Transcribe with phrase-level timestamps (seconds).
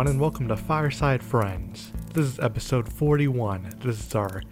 [0.00, 1.92] Everyone, and welcome to Fireside Friends.
[2.14, 3.80] This is episode 41.
[3.84, 4.42] This is our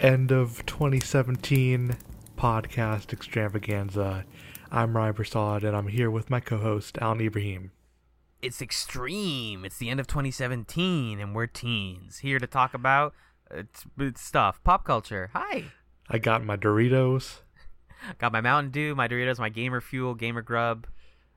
[0.00, 1.96] end of 2017
[2.36, 4.24] podcast extravaganza.
[4.68, 7.70] I'm Ryan Prasad, and I'm here with my co host, Alan Ibrahim.
[8.42, 9.64] It's extreme.
[9.64, 13.14] It's the end of 2017, and we're teens here to talk about
[13.96, 15.30] t- stuff, pop culture.
[15.34, 15.66] Hi.
[16.08, 17.42] I got my Doritos.
[18.18, 20.88] Got my Mountain Dew, my Doritos, my Gamer Fuel, Gamer Grub.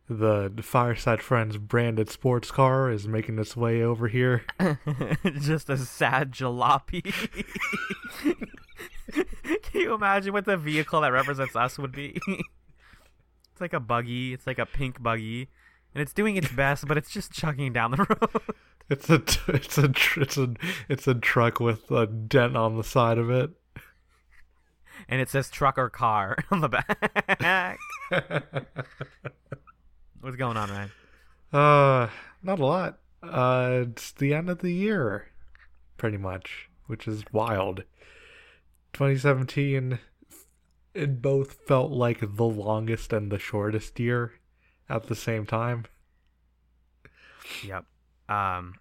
[0.10, 4.44] The Fireside Friends branded sports car is making its way over here.
[5.40, 7.04] Just a sad jalopy.
[9.14, 12.20] Can you imagine what the vehicle that represents us would be?
[12.28, 14.34] it's like a buggy.
[14.34, 15.48] It's like a pink buggy,
[15.94, 18.42] and it's doing its best, but it's just chugging down the road.
[18.90, 20.54] It's a it's a it's a
[20.90, 23.52] it's a truck with a dent on the side of it.
[25.08, 27.80] And it says truck or car on the back.
[30.24, 30.92] What's going on, Ryan?
[31.52, 32.08] Uh,
[32.42, 33.00] not a lot.
[33.22, 35.28] Uh, it's the end of the year,
[35.98, 37.84] pretty much, which is wild.
[38.94, 40.00] 2017,
[40.94, 44.32] it both felt like the longest and the shortest year
[44.88, 45.88] at the same time.
[47.62, 47.84] Yep.
[48.30, 48.76] Um,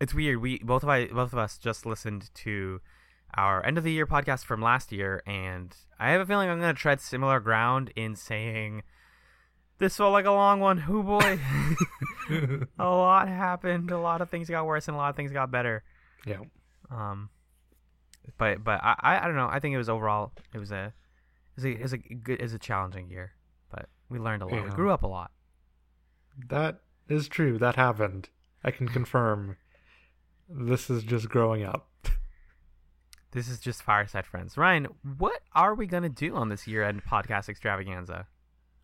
[0.00, 0.42] it's weird.
[0.42, 2.80] We both of I both of us just listened to
[3.36, 6.58] our end of the year podcast from last year, and I have a feeling I'm
[6.58, 8.82] going to tread similar ground in saying
[9.80, 10.84] this felt like a long one.
[10.88, 11.40] Oh boy,
[12.78, 13.90] a lot happened.
[13.90, 15.82] A lot of things got worse, and a lot of things got better.
[16.24, 16.40] Yeah.
[16.90, 17.30] Um,
[18.38, 19.48] but but I I, I don't know.
[19.50, 20.92] I think it was overall it was a
[21.56, 23.32] it was a, it was a good was a challenging year,
[23.70, 24.62] but we learned a lot.
[24.62, 25.32] We grew up a lot.
[26.48, 27.58] That is true.
[27.58, 28.28] That happened.
[28.62, 29.56] I can confirm.
[30.48, 31.88] This is just growing up.
[33.32, 34.58] This is just fireside friends.
[34.58, 38.26] Ryan, what are we gonna do on this year end podcast extravaganza?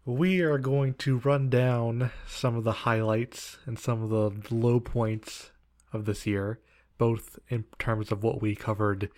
[0.08, 4.78] We are going to run down some of the highlights and some of the low
[4.78, 5.50] points
[5.92, 6.60] of this year,
[6.96, 9.10] both in terms of what we covered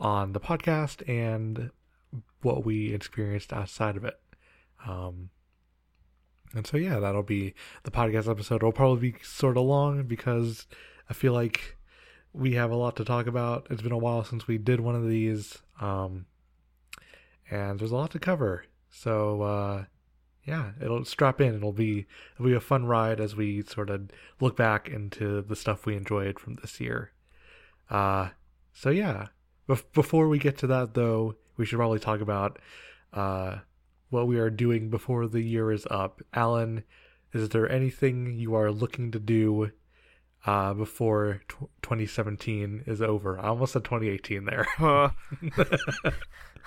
[0.00, 1.70] on the podcast and
[2.40, 4.18] what we experienced outside of it.
[4.86, 5.28] Um,
[6.54, 8.56] and so, yeah, that'll be the podcast episode.
[8.56, 10.66] It'll probably be sort of long because
[11.10, 11.76] I feel like
[12.32, 13.66] we have a lot to talk about.
[13.68, 16.24] It's been a while since we did one of these, um,
[17.50, 18.64] and there's a lot to cover.
[18.88, 19.84] So, uh,
[20.44, 21.54] yeah, it'll strap in.
[21.54, 24.10] It'll be it'll be a fun ride as we sort of
[24.40, 27.12] look back into the stuff we enjoyed from this year.
[27.90, 28.30] Uh,
[28.72, 29.26] so yeah,
[29.68, 32.58] Bef- before we get to that though, we should probably talk about
[33.12, 33.58] uh,
[34.10, 36.22] what we are doing before the year is up.
[36.34, 36.82] Alan,
[37.32, 39.70] is there anything you are looking to do
[40.44, 43.38] uh, before tw 2017 is over?
[43.38, 44.66] I almost said 2018 there.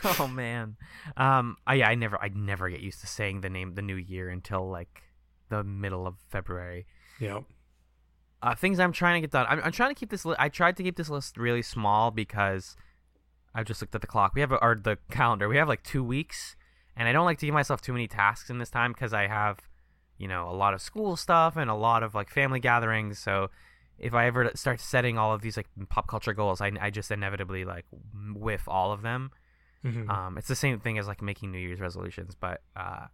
[0.20, 0.78] oh man,
[1.18, 4.30] um, I I never I never get used to saying the name the new year
[4.30, 5.04] until like
[5.50, 6.86] the middle of February.
[7.20, 7.42] yeah.
[8.42, 9.48] Uh, things I'm trying to get done.
[9.50, 10.24] I'm, I'm trying to keep this.
[10.24, 12.76] Li- I tried to keep this list really small because
[13.56, 14.34] I just looked at the clock.
[14.36, 15.48] We have a, or the calendar.
[15.48, 16.56] We have like two weeks,
[16.96, 19.28] and I don't like to give myself too many tasks in this time because I
[19.28, 19.62] have,
[20.20, 23.18] you know, a lot of school stuff and a lot of like family gatherings.
[23.18, 23.50] So
[23.98, 27.10] if I ever start setting all of these like pop culture goals, I, I just
[27.10, 27.86] inevitably like
[28.36, 29.32] whiff all of them.
[29.86, 30.10] Mhm.
[30.10, 33.06] Um, it's the same thing as like making New Year's resolutions, but uh,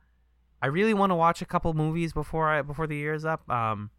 [0.61, 3.47] I really want to watch a couple movies before I before the year is up.
[3.49, 3.89] Um,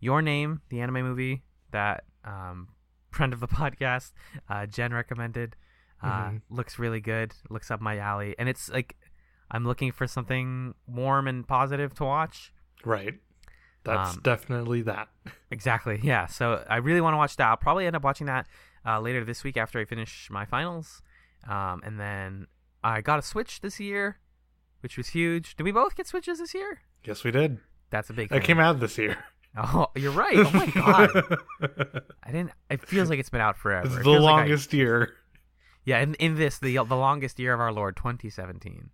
[0.00, 1.42] Your Name, the anime movie
[1.72, 2.68] that um,
[3.10, 4.12] friend of the podcast,
[4.48, 5.56] uh, Jen recommended,
[6.02, 6.42] uh, Mhm.
[6.50, 7.34] looks really good.
[7.50, 8.96] Looks up my alley, and it's like
[9.50, 12.52] I'm looking for something warm and positive to watch.
[12.84, 13.18] Right.
[13.84, 15.08] That's Um, definitely that.
[15.50, 15.98] Exactly.
[16.02, 16.26] Yeah.
[16.26, 17.48] So I really want to watch that.
[17.48, 18.46] I'll probably end up watching that
[18.86, 21.00] uh, later this week after I finish my finals.
[21.46, 22.46] Um, and then
[22.82, 24.18] I got a Switch this year,
[24.80, 25.56] which was huge.
[25.56, 26.80] Did we both get Switches this year?
[27.04, 27.58] Yes, we did.
[27.90, 28.28] That's a big.
[28.28, 28.42] That thing.
[28.46, 29.18] came out this year.
[29.56, 30.36] Oh, you're right.
[30.36, 31.38] Oh my god.
[32.22, 32.52] I didn't.
[32.70, 33.86] It feels like it's been out forever.
[33.86, 35.14] it's It the feels like I- longest year.
[35.84, 38.90] yeah, in, in this the the longest year of our Lord, 2017.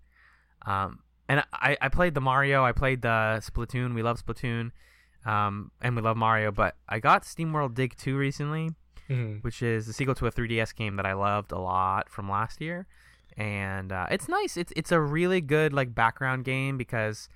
[0.64, 2.64] Um, and I I played the Mario.
[2.64, 3.94] I played the Splatoon.
[3.94, 4.70] We love Splatoon.
[5.26, 6.50] Um, and we love Mario.
[6.52, 8.70] But I got SteamWorld Dig 2 recently.
[9.09, 9.43] Mhm.
[9.45, 12.61] which is the sequel to a 3DS game that I loved a lot from last
[12.61, 12.87] year,
[13.37, 14.56] and uh, it's nice.
[14.56, 17.29] It's it's a really good like background game because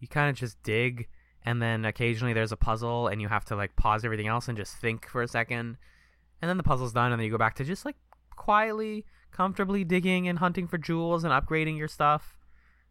[0.00, 1.08] you kind of just dig,
[1.44, 4.56] and then occasionally there's a puzzle, and you have to like pause everything else and
[4.56, 5.76] just think for a second,
[6.40, 7.96] and then the puzzle's done, and then you go back to just like
[8.36, 12.38] quietly, comfortably digging and hunting for jewels and upgrading your stuff.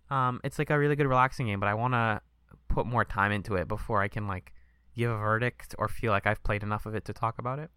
[0.10, 2.22] Um, it's like a really good relaxing game, but I want to
[2.68, 4.54] put more time into it before I can like
[4.96, 7.70] give a verdict or feel like I've played enough of it to talk about it.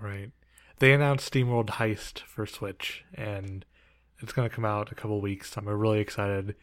[0.00, 0.30] Right.
[0.78, 3.64] They announced SteamWorld Heist for Switch, and
[4.20, 5.56] it's gonna come out a couple weeks.
[5.56, 6.54] I'm really excited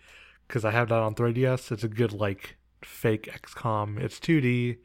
[0.47, 1.71] because I have that on 3DS.
[1.71, 3.99] It's a good like fake XCOM.
[3.99, 4.77] It's 2D.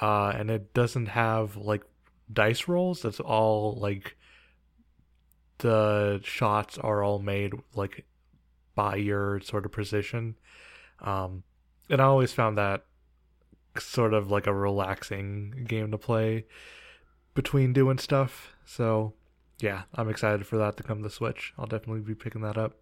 [0.00, 1.82] uh, and it doesn't have like
[2.32, 3.04] dice rolls.
[3.04, 4.16] It's all like
[5.58, 8.06] the shots are all made like
[8.74, 10.36] by your sort of precision.
[11.00, 11.42] Um,
[11.90, 12.84] and I always found that
[13.78, 16.46] sort of like a relaxing game to play
[17.34, 18.54] between doing stuff.
[18.64, 19.14] So
[19.60, 21.52] yeah, I'm excited for that to come to Switch.
[21.58, 22.74] I'll definitely be picking that up.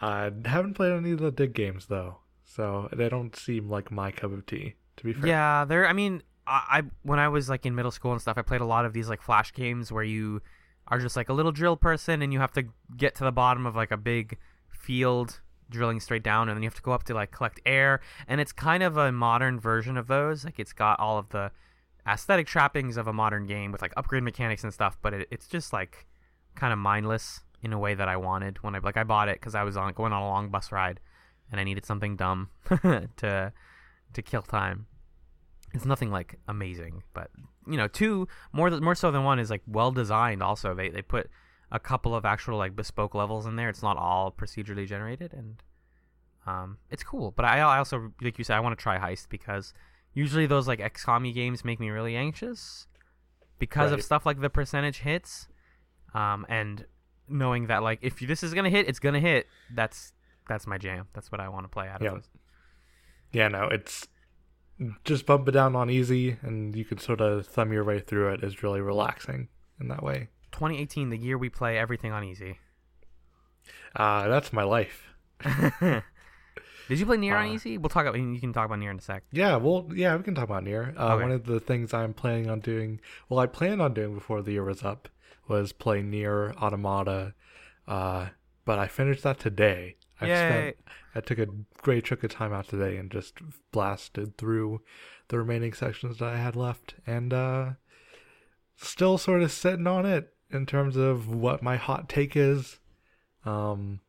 [0.00, 4.10] I haven't played any of the dig games though, so they don't seem like my
[4.10, 4.74] cup of tea.
[4.96, 5.86] To be fair, Yeah, there.
[5.86, 8.60] I mean, I, I when I was like in middle school and stuff, I played
[8.60, 10.42] a lot of these like flash games where you
[10.88, 12.64] are just like a little drill person and you have to
[12.96, 14.38] get to the bottom of like a big
[14.68, 15.40] field
[15.70, 18.40] drilling straight down and then you have to go up to like collect air and
[18.40, 21.50] it's kind of a modern version of those like it's got all of the
[22.06, 25.46] aesthetic trappings of a modern game with like upgrade mechanics and stuff but it, it's
[25.46, 26.06] just like
[26.54, 29.36] kind of mindless in a way that i wanted when i like i bought it
[29.36, 30.98] because i was on going on a long bus ride
[31.50, 32.48] and i needed something dumb
[33.16, 33.52] to
[34.12, 34.86] to kill time.
[35.74, 37.30] It's nothing like amazing but
[37.66, 40.74] you know two more more so than one is like well designed also.
[40.74, 41.30] They they put
[41.70, 43.68] a couple of actual like bespoke levels in there.
[43.68, 45.62] It's not all procedurally generated and
[46.44, 49.28] um it's cool but i, I also like you said i want to try heist
[49.28, 49.72] because
[50.14, 52.86] usually those like xcom games make me really anxious
[53.58, 55.48] because of stuff like the percentage hits
[56.14, 56.84] um and
[57.28, 60.12] knowing that like if this is gonna hit it's gonna hit that's
[60.48, 62.10] that's my jam that's what i want to play out of Yeah.
[62.10, 62.28] those
[63.34, 64.06] yeah, no, it's
[65.04, 68.30] just bump it down on easy, and you can sort of thumb your way through
[68.34, 68.44] it.
[68.44, 69.48] Is really relaxing
[69.80, 70.28] in that way.
[70.50, 72.58] 2018 the year we play everything on easy
[73.96, 75.14] Uh, that's my life.
[76.88, 77.78] Did you play Nier on Uh, easy?
[77.78, 78.18] We'll talk about.
[78.18, 79.24] You can talk about Nier in a sec.
[79.32, 80.94] Yeah, well, yeah, we can talk about Nier.
[80.96, 81.22] Uh, Okay.
[81.22, 84.52] One of the things I'm planning on doing, well, I planned on doing before the
[84.52, 85.08] year was up,
[85.48, 87.34] was play Nier Automata.
[87.86, 88.28] Uh,
[88.64, 89.96] but I finished that today.
[90.20, 90.76] I spent,
[91.16, 91.48] I took a
[91.82, 93.34] great chunk of time out today and just
[93.72, 94.80] blasted through
[95.28, 97.70] the remaining sections that I had left, and uh,
[98.76, 102.78] still sort of sitting on it in terms of what my hot take is.
[103.44, 104.00] Um,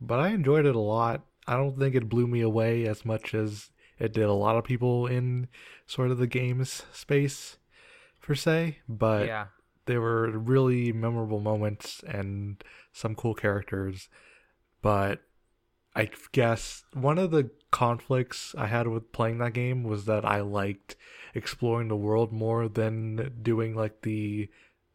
[0.00, 1.26] but I enjoyed it a lot.
[1.50, 4.62] I don't think it blew me away as much as it did a lot of
[4.62, 5.48] people in
[5.84, 7.58] sort of the games space,
[8.22, 8.78] per se.
[8.88, 9.46] But yeah.
[9.86, 12.62] there were really memorable moments and
[12.92, 14.08] some cool characters.
[14.80, 15.22] But
[15.96, 20.42] I guess one of the conflicts I had with playing that game was that I
[20.42, 20.94] liked
[21.34, 24.48] exploring the world more than doing like the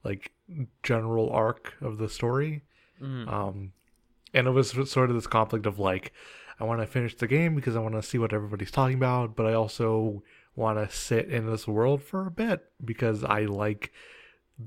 [0.06, 0.32] like
[0.84, 2.64] general arc of the story.
[3.02, 3.28] Mhm.
[3.28, 3.74] Um,
[4.34, 6.14] and it was sort of this conflict of like,
[6.60, 9.36] I want to finish the game because I want to see what everybody's talking about,
[9.36, 10.24] but I also
[10.56, 13.92] want to sit in this world for a bit because I like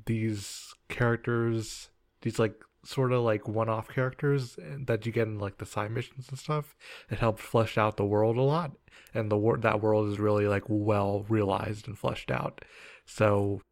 [0.07, 1.89] these characters,
[2.23, 2.55] these like
[2.85, 6.77] sort of like one-off characters that you get in like the side missions and stuff.
[7.11, 8.73] It helped flesh out the world a lot,
[9.15, 12.65] and the wor- that world is really like well realized and fleshed out.
[13.07, 13.63] So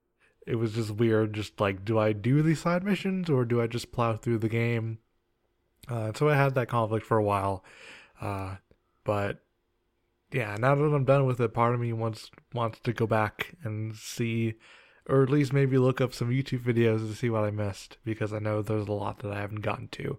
[0.47, 1.35] it was just weird.
[1.35, 4.49] Just like, do I do these side missions or do I just plow through the
[4.49, 4.99] game?
[5.89, 7.65] Uh, so I had that conflict for a while,
[8.21, 8.57] uh,
[9.05, 9.43] but
[10.33, 13.55] yeah, now that I'm done with it, part of me wants wants to go back
[13.63, 14.55] and see,
[15.09, 18.33] or at least maybe look up some YouTube videos to see what I missed because
[18.33, 20.19] I know there's a lot that I haven't gotten to.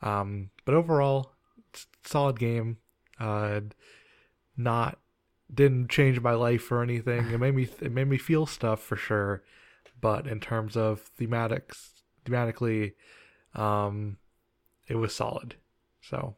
[0.00, 1.32] Um, but overall,
[2.04, 2.78] solid game.
[3.18, 3.60] Uh,
[4.56, 4.98] not
[5.52, 7.30] didn't change my life or anything.
[7.30, 9.42] It made me it made me feel stuff for sure,
[10.00, 11.90] but in terms of thematics,
[12.24, 12.94] thematically,
[13.54, 14.18] um,
[14.88, 15.56] it was solid.
[16.00, 16.36] So,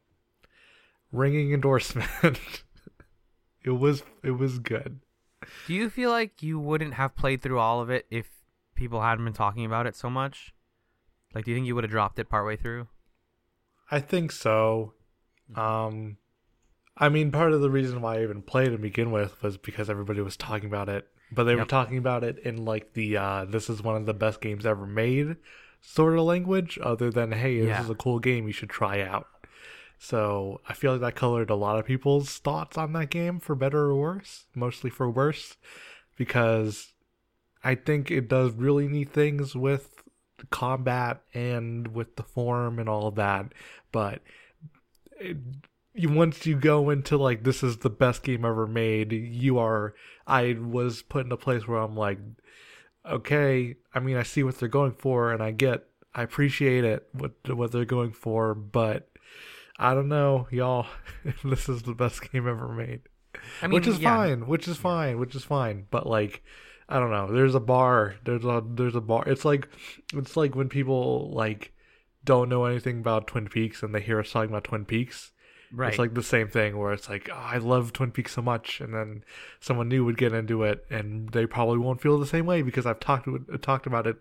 [1.14, 2.10] ringing endorsement.
[3.64, 5.00] it was it was good.
[5.66, 8.26] Do you feel like you wouldn't have played through all of it if
[8.74, 10.54] people hadn't been talking about it so much?
[11.34, 12.88] Like, do you think you would have dropped it partway through?
[13.90, 14.94] I think so.
[15.54, 16.16] Um,
[16.96, 19.90] I mean, part of the reason why I even played to begin with was because
[19.90, 23.44] everybody was talking about it, but they were talking about it in like the uh,
[23.44, 25.36] "this is one of the best games ever made"
[25.82, 27.82] sort of language, other than "hey, this Yeah.
[27.82, 29.26] is a cool game you should try out."
[30.04, 33.54] So I feel like that colored a lot of people's thoughts on that game, for
[33.54, 34.44] better or worse.
[34.54, 35.56] Mostly for worse,
[36.18, 36.92] because
[37.62, 40.02] I think it does really neat things with
[40.50, 43.46] combat and with the form and all of that,
[43.92, 44.20] but
[45.18, 45.38] it,
[45.94, 49.94] you once you go into like this is the best game ever made, you are.
[50.26, 52.18] I was put in a place where I'm like,
[53.08, 55.84] okay, I mean, I see what they're going for, and I get,
[56.14, 59.08] I appreciate it what what they're going for, but
[59.78, 60.86] I don't know, y'all.
[61.24, 63.02] if this is the best game ever made
[63.62, 64.16] I mean, which is yeah.
[64.16, 65.86] fine, which is fine, which is fine.
[65.90, 66.42] But like,
[66.88, 67.32] I don't know.
[67.32, 68.16] There's a bar.
[68.24, 69.24] There's a there's a bar.
[69.26, 69.68] It's like
[70.12, 71.72] it's like when people like
[72.24, 75.32] don't know anything about Twin Peaks and they hear us talking about Twin Peaks.
[75.72, 75.88] Right.
[75.88, 78.80] It's like the same thing where it's like, oh, I love Twin Peaks so much,
[78.80, 79.24] and then
[79.58, 82.86] someone new would get into it, and they probably won't feel the same way because
[82.86, 84.16] I've talked uh, talked about it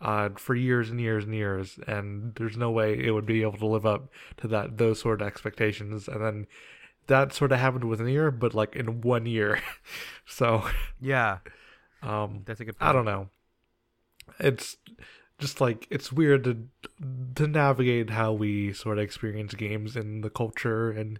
[0.00, 3.58] uh, for years and years and years, and there's no way it would be able
[3.58, 4.08] to live up
[4.38, 6.08] to that those sort of expectations.
[6.08, 6.46] And then
[7.06, 9.60] that sort of happened within a year, but like in one year.
[10.26, 10.64] so
[11.00, 11.38] yeah,
[12.02, 12.78] um, that's a good.
[12.78, 12.90] Point.
[12.90, 13.28] I don't know.
[14.38, 14.76] It's
[15.38, 16.68] just like it's weird to
[17.34, 21.18] to navigate how we sort of experience games in the culture and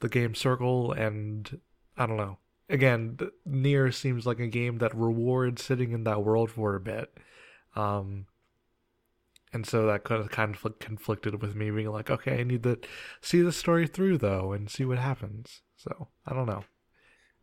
[0.00, 1.60] the game circle and
[1.96, 2.38] I don't know.
[2.68, 7.12] Again, Nier seems like a game that rewards sitting in that world for a bit.
[7.74, 8.26] Um
[9.52, 12.62] and so that kind of kind of conflicted with me being like, okay, I need
[12.62, 12.78] to
[13.20, 15.60] see the story through though and see what happens.
[15.76, 16.64] So, I don't know.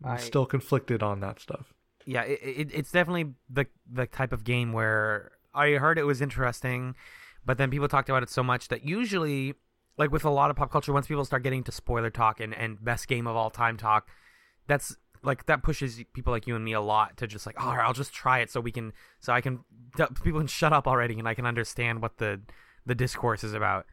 [0.04, 1.74] I'm I- still conflicted on that stuff.
[2.06, 6.22] yeah, it, it, it's definitely the the type of game where I heard it was
[6.22, 6.96] interesting,
[7.46, 9.54] but then people talked about it so much that usually,
[9.98, 12.54] like with a lot of pop culture, once people start getting to spoiler talk and,
[12.56, 14.08] and best game of all time talk,
[14.68, 17.76] that's like that pushes people like you and me a lot to just like, all
[17.76, 19.60] right, I'll just try it so we can, so I can,
[20.24, 22.42] people can shut up already and I can understand what the
[22.86, 23.86] the discourse is about.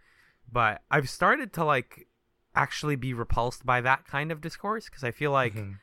[0.51, 2.07] But I've started to like
[2.55, 5.79] actually be repulsed by that kind of discourse because I feel like Mhm.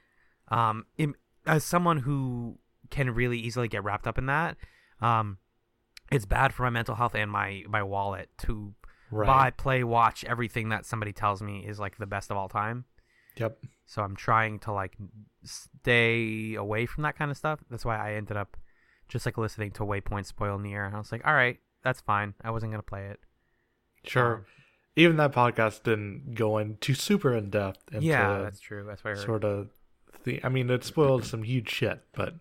[0.48, 2.58] um im- as someone who
[2.90, 4.58] can really easily get wrapped up in that
[5.02, 5.38] um
[6.12, 8.74] it's bad for my mental health and my my wallet to
[9.12, 9.28] Right.
[9.28, 12.86] buy play watch everything that somebody tells me is like the best of all time
[13.38, 13.58] Yep.
[13.86, 14.96] so i'm trying to like
[15.44, 17.60] stay away from that kind of stuff.
[17.70, 18.58] That's why i ended up
[19.08, 20.86] just like listening to waypoint spoil Nier.
[20.86, 22.34] And i was like all right that's fine.
[22.42, 23.20] I wasn't gonna play it.
[24.06, 24.36] Sure.
[24.36, 24.46] Um,
[24.96, 28.86] Even that podcast didn't go into super in depth into yeah that's true.
[28.88, 29.70] That's i sort of
[30.24, 32.36] the I mean it spoiled some huge shit, but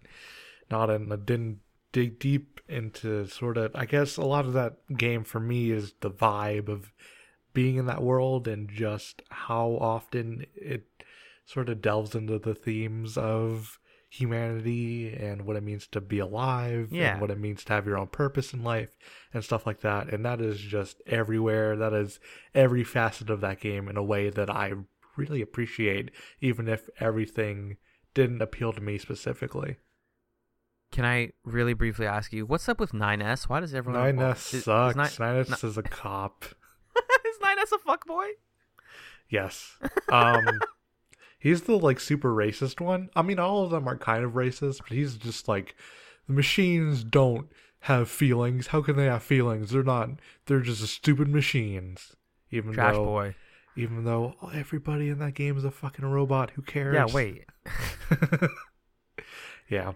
[0.71, 1.61] not in it didn't
[1.93, 5.93] dig deep into sort of I guess a lot of that game for me is
[6.01, 6.93] the vibe of
[7.55, 10.87] being in that world and just how often it
[11.45, 13.79] sort of delves into the themes of
[14.09, 17.13] humanity and what it means to be alive Yeah.
[17.13, 18.97] and what it means to have your own purpose in life
[19.33, 22.21] and stuff like that and that is just everywhere that is
[22.55, 24.73] every facet of that game in a way that I
[25.17, 27.77] really appreciate even if everything
[28.15, 29.77] didn't appeal to me specifically.
[30.91, 34.55] can i really briefly ask you what's up with 9s why does everyone 9S is-
[34.55, 34.97] is sucks.
[34.97, 36.45] Ni- 9S is a cop.
[37.63, 38.29] Is 9s a fuckboy
[39.29, 39.79] Yes.
[40.11, 40.45] Um
[41.39, 43.09] he's the like super racist one.
[43.17, 45.75] I mean all of them are kind of racist, but he's just like
[46.27, 47.51] the machines don't
[47.81, 48.69] have feelings.
[48.69, 49.71] How can they have feelings?
[49.71, 50.11] They're not
[50.47, 52.15] they're just stupid machines.
[52.51, 53.35] Even trash though boy
[53.75, 56.95] even though everybody in that game is a fucking robot, who cares?
[56.95, 57.47] yeah wait
[59.69, 59.93] yeah.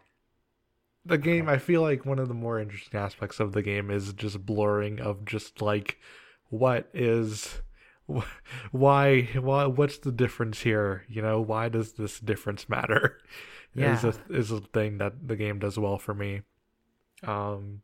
[1.04, 4.12] The game, I feel like one of the more interesting aspects of the game is
[4.12, 5.98] just blurring of just like
[6.50, 7.60] what is
[8.70, 11.04] why why what's the difference here?
[11.08, 13.18] You know why does this difference matter?
[13.74, 13.94] Yeah.
[13.94, 16.40] is a is a thing that the game does well for me.
[17.22, 17.82] Um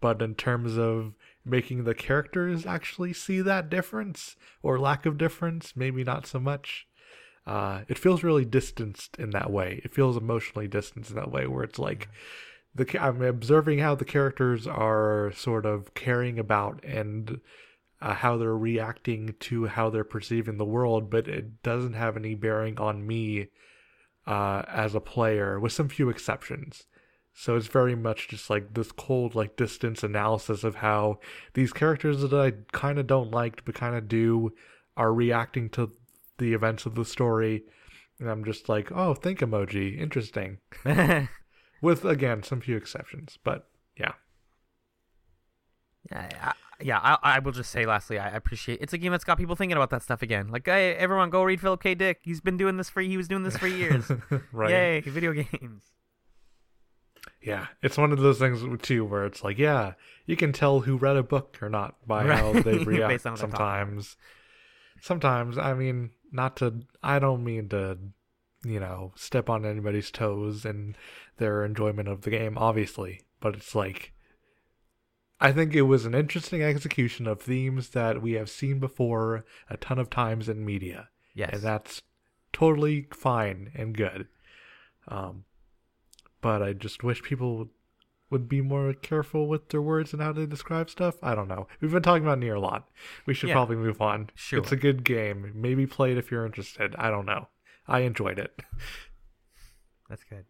[0.00, 1.14] but in terms of
[1.44, 6.86] making the characters actually see that difference or lack of difference maybe not so much.
[7.44, 9.80] Uh it feels really distanced in that way.
[9.84, 12.08] It feels emotionally distanced in that way where it's like
[12.74, 17.40] the i'm observing how the characters are sort of caring about and
[18.00, 22.34] uh, how they're reacting to how they're perceiving the world but it doesn't have any
[22.34, 23.48] bearing on me
[24.26, 26.84] uh as a player with some few exceptions
[27.34, 31.18] so it's very much just like this cold, like distance analysis of how
[31.54, 34.52] these characters that I kind of don't like, but kind of do,
[34.96, 35.92] are reacting to
[36.38, 37.64] the events of the story.
[38.20, 40.58] And I'm just like, oh, think emoji, interesting.
[41.82, 44.12] With again some few exceptions, but yeah,
[46.10, 46.98] Yeah, I, yeah.
[47.02, 49.76] I, I will just say, lastly, I appreciate it's a game that's got people thinking
[49.76, 50.48] about that stuff again.
[50.48, 51.94] Like, hey, everyone, go read Philip K.
[51.94, 52.20] Dick.
[52.22, 54.10] He's been doing this for he was doing this for years.
[54.52, 54.70] right.
[54.70, 55.90] Yay, video games.
[57.40, 59.94] Yeah, it's one of those things too where it's like, yeah,
[60.26, 62.38] you can tell who read a book or not by Right.
[62.38, 62.86] how they react.
[62.86, 63.38] on what they talk about.
[63.38, 64.16] sometimes,
[65.00, 66.82] sometimes I mean, not to.
[67.02, 67.98] I don't mean to,
[68.64, 70.96] you know, step on anybody's toes and
[71.38, 73.22] their enjoyment of the game, obviously.
[73.40, 74.12] But it's like,
[75.40, 79.76] I think it was an interesting execution of themes that we have seen before a
[79.76, 81.50] ton of times in media Yes.
[81.54, 82.02] and that's
[82.52, 84.28] totally fine and good.
[85.08, 85.44] Um,
[86.40, 87.68] but I just wish people
[88.30, 91.16] would, be more careful with their words and how they describe stuff.
[91.22, 91.66] I don't know.
[91.82, 92.88] We've been talking about Nier a lot.
[93.26, 93.56] We should Yeah.
[93.56, 94.30] probably move on.
[94.34, 94.58] Sure.
[94.60, 95.52] It's a good game.
[95.54, 96.94] Maybe play it if you're interested.
[96.96, 97.48] I don't know.
[97.86, 98.60] I enjoyed it.
[100.08, 100.44] that's good.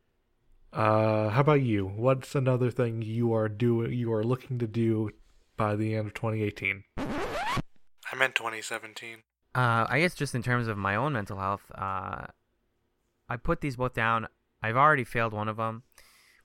[0.73, 1.87] Uh, how about you?
[1.87, 3.93] What's another thing you are doing?
[3.93, 5.11] You are looking to do
[5.57, 6.85] by the end of 2018?
[6.97, 9.19] I meant 2017.
[9.55, 12.27] Uh, I guess just in terms of my own mental health, uh,
[13.29, 14.29] I put these both down.
[14.63, 15.83] I've already failed one of them,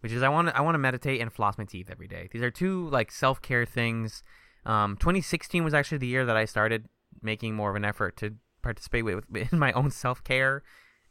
[0.01, 2.27] which is I want to I want to meditate and floss my teeth every day.
[2.31, 4.23] These are two like self care things.
[4.65, 6.89] Um, 2016 was actually the year that I started
[7.21, 10.63] making more of an effort to participate with, in my own self care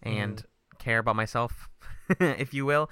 [0.03, 0.79] and mm.
[0.79, 1.69] care about myself,
[2.21, 2.91] if you will.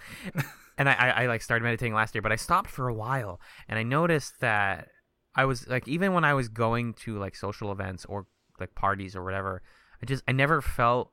[0.78, 3.40] and I, I, I like started meditating last year, but I stopped for a while,
[3.68, 4.88] and I noticed that
[5.34, 8.26] I was like even when I was going to like social events or
[8.60, 9.62] like parties or whatever,
[10.02, 11.10] I just I never felt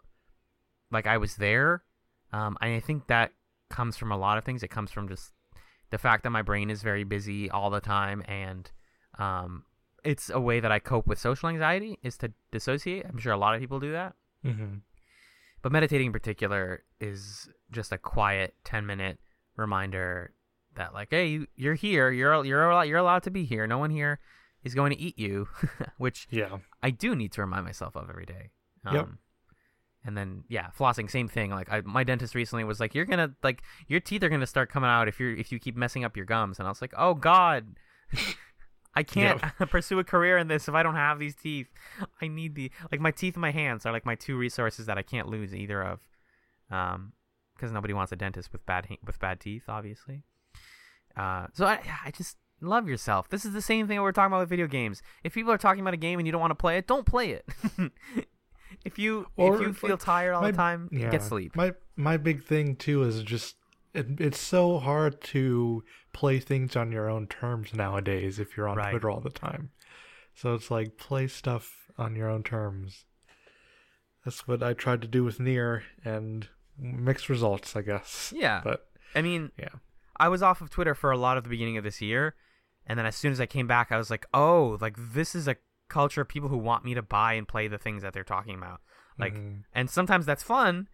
[0.92, 1.84] like I was there.
[2.34, 3.32] Um, and I think that
[3.70, 4.64] comes from a lot of things.
[4.64, 5.32] It comes from just
[5.90, 8.70] the fact that my brain is very busy all the time, and
[9.20, 9.64] um,
[10.04, 13.06] it's a way that I cope with social anxiety is to dissociate.
[13.08, 14.16] I'm sure a lot of people do that.
[14.46, 14.78] Mm-hmm.
[15.62, 19.20] But meditating in particular is just a quiet 10 minute
[19.56, 20.34] reminder
[20.76, 22.12] that like, hey, you, you're here.
[22.12, 23.68] You're you're you're allowed to be here.
[23.68, 24.20] No one here
[24.64, 25.48] is going to eat you,
[25.98, 28.52] which yeah, I do need to remind myself of every day.
[28.86, 29.10] Um, yep.
[30.04, 31.52] And then yeah, flossing, same thing.
[31.52, 34.72] Like I, my dentist recently was like, "You're gonna like your teeth are gonna start
[34.72, 36.94] coming out if you're if you keep messing up your gums." And I was like,
[36.98, 37.76] "Oh God,
[38.94, 39.70] I can't yep.
[39.70, 41.68] pursue a career in this if I don't have these teeth.
[42.22, 44.98] I need the like my teeth and my hands are like my two resources that
[44.98, 46.00] I can't lose either of."
[46.70, 47.14] Um,
[47.56, 50.24] because nobody wants a dentist with bad with bad teeth, obviously.
[51.16, 53.30] Uh, so I I just love yourself.
[53.30, 55.02] This is the same thing we're talking about with video games.
[55.24, 57.06] If people are talking about a game and you don't want to play it, don't
[57.06, 57.46] play it.
[58.86, 61.56] if you or, if you feel like, tired all my, the time, yeah, get sleep.
[61.56, 63.56] My my big thing too is just
[63.94, 68.78] it, it's so hard to play things on your own terms nowadays if you're on
[68.78, 68.92] right.
[68.92, 69.72] Twitter all the time.
[70.34, 73.06] So it's like play stuff on your own terms.
[74.26, 76.48] That's what I tried to do with Nier and
[76.78, 78.34] mixed results, I guess.
[78.36, 78.62] Yeah.
[78.64, 79.70] But I mean, yeah.
[80.18, 82.36] I was off of Twitter for a lot of the beginning of this year,
[82.86, 85.48] and then as soon as I came back, I was like, "Oh, like this is
[85.48, 85.58] a
[85.90, 88.56] culture of people who want me to buy and play the things that they're talking
[88.56, 88.82] about."
[89.18, 89.62] Like, mm-hmm.
[89.74, 90.88] and sometimes that's fun,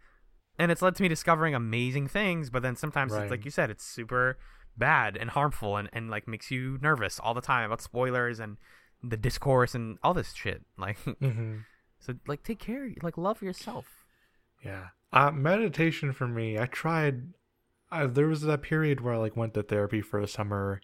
[0.58, 2.50] and it's led to me discovering amazing things.
[2.50, 3.24] But then sometimes, right.
[3.24, 4.38] it's, like you said, it's super
[4.78, 8.58] bad and harmful, and and like makes you nervous all the time about spoilers and
[9.04, 10.64] the discourse and all this shit.
[10.78, 11.58] Like, mm-hmm.
[12.00, 14.06] so like take care, like love yourself.
[14.64, 14.88] Yeah.
[15.14, 17.34] Uh, meditation for me, I tried.
[17.92, 20.82] Uh, there was that period where I like went to therapy for a summer,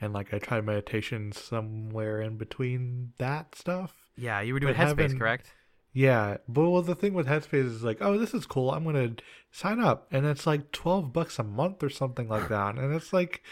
[0.00, 3.94] and like I tried meditation somewhere in between that stuff.
[4.16, 5.52] Yeah, you were doing Headspace, correct?
[5.96, 8.70] Yeah, but well, the thing with Headspace is like, oh, this is cool.
[8.70, 9.14] I'm gonna
[9.50, 13.14] sign up, and it's like twelve bucks a month or something like that, and it's
[13.14, 13.42] like,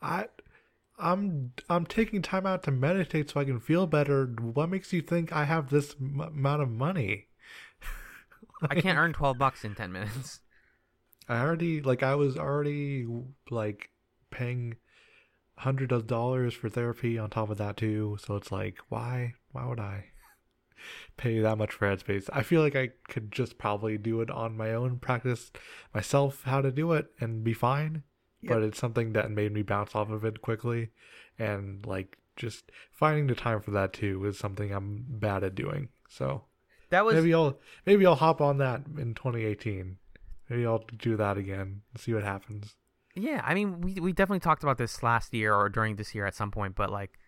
[0.00, 0.26] I,
[0.96, 4.26] I'm I'm taking time out to meditate so I can feel better.
[4.26, 7.26] What makes you think I have this m- amount of money?
[8.70, 10.38] I can't earn twelve bucks in ten minutes.
[11.28, 13.08] I already like I was already
[13.50, 13.90] like
[14.30, 14.76] paying
[15.56, 18.18] hundreds of dollars for therapy on top of that too.
[18.24, 19.34] So it's like, why?
[19.50, 20.04] Why would I
[21.16, 22.28] pay that much for Headspace?
[22.32, 25.50] I feel like I could just probably do it on my own, practice
[25.94, 28.02] myself how to do it, and be fine.
[28.42, 28.52] Yep.
[28.52, 30.90] But it's something that made me bounce off of it quickly,
[31.38, 35.88] and like just finding the time for that too is something I'm bad at doing.
[36.08, 36.44] So
[36.90, 39.98] that was maybe I'll maybe I'll hop on that in 2018.
[40.48, 42.76] Maybe I'll do that again and see what happens.
[43.14, 46.24] Yeah, I mean, we we definitely talked about this last year or during this year
[46.26, 47.18] at some point, but like,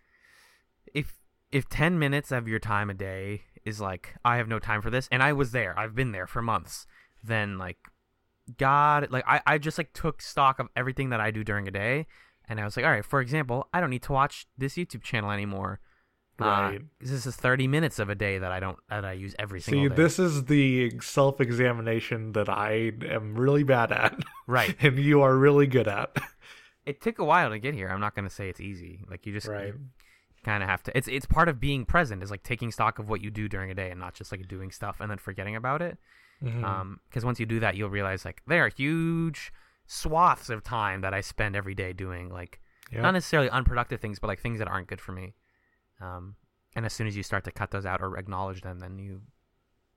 [0.95, 1.20] if
[1.53, 4.91] if 10 minutes of your time a day is like I have no time for
[4.91, 6.87] this, and I was there, I've been there for months,
[7.23, 7.79] then like,
[8.57, 11.71] God, like I I just like took stock of everything that I do during a
[11.71, 12.07] day,
[12.49, 15.03] and I was like, all right, for example, I don't need to watch this YouTube
[15.03, 15.81] channel anymore.
[16.41, 16.81] Uh, right.
[16.81, 19.61] Uh, this is 30 minutes of a day that I don't that I use every
[19.61, 19.89] single day.
[19.89, 20.03] See, day.
[20.03, 24.19] this is the self-examination that I am really bad at.
[24.47, 24.75] Right.
[24.81, 26.17] and you are really good at.
[26.87, 27.89] It took a while to get here.
[27.89, 29.01] I'm not going to say it's easy.
[29.09, 29.75] Like you just right.
[30.45, 33.09] Kind of have to it's it's part of being present is like taking stock of
[33.09, 35.57] what you do during a day and not just like doing stuff and then forgetting
[35.57, 35.99] about it.
[36.43, 36.65] Mm-hmm.
[36.65, 39.53] Um once you do that, you'll realize like there are huge
[39.87, 42.61] swaths of time that I spend every day doing like
[42.93, 43.03] yep.
[43.03, 45.35] not necessarily unproductive things, but like things that aren't good for me.
[46.01, 46.37] Um,
[46.75, 49.23] and as soon as you start to cut those out or acknowledge them, then you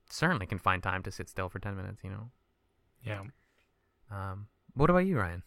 [0.09, 2.31] certainly can find time to sit still for 10 minutes, you know?
[3.05, 3.21] Yeah.
[4.11, 5.43] Um, what about you, Ryan?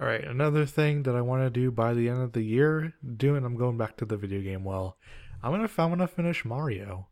[0.00, 2.94] All right, another thing that I want to do by the end of the year,
[3.16, 4.96] doing I'm going back to the video game well.
[5.42, 7.08] I'm gonna I'm gonna finish Mario.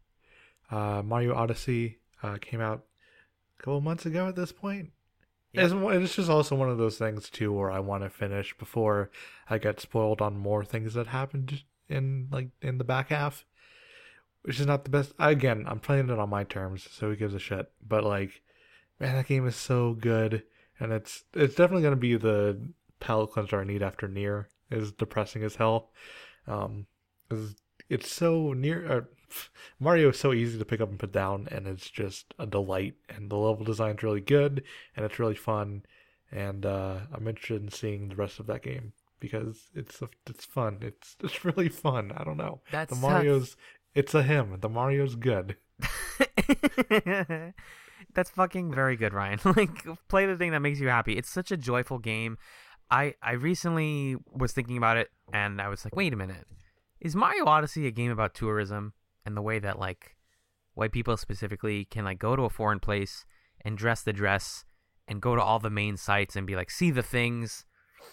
[0.70, 2.84] Uh, Mario Odyssey uh, came out
[3.58, 4.90] a couple months ago at this point.
[5.52, 5.64] Yep.
[5.64, 9.10] It's, it's just also one of those things too where I want to finish before
[9.48, 13.44] I get spoiled on more things that happened in like in the back half,
[14.42, 15.12] which is not the best.
[15.18, 17.70] Again, I'm playing it on my terms, so who gives a shit?
[17.86, 18.42] But like,
[19.00, 20.44] man, that game is so good,
[20.80, 22.58] and it's it's definitely gonna be the
[22.98, 25.90] palate cleanser I need after Nier is depressing as hell.
[26.46, 26.86] Um,
[27.30, 27.54] it's,
[27.88, 28.90] it's so near.
[28.90, 29.00] Uh,
[29.78, 32.94] Mario is so easy to pick up and put down, and it's just a delight.
[33.08, 34.64] And the level design's really good,
[34.96, 35.82] and it's really fun.
[36.32, 40.78] And uh, I'm interested in seeing the rest of that game because it's it's fun.
[40.80, 42.12] It's it's really fun.
[42.16, 42.60] I don't know.
[42.70, 43.56] That's the Mario's.
[43.94, 44.56] It's a him.
[44.60, 45.56] The Mario's good.
[48.14, 49.38] That's fucking very good, Ryan.
[49.56, 51.16] like play the thing that makes you happy.
[51.16, 52.38] It's such a joyful game.
[52.90, 56.46] I I recently was thinking about it and I was like, wait a minute.
[57.00, 58.92] Is Mario Odyssey a game about tourism
[59.24, 60.16] and the way that like
[60.74, 63.24] white people specifically can like go to a foreign place
[63.64, 64.64] and dress the dress
[65.08, 67.64] and go to all the main sites and be like see the things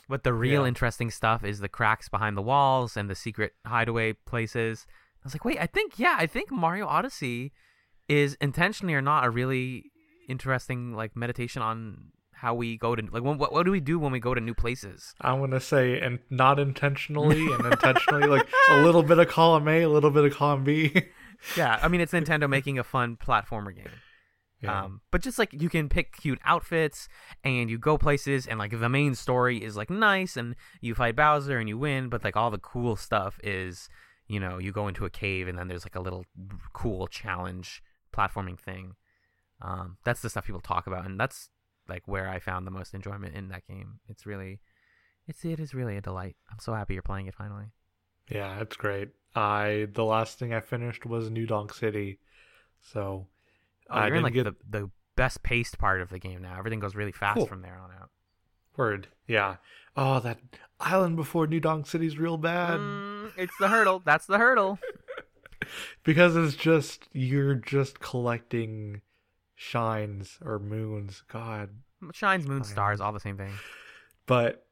[0.09, 0.67] but the real Yeah.
[0.67, 4.85] interesting stuff is the cracks behind the walls and the secret hideaway places.
[4.89, 7.51] I was like, wait, I think yeah, I think Mario Odyssey
[8.07, 9.91] is intentionally or not a really
[10.27, 14.11] interesting like meditation on how we go to like what what do we do when
[14.11, 15.15] we go to new places?
[15.21, 19.81] I'm gonna say, and not intentionally, and intentionally, like a little bit of column A,
[19.81, 20.93] a little bit of column B.
[21.55, 23.91] Yeah, I mean it's Nintendo making a fun platformer game.
[24.61, 24.85] Yeah.
[24.85, 27.07] Um, but just like you can pick cute outfits
[27.43, 31.15] and you go places and like the main story is like nice and you fight
[31.15, 33.87] Bowser and you win, but like all the cool stuff is,
[34.27, 36.25] you know, you go into a cave and then there's like a little
[36.73, 38.95] cool challenge platforming thing.
[39.61, 41.49] Um, that's the stuff people talk about and that's
[41.89, 43.99] like where I found the most enjoyment in that game.
[44.07, 44.59] It's really,
[45.27, 46.35] it's it is really a delight.
[46.51, 47.65] I'm so happy you're playing it finally.
[48.29, 49.09] Yeah, it's great.
[49.35, 52.19] I the last thing I finished was New Donk City,
[52.81, 53.27] so
[53.89, 56.57] Oh, I you're in like get the the best paced part of the game now.
[56.59, 57.47] Everything goes really fast Cool.
[57.47, 58.09] from there on out.
[58.75, 59.07] word.
[59.27, 59.55] Yeah.
[59.95, 60.39] Oh, that
[60.79, 64.01] island before New Donk City's real bad Mm, it's the hurdle.
[64.05, 64.77] That's the hurdle.
[66.03, 69.01] because it's just you're just collecting
[69.55, 71.23] shines or moons.
[71.31, 71.69] God,
[72.13, 73.53] Shines, moon, stars, all the same thing.
[74.25, 74.63] but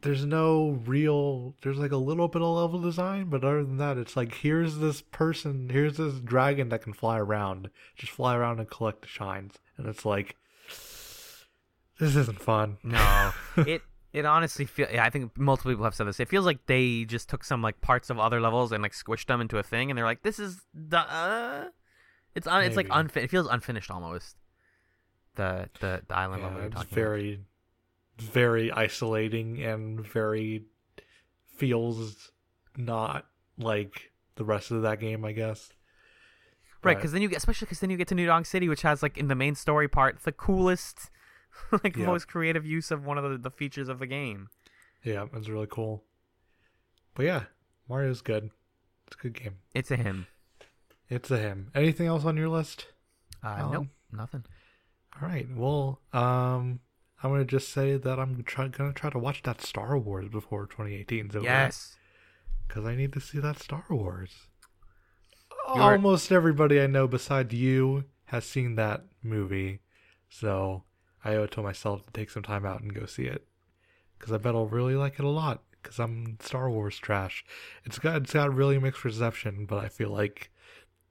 [0.00, 3.98] there's no real there's like a little bit of level design but other than that
[3.98, 7.68] it's like here's this person here's this dragon that can fly around.
[7.94, 9.56] Just fly around and collect the shines.
[9.76, 10.36] And it's like
[11.98, 12.78] this isn't fun.
[12.82, 14.88] No, it it honestly feel.
[14.92, 16.20] Yeah, I think multiple people have said this.
[16.20, 19.26] It feels like they just took some like parts of other levels and like squished
[19.26, 21.68] them into a thing, and they're like, "This is the." Uh...
[22.34, 23.20] It's un- it's like Maybe.
[23.20, 24.36] It feels unfinished almost.
[25.34, 27.40] The the the island level yeah, it's talking very
[28.18, 30.64] very isolating and very
[31.56, 32.30] feels
[32.76, 33.26] not
[33.58, 35.70] like the rest of that game i guess
[36.82, 36.96] right?
[36.96, 39.02] Because then you get, especially because then you get to New Donk City, which has
[39.02, 41.10] like in the main story part the coolest,
[41.84, 42.06] like Yeah.
[42.06, 44.48] most creative use of one of the, the features of the game.
[45.02, 46.04] yeah it's really cool
[47.14, 47.44] but yeah
[47.88, 48.50] mario's good
[49.06, 50.26] it's a good game It's a him.
[51.08, 52.86] it's a him anything else on your list
[53.44, 53.72] Uh, Alan?
[53.72, 54.44] nope, nothing.
[55.20, 55.46] All right.
[55.54, 56.80] Well, um,
[57.22, 60.66] I'm gonna just say that I'm try- gonna try to watch that Star Wars before
[60.66, 61.44] 2018 is over.
[61.44, 61.96] Yes.
[62.66, 64.46] because I need to see that Star Wars.
[65.68, 69.80] You're- Almost everybody I know besides you has seen that movie,
[70.30, 70.84] so
[71.24, 73.46] I owe it to myself to take some time out and go see it.
[74.18, 75.62] Because I bet I'll really like it a lot.
[75.82, 77.44] Because I'm Star Wars trash.
[77.84, 80.50] It's got it's got really mixed reception, but I feel like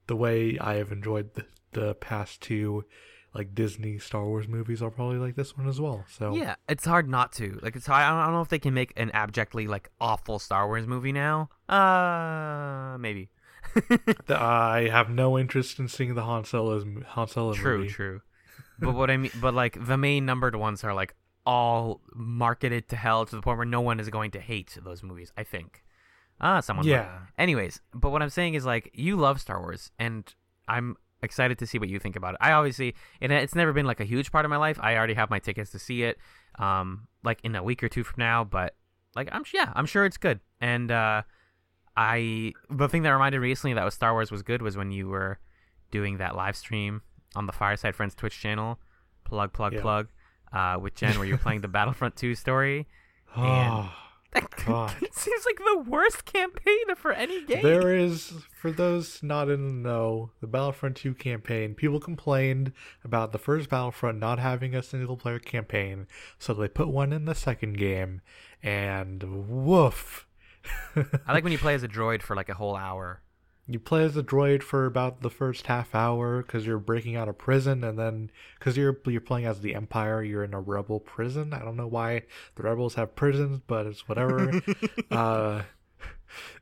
[0.08, 2.86] the way I have enjoyed the, the past two
[3.34, 6.06] like Disney Star Wars movies, I'll probably like this one as well.
[6.10, 7.60] So Yeah, it's hard not to.
[7.62, 8.04] Like, it's hard.
[8.04, 11.50] I don't, know if they can make an abjectly like awful Star Wars movie now.
[11.69, 13.30] Uh, maybe.
[14.30, 17.89] I have no interest in seeing the Han Solo's Han Solo true, movie.
[17.89, 18.21] true.
[18.81, 21.15] But what I mean, but like the main numbered ones are like
[21.45, 25.03] all marketed to hell to the point where no one is going to hate those
[25.03, 25.31] movies.
[25.37, 25.83] I think.
[26.39, 26.85] Ah, someone.
[26.85, 26.93] might.
[26.93, 27.19] Yeah.
[27.37, 30.33] Anyways, but what I'm saying is like you love Star Wars, and
[30.67, 32.39] I'm excited to see what you think about it.
[32.41, 34.79] I obviously, and it's never been like a huge part of my life.
[34.81, 36.17] I already have my tickets to see it,
[36.57, 38.43] um, like in a week or two from now.
[38.43, 38.75] But
[39.15, 40.39] like I'm, yeah, I'm sure it's good.
[40.59, 41.23] And uh,
[41.95, 44.91] I, the thing that reminded me recently that was Star Wars was good was when
[44.91, 45.39] you were
[45.91, 47.01] doing that live stream
[47.35, 48.79] on the Fireside Friends Twitch channel,
[49.23, 49.81] plug, plug, Yeah.
[49.81, 50.07] plug,
[50.51, 52.87] uh, with Jen, where you're playing the Battlefront 2 story.
[53.35, 53.93] Oh,
[54.33, 54.95] That God.
[55.01, 57.61] it seems like the worst campaign for any game.
[57.63, 61.75] There is, for those not in the know, the Battlefront 2 campaign.
[61.75, 62.71] People complained
[63.03, 66.07] about the first Battlefront not having a single player campaign,
[66.39, 68.21] so they put one in the second game,
[68.63, 70.25] and woof.
[70.95, 73.21] I like when you play as a droid for like a whole hour.
[73.71, 77.29] You play as a droid for about the first half hour because you're breaking out
[77.29, 78.29] of prison, and then
[78.60, 81.53] because you're you're playing as the Empire, you're in a rebel prison.
[81.53, 82.23] I don't know why
[82.55, 84.62] the rebels have prisons, but it's whatever.
[85.12, 85.62] uh,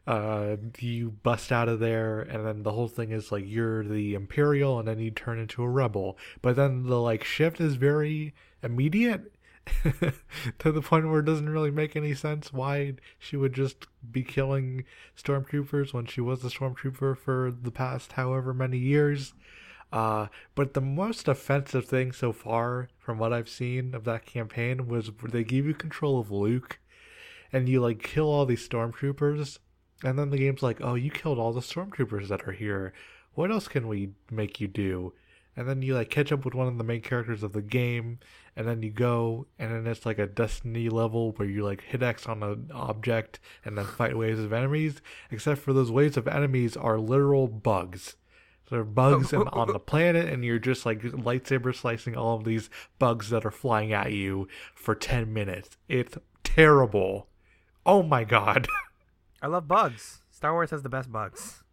[0.07, 4.13] uh, you bust out of there, and then the whole thing is like you're the
[4.13, 6.17] Imperial, and then you turn into a rebel.
[6.41, 9.33] But then the like shift is very immediate,
[10.59, 14.23] to the point where it doesn't really make any sense why she would just be
[14.23, 14.83] killing
[15.17, 19.33] stormtroopers when she was a stormtrooper for the past however many years.
[19.91, 24.87] Uh, but the most offensive thing so far, from what I've seen of that campaign,
[24.87, 26.79] was they give you control of Luke,
[27.51, 29.57] and you like kill all these stormtroopers,
[30.03, 32.93] and then the game's like, "Oh, you killed all the stormtroopers that are here.
[33.33, 35.13] What else can we make you do?"
[35.59, 38.19] And then you like catch up with one of the main characters of the game,
[38.55, 42.01] and then you go, and then it's like a Destiny level where you like hit
[42.01, 45.01] X on an object and then fight waves of enemies.
[45.29, 48.15] Except for those waves of enemies are literal bugs.
[48.69, 52.69] There are bugs on the planet, and you're just like lightsaber slicing all of these
[52.97, 55.75] bugs that are flying at you for 10 minutes.
[55.89, 57.27] It's terrible.
[57.85, 58.69] Oh my god.
[59.41, 60.21] I love bugs.
[60.31, 61.63] Star Wars has the best bugs.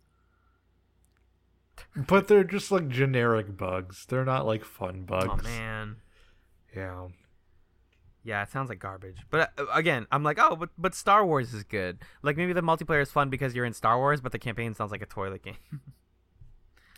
[1.97, 4.07] But they're just like generic bugs.
[4.07, 5.29] They're not like fun bugs.
[5.29, 5.97] Oh man.
[6.75, 7.09] Yeah.
[8.25, 9.19] Yeah, it sounds like garbage.
[9.31, 11.99] But uh, again, I'm like, oh, but but Star Wars is good.
[12.23, 14.91] Like maybe the multiplayer is fun because you're in Star Wars, but the campaign sounds
[14.91, 15.57] like a toilet game.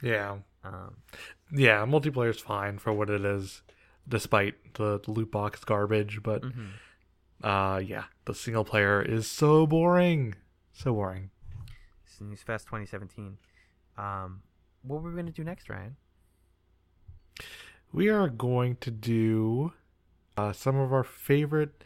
[0.01, 0.37] Yeah.
[0.63, 0.99] um,
[1.53, 3.63] Yeah, is fine for what it is,
[4.07, 6.69] despite the loot box garbage, but mhm.
[7.43, 10.37] uh yeah, the single player is so boring.
[10.73, 11.31] So boring.
[12.07, 13.39] Snooze Fest 2017.
[13.97, 14.43] Um,
[14.89, 15.97] what were we gonna do next, Ryan?
[17.93, 19.73] We are going to do
[20.37, 21.85] uh, some of our favorite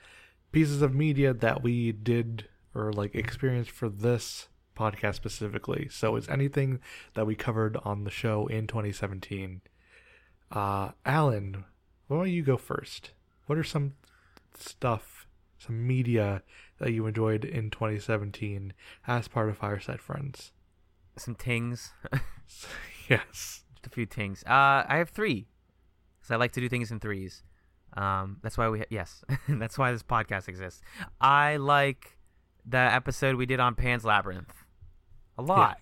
[0.51, 5.89] pieces of media that we did or like experienced for this podcast specifically.
[5.91, 6.81] So it's anything
[7.15, 9.61] that we covered on the show in 2017.
[10.51, 11.65] Uh, Alan,
[12.09, 13.13] why don't you go first?
[13.47, 13.95] What are some
[14.57, 15.27] stuff,
[15.59, 16.43] some media
[16.79, 18.73] that you enjoyed in 2017
[19.07, 20.53] as part of Fireside Friends?
[21.17, 21.93] Some tings,
[23.13, 23.65] yes.
[23.75, 24.43] just a few tings.
[24.45, 25.49] Uh, I have three,
[26.19, 27.43] because I like to do things in threes.
[27.95, 30.81] Um, that's why we ha- yes, that's why this podcast exists.
[31.21, 32.19] I like
[32.65, 34.55] the episode we did on Pan's Labyrinth
[35.37, 35.79] a lot.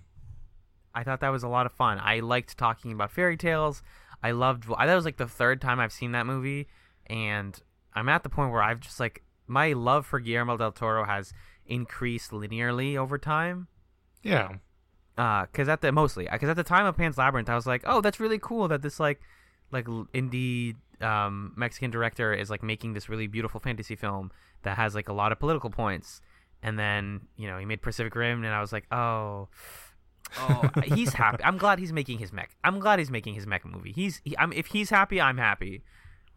[0.95, 1.99] I thought that was a lot of fun.
[2.01, 3.83] I liked talking about fairy tales.
[4.23, 4.65] I loved.
[4.77, 6.69] I that was like the third time I've seen that movie,
[7.07, 7.59] and
[7.95, 11.33] I'm at the point where I've just like my love for Guillermo del Toro has
[11.67, 13.69] increased linearly over time.
[14.23, 14.55] Yeah.
[15.21, 18.01] Because at the mostly because at the time of Pan's Labyrinth, I was like, oh,
[18.01, 19.21] that's really cool that this like
[19.71, 24.31] like indie um, Mexican director is like making this really beautiful fantasy film
[24.63, 26.21] that has like a lot of political points.
[26.63, 29.49] And then you know he made Pacific Rim, and I was like, oh,
[30.39, 31.43] oh, he's happy.
[31.45, 32.51] I'm glad he's making his mech.
[32.65, 33.93] I'm glad he's making his mech movie.
[33.93, 35.83] He's he, I'm if he's happy, I'm happy.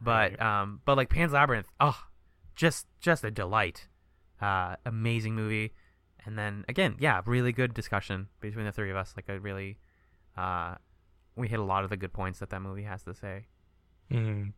[0.02, 1.98] But um, but like Pan's Labyrinth, oh,
[2.56, 3.88] just just a delight.
[4.42, 5.74] Uh, amazing movie.
[6.26, 9.14] And then again, yeah, really good discussion between the three of us.
[9.16, 9.78] Like I really,
[10.38, 10.76] uh,
[11.36, 13.48] we hit a lot of the good points that that movie has to say.
[14.12, 14.54] Mm.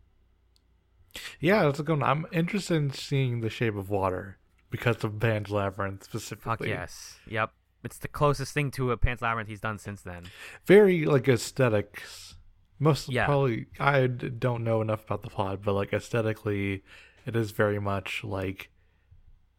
[1.39, 2.09] Yeah, that's a good one.
[2.09, 4.37] I'm interested in seeing The Shape of Water
[4.69, 6.69] because of Pan's Labyrinth Fuck specifically.
[6.69, 7.51] yes, yep.
[7.83, 10.23] It's the closest thing to a Pan's Labyrinth he's done since then.
[10.65, 12.35] Very like aesthetics.
[12.79, 13.25] Most Yeah.
[13.27, 16.83] probably I don't know enough about the plot, but like aesthetically,
[17.25, 18.69] it is very much like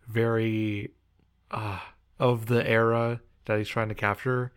[0.06, 0.90] very
[1.50, 1.78] uh
[2.18, 4.52] of the era that he's trying to capture.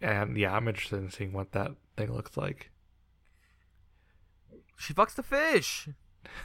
[0.00, 2.70] And yeah, I'm interested in seeing what that thing looks like.
[4.76, 5.88] She fucks the fish.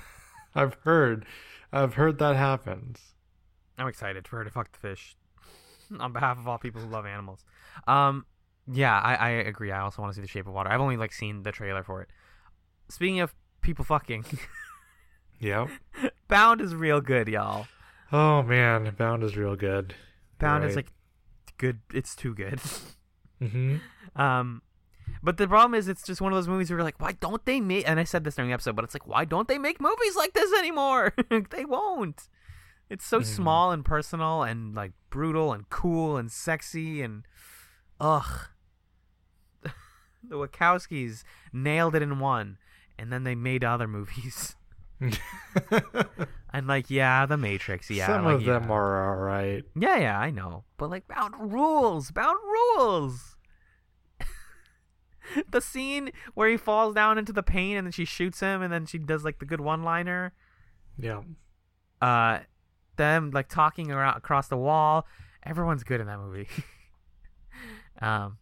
[0.55, 1.25] I've heard,
[1.71, 3.15] I've heard that happens.
[3.77, 5.15] I'm excited for her to fuck the fish.
[5.99, 7.43] On behalf of all people who love animals.
[7.87, 8.25] Um,
[8.71, 9.71] yeah, I, I agree.
[9.71, 10.69] I also want to see The Shape of Water.
[10.69, 12.09] I've only like seen the trailer for it.
[12.89, 14.25] Speaking of people fucking,
[15.41, 15.69] Yep.
[16.27, 17.65] Bound is real good, y'all.
[18.11, 19.95] Oh man, Bound is real good.
[20.39, 20.91] Bound is like
[21.57, 21.79] good.
[21.93, 22.59] It's too good.
[23.39, 23.77] hmm
[24.15, 24.61] Um,
[25.23, 27.45] but the problem is, it's just one of those movies where you're like, why don't
[27.45, 27.87] they make?
[27.87, 30.15] And I said this during the episode, but it's like, why don't they make movies
[30.15, 31.13] like this anymore?
[31.51, 32.27] they won't.
[32.89, 33.25] It's so Mhm.
[33.25, 37.23] small and personal and like brutal and cool and sexy and
[37.99, 38.47] ugh.
[39.63, 42.57] the Wachowskis nailed it in one,
[42.99, 44.55] and then they made other movies.
[46.53, 49.63] And like, yeah, The Matrix, yeah, Some like, of them are alright.
[49.75, 50.65] Yeah, yeah, I know.
[50.77, 53.37] But like bound rules, bound rules.
[55.51, 58.71] the scene where he falls down into the pain and then she shoots him and
[58.71, 60.33] then she does like the good one-liner.
[60.97, 61.21] Yeah.
[62.01, 62.39] Uh
[62.97, 65.07] them like talking around across the wall.
[65.43, 66.49] Everyone's good in that movie.
[68.01, 68.37] um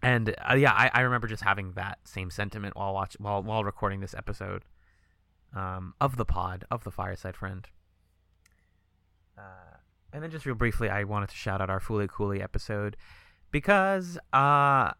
[0.00, 3.64] and uh, yeah, I, I remember just having that same sentiment while watch while while
[3.64, 4.62] recording this episode
[5.54, 7.68] um of the pod of the fireside friend.
[9.38, 9.76] Uh,
[10.12, 12.96] and then just real briefly, I wanted to shout out our Fooly Cooley episode
[13.50, 14.92] because uh,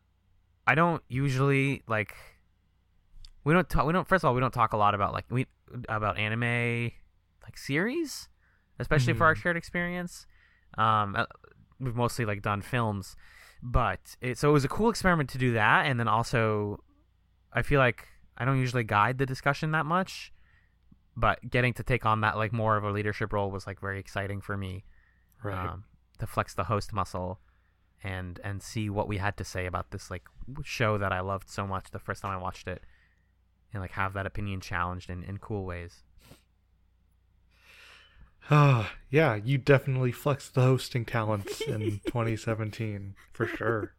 [0.66, 2.14] I don't usually like
[3.44, 3.86] we don't talk.
[3.86, 4.06] We don't.
[4.06, 5.46] First of all, we don't talk a lot about like we
[5.88, 6.90] about anime
[7.42, 8.28] like series,
[8.78, 9.38] especially for our Mhm.
[9.38, 10.26] shared experience.
[10.76, 11.26] Um, uh,
[11.80, 13.16] we've mostly like done films,
[13.62, 16.82] but it, so it was a cool experiment to do that, and then also,
[17.52, 20.32] I feel like I don't usually guide the discussion that much,
[21.16, 23.98] but getting to take on that like more of a leadership role was like very
[23.98, 24.84] exciting for me
[25.42, 25.68] Right.
[25.68, 25.84] um,
[26.18, 27.40] to flex the host muscle
[28.02, 30.24] and and see what we had to say about this like
[30.62, 32.82] show that I loved so much the first time I watched it
[33.72, 36.02] and like have that opinion challenged in, in cool ways.
[38.50, 43.92] Ah, yeah, you definitely flexed the hosting talents in 2017 for sure.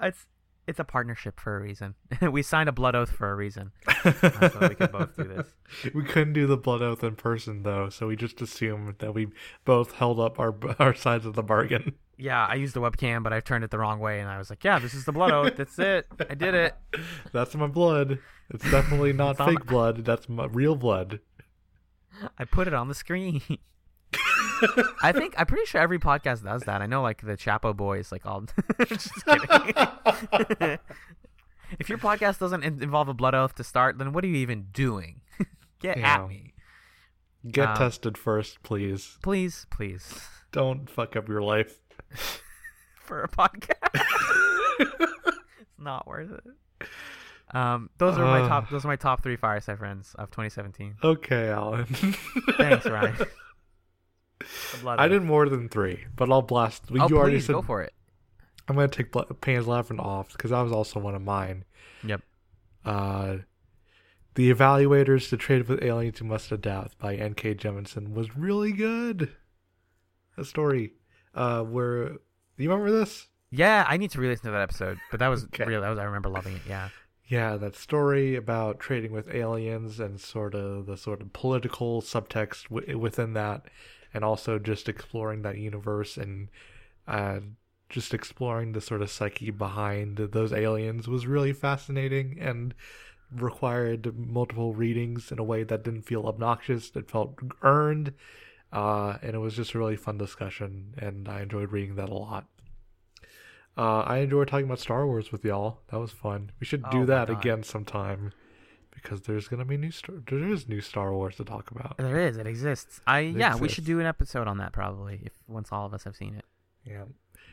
[0.00, 0.26] It's
[0.70, 1.94] it's a partnership for a reason.
[2.22, 3.72] we signed a blood oath for a reason.
[4.02, 5.48] so we could both do this.
[5.92, 9.28] We couldn't do the blood oath in person though, so we just assumed that we
[9.64, 11.96] both held up our our sides of the bargain.
[12.16, 14.48] Yeah, I used the webcam, but I turned it the wrong way, and I was
[14.48, 15.56] like, "Yeah, this is the blood oath.
[15.56, 16.06] That's it.
[16.28, 16.74] I did it."
[17.32, 18.18] That's my blood.
[18.50, 20.04] It's definitely not It's fake blood.
[20.04, 21.20] That's my real blood.
[22.38, 23.42] I put it on the screen.
[25.02, 26.82] I think I'm pretty sure every podcast does that.
[26.82, 28.44] I know, like the Chapo boys, like all.
[28.86, 29.48] Just kidding.
[31.78, 34.36] if your podcast doesn't in- involve a blood oath to start, then what are you
[34.36, 35.20] even doing?
[35.80, 36.14] Get Yeah.
[36.22, 36.54] at me,
[37.50, 39.16] Get Um, tested first, please.
[39.22, 40.20] please, please,
[40.52, 41.78] Don't fuck up your life.
[42.96, 43.74] for a podcast.
[44.78, 46.44] it's not worth it.
[47.52, 48.48] Um, those are my Uh.
[48.48, 48.68] top.
[48.70, 50.96] Those are my top three fireside friends of 2017.
[51.02, 51.84] Okay, Alan.
[51.86, 53.16] Thanks, Ryan.
[54.86, 56.84] I did more than three, but I'll blast.
[56.90, 57.92] Oh, you already please said go for it.
[58.68, 61.64] I'm gonna take Pan's Labyrinth off because that was also one of mine.
[62.04, 62.22] Yep.
[62.84, 63.36] Uh,
[64.34, 67.54] the Evaluators to Trade with Aliens Who Must Adapt by N.K.
[67.56, 69.32] Jemisin was really good.
[70.36, 70.92] A story,
[71.34, 72.12] uh, where
[72.56, 73.26] you remember this?
[73.50, 75.64] Yeah, I need to re-listen to that episode, but that was Okay.
[75.64, 75.80] real.
[75.80, 76.62] That was I remember loving it.
[76.68, 76.88] Yeah.
[77.26, 82.68] Yeah, that story about trading with aliens and sort of the sort of political subtext
[82.70, 83.66] w- within that,
[84.12, 86.48] and also just exploring that universe and
[87.06, 87.40] uh,
[87.88, 92.74] just exploring the sort of psyche behind those aliens was really fascinating and
[93.34, 96.90] required multiple readings in a way that didn't feel obnoxious.
[96.94, 98.12] It felt earned,
[98.72, 102.14] uh, and it was just a really fun discussion, and I enjoyed reading that a
[102.14, 102.46] lot.
[103.76, 105.80] Uh, I enjoyed talking about Star Wars with y'all.
[105.90, 106.50] That was fun.
[106.60, 108.32] We should Oh do my that again sometime
[109.02, 110.16] because there's gonna be new Star.
[110.28, 111.96] There is new Star Wars to talk about.
[111.98, 112.36] There is.
[112.36, 113.00] It exists.
[113.06, 113.50] I It yeah.
[113.54, 113.74] We exists.
[113.74, 116.44] should do an episode on that probably if once all of us have seen it.
[116.84, 117.04] Yeah,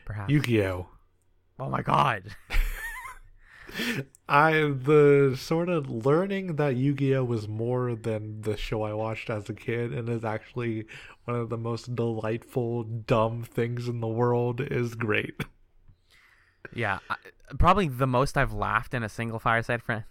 [0.06, 0.30] Perhaps.
[0.30, 0.88] Yu-Gi-Oh.
[1.60, 2.34] oh my god.
[4.28, 9.48] I the sort of learning that Yu-Gi-Oh was more than the show I watched as
[9.50, 10.86] a kid and is actually
[11.24, 15.44] one of the most delightful dumb things in the world is great.
[16.74, 16.98] Yeah.
[17.10, 17.16] I,
[17.58, 20.04] probably the most I've laughed in a single fireside friends.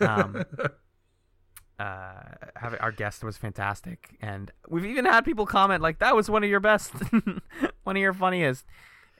[0.00, 0.44] Um,
[1.78, 2.12] uh,
[2.56, 6.42] having our guest was fantastic, and we've even had people comment like that was one
[6.42, 6.92] of your best,
[7.84, 8.64] one of your funniest,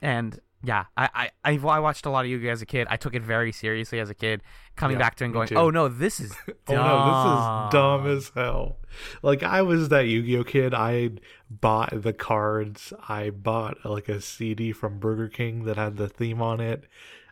[0.01, 2.87] and yeah, I I I I watched a lot of Yu-Gi-Oh as a kid.
[2.89, 4.43] I took it very seriously as a kid.
[4.75, 6.33] Coming Yeah, back to it and going, oh no, this is
[6.69, 8.79] Oh no, this is dumb as hell.
[9.23, 10.73] Like I was that Yu-Gi-Oh kid.
[10.73, 11.11] I
[11.51, 12.93] bought the cards.
[13.07, 16.85] I bought like a CD from Burger King that had the theme on it.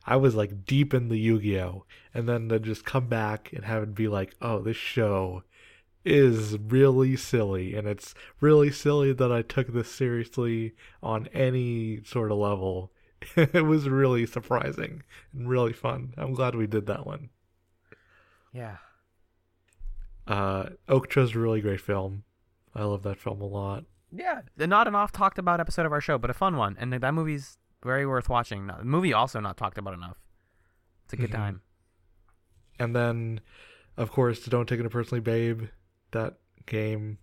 [0.07, 3.83] I was like deep in the Yu-Gi-Oh, and then to just come back and have
[3.83, 5.43] it be like, oh, this show
[6.05, 12.31] is really silly, and it's really silly that I took this seriously on any sort
[12.31, 12.93] of level.
[13.37, 16.13] it was really surprising and really fun.
[16.19, 17.31] I'm glad we did that one.
[18.53, 18.77] Yeah.
[20.27, 22.25] Uh, Okja's a really great film.
[22.75, 23.85] I love that film a lot.
[24.13, 26.93] Yeah, not an oft talked about episode of our show, but a fun one, and
[26.93, 28.67] that movie's very worth watching.
[28.67, 30.17] The movie also not talked about enough.
[31.05, 31.35] It's a good Mhm.
[31.37, 31.63] time.
[32.79, 33.41] And then,
[33.97, 35.69] of course, Don't Take It Personally, Babe.
[36.11, 37.19] That game.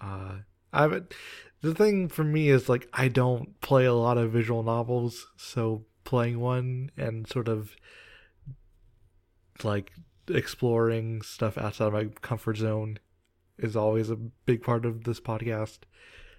[0.00, 0.40] Uh,
[0.72, 1.14] I haven't.
[1.60, 5.86] The thing for me is like I don't play a lot of visual novels, so
[6.04, 7.76] playing one and sort of
[9.62, 9.92] like
[10.28, 12.98] exploring stuff outside of my comfort zone
[13.58, 15.80] is always a big part of this podcast.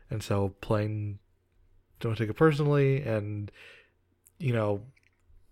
[0.09, 1.19] And so playing
[2.03, 3.49] Don't Take It Personally and
[4.37, 4.83] you know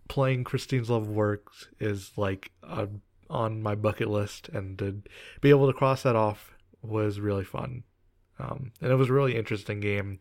[0.10, 2.90] playing Christine's Love of Works is like a,
[3.30, 5.02] on my bucket list and to
[5.40, 7.84] be able to cross that off was really fun.
[8.38, 10.20] Um, and it was a really interesting game.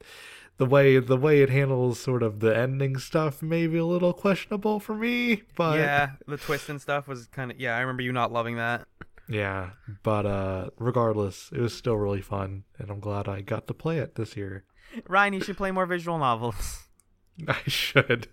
[0.59, 4.13] The way the way it handles sort of the ending stuff may be a little
[4.13, 7.77] questionable for me, but yeah, the twist and stuff was kind of yeah.
[7.77, 8.87] I remember you not loving that.
[9.29, 9.71] Yeah,
[10.05, 13.99] but uh regardless, it was still really fun and I'm glad I got to play
[13.99, 14.65] it this year.
[15.09, 16.85] Ryan, you should play more visual novels.
[17.49, 18.29] I should.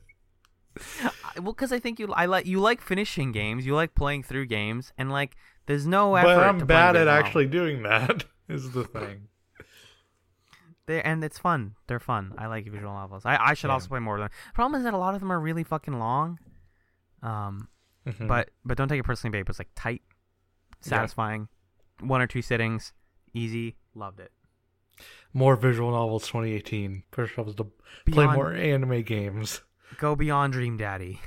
[1.35, 4.45] Well, because I think you I like you like finishing games, you like playing through
[4.47, 5.35] games, and like
[5.65, 6.35] There's no effort.
[6.35, 8.25] but I'm to bad at actually doing that.
[8.49, 9.27] Is the thing.
[10.85, 11.75] They and it's fun.
[11.87, 12.33] They're fun.
[12.37, 13.25] I like visual novels.
[13.25, 13.73] I, I should Yeah.
[13.73, 14.29] also play more of them.
[14.53, 16.39] Problem is that a lot of them are really fucking long.
[17.21, 17.67] Um,
[18.05, 18.27] Mhm.
[18.27, 19.49] but but don't take it personally, babe.
[19.49, 20.01] It's like tight,
[20.83, 20.89] Yeah.
[20.89, 21.49] satisfying,
[21.99, 22.93] one or two sittings,
[23.33, 23.75] easy.
[23.95, 24.31] Loved it.
[25.33, 27.03] More visual novels 2018.
[27.11, 27.71] Push ups to play
[28.05, 29.61] Beyond- more anime games.
[29.97, 31.19] Go beyond Dream Daddy.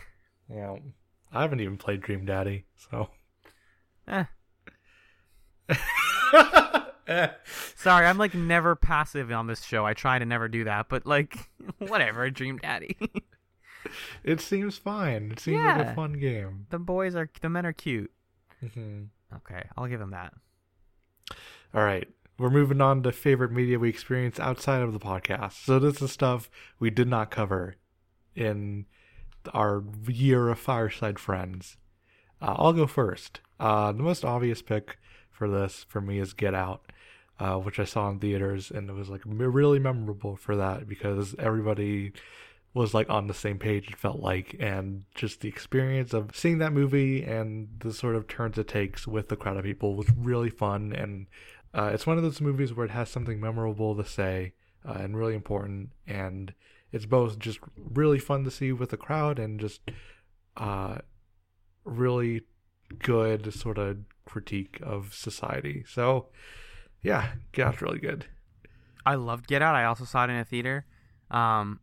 [0.52, 0.76] Yeah,
[1.32, 3.10] I haven't even played Dream Daddy, so.
[4.08, 4.24] Eh.
[7.06, 7.28] Eh.
[7.74, 9.84] Sorry, I'm like never passive on this show.
[9.84, 11.36] I try to never do that, but like
[11.78, 12.96] whatever, Dream Daddy.
[14.22, 15.32] It seems fine.
[15.32, 15.92] It seems like Yeah.
[15.92, 16.66] a fun game.
[16.68, 18.12] the boys are the men are cute.
[18.74, 19.04] hmm
[19.34, 20.34] Okay, I'll give them that.
[21.74, 22.06] All right.
[22.40, 25.62] We're moving on to favorite media we experience outside of the podcast.
[25.66, 27.74] So this is stuff we did not cover
[28.34, 28.86] in
[29.52, 31.76] our year of Fireside Friends.
[32.40, 33.40] Uh, I'll go first.
[33.60, 34.96] Uh, the most obvious pick
[35.30, 36.90] for this for me is Get Out,
[37.38, 41.34] uh, which I saw in theaters, and it was like really memorable for that because
[41.38, 42.14] everybody
[42.72, 43.88] was like on the same page.
[43.88, 48.28] It felt like, and just the experience of seeing that movie and the sort of
[48.28, 50.94] turns it takes with the crowd of people was really fun.
[50.94, 51.26] And
[51.74, 54.54] uh, it's one of those movies where it has something memorable to say
[54.86, 56.54] uh, and really important, and
[56.92, 59.80] it's both just really fun to see with the crowd and just
[60.56, 60.98] uh,
[61.84, 62.42] really
[62.98, 65.84] good sort of critique of society.
[65.86, 66.28] So,
[67.02, 68.26] yeah, Get Out's really good.
[69.06, 69.74] I loved Get Out.
[69.74, 70.86] I also saw it in a theater.
[71.30, 71.80] Um,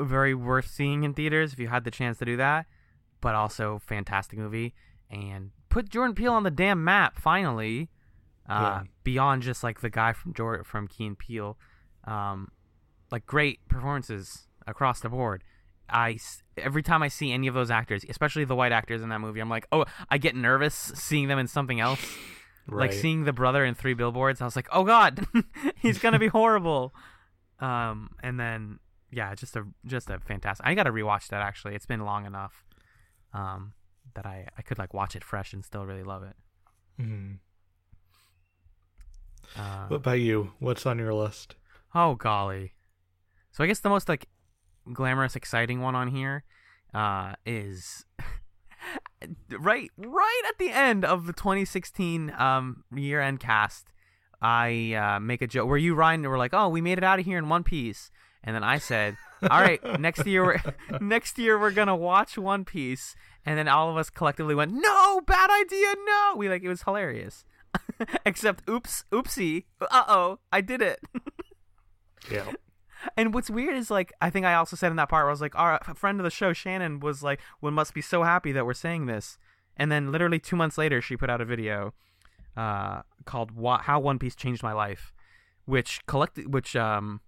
[0.00, 2.66] very worth seeing in theaters if you had the chance to do that.
[3.20, 4.74] But also fantastic movie
[5.10, 7.88] and put Jordan Peele on the damn map finally.
[8.48, 8.82] Uh, Yeah.
[9.04, 11.56] Beyond just like the guy from Jordan from Key and Peele,
[12.04, 12.50] um,
[13.10, 15.44] like great performances across the board.
[15.88, 16.18] I
[16.56, 19.40] every time I see any of those actors, especially the white actors in that movie,
[19.40, 22.00] I'm like, oh, I get nervous seeing them in something else.
[22.66, 25.26] Like seeing the brother in Three Billboards, I was like, "Oh God,
[25.82, 26.94] he's gonna be horrible."
[27.60, 28.78] Um, and then
[29.10, 30.66] yeah, just a just a fantastic.
[30.66, 31.74] I got to rewatch that actually.
[31.74, 32.64] It's been long enough,
[33.34, 33.74] um,
[34.14, 36.36] that I I could like watch it fresh and still really love it.
[36.98, 37.40] Mhm.
[39.56, 40.52] Uh, What about you?
[40.58, 41.54] What's on your list?
[41.94, 42.74] oh golly,
[43.52, 44.26] so I guess the most like
[44.92, 46.44] glamorous, exciting one on here,
[46.92, 48.04] uh, is.
[49.58, 53.86] right right at the end of the 2016 um year end cast
[54.42, 57.18] i uh make a joke where you ryan were like oh we made it out
[57.18, 58.10] of here in one piece
[58.42, 59.16] and then i said
[59.50, 60.60] all right next year we're
[61.00, 63.16] next year we're gonna watch one piece
[63.46, 66.82] and then all of us collectively went no bad idea no we like it was
[66.82, 67.46] hilarious
[68.26, 71.00] except oops oopsie uh-oh i did it
[72.30, 72.52] Yeah.
[73.16, 75.32] and what's weird is like I think I also said in that part where I
[75.32, 78.50] was like, our friend of the show, Shannon, was like, "One must be so happy
[78.52, 79.36] that we're saying this."
[79.76, 81.92] And then literally two months later, she put out a video
[82.56, 83.50] uh, called
[83.82, 85.12] "How One Piece Changed My Life,"
[85.66, 87.20] which collected, which um,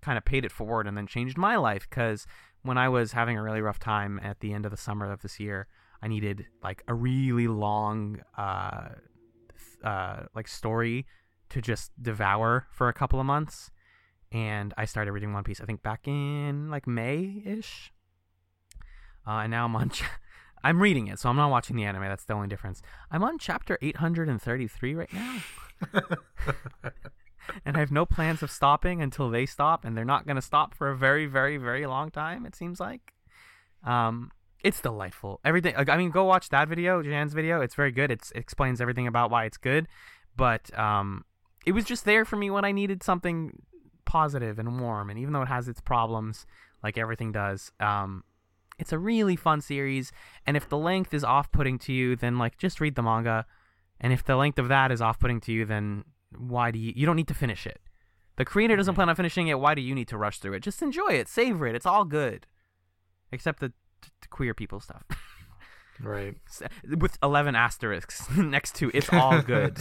[0.00, 2.26] kind of paid it forward and then changed my life because
[2.62, 5.22] when I was having a really rough time at the end of the summer of
[5.22, 5.68] this year,
[6.02, 8.88] I needed like a really long uh,
[9.84, 11.06] uh, like story
[11.50, 13.70] to just devour for a couple of months
[14.32, 15.60] and I started reading One Piece.
[15.60, 17.92] I think back in like May ish,
[19.26, 19.90] uh, and now I'm on.
[19.90, 20.04] Ch-
[20.62, 22.02] I'm reading it, so I'm not watching the anime.
[22.02, 22.82] That's the only difference.
[23.10, 25.38] I'm on chapter 833 right now,
[27.64, 30.42] and I have no plans of stopping until they stop, and they're not going to
[30.42, 32.44] stop for a very, very, very long time.
[32.44, 33.14] It seems like.
[33.84, 34.32] Um,
[34.62, 35.40] it's delightful.
[35.44, 35.74] Everything.
[35.74, 37.60] Like, I mean, go watch that video, Jan's video.
[37.60, 38.10] It's very good.
[38.10, 39.88] It's, it explains everything about why it's good,
[40.36, 41.24] but um,
[41.66, 43.62] it was just there for me when I needed something
[44.04, 45.10] positive and warm.
[45.10, 46.46] And even though it has its problems,
[46.82, 48.24] like everything does, um,
[48.78, 50.12] it's a really fun series.
[50.46, 53.46] And if the length is off-putting to you, then like just read the manga.
[54.00, 56.04] And if the length of that is off-putting to you, then
[56.36, 56.92] why do you?
[56.96, 57.80] You don't need to finish it.
[58.36, 59.60] The creator doesn't plan on finishing it.
[59.60, 60.62] Why do you need to rush through it?
[60.62, 61.74] Just enjoy it, savor it.
[61.74, 62.46] It's all good,
[63.30, 63.72] except the
[64.30, 65.02] queer people stuff.
[66.02, 66.34] Right.
[66.98, 69.76] with 11 asterisks next to it's all good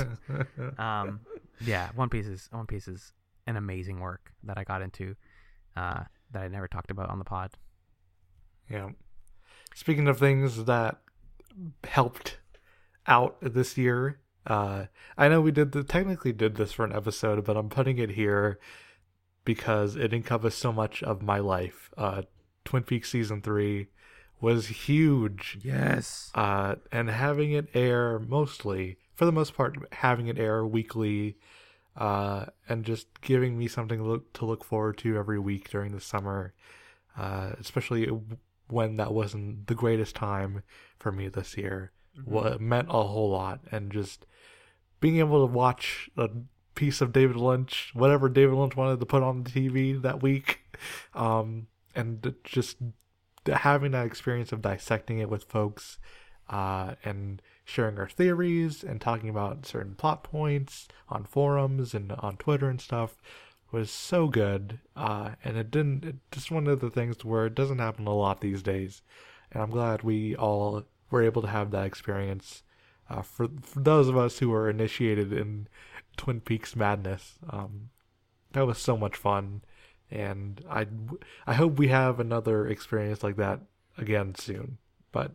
[0.77, 1.21] um
[1.61, 3.13] yeah one piece is one piece is
[3.47, 5.15] an amazing work that i got into
[5.77, 6.01] uh
[6.31, 7.51] that i never talked about on the pod
[8.69, 8.89] Yeah.
[9.73, 10.99] Speaking of things that
[11.85, 12.39] helped
[13.07, 14.85] out this year, uh,
[15.17, 18.09] I know we did the, technically did this for an episode, but I'm putting it
[18.11, 18.59] here
[19.45, 21.91] because it encompassed so much of my life.
[21.97, 22.23] Uh,
[22.65, 23.87] Twin Peaks season three
[24.41, 25.57] was huge.
[25.61, 26.31] yes.
[26.33, 31.37] Uh, and having it air mostly, for the most part, having it air weekly,
[31.97, 35.91] uh, and just giving me something to look, to look forward to every week during
[35.91, 36.53] the summer,
[37.17, 38.09] uh, especially
[38.69, 40.63] when that wasn't the greatest time
[40.99, 41.91] for me this year,
[42.23, 44.25] what meant a whole lot, and just
[44.99, 46.29] being able to watch a
[46.75, 50.59] piece of David Lynch, whatever David Lynch wanted to put on the TV that week,
[51.13, 52.77] um, and just
[53.57, 55.97] having that experience of dissecting it with folks
[56.49, 62.37] uh, and sharing our theories and talking about certain plot points on forums and on
[62.37, 63.21] Twitter and stuff
[63.71, 64.79] was so good.
[64.95, 68.13] Uh, and it didn't, it, just one of the things where it doesn't happen a
[68.13, 69.01] lot these days.
[69.51, 72.63] And I'm glad we all were able to have that experience.
[73.09, 75.67] Uh, for, for those of us who were initiated in
[76.17, 77.89] Twin Peaks madness, um,
[78.53, 79.61] that was so much fun
[80.11, 80.87] and I
[81.45, 83.61] I hope we have another experience like that
[83.97, 84.77] again soon.
[85.11, 85.31] But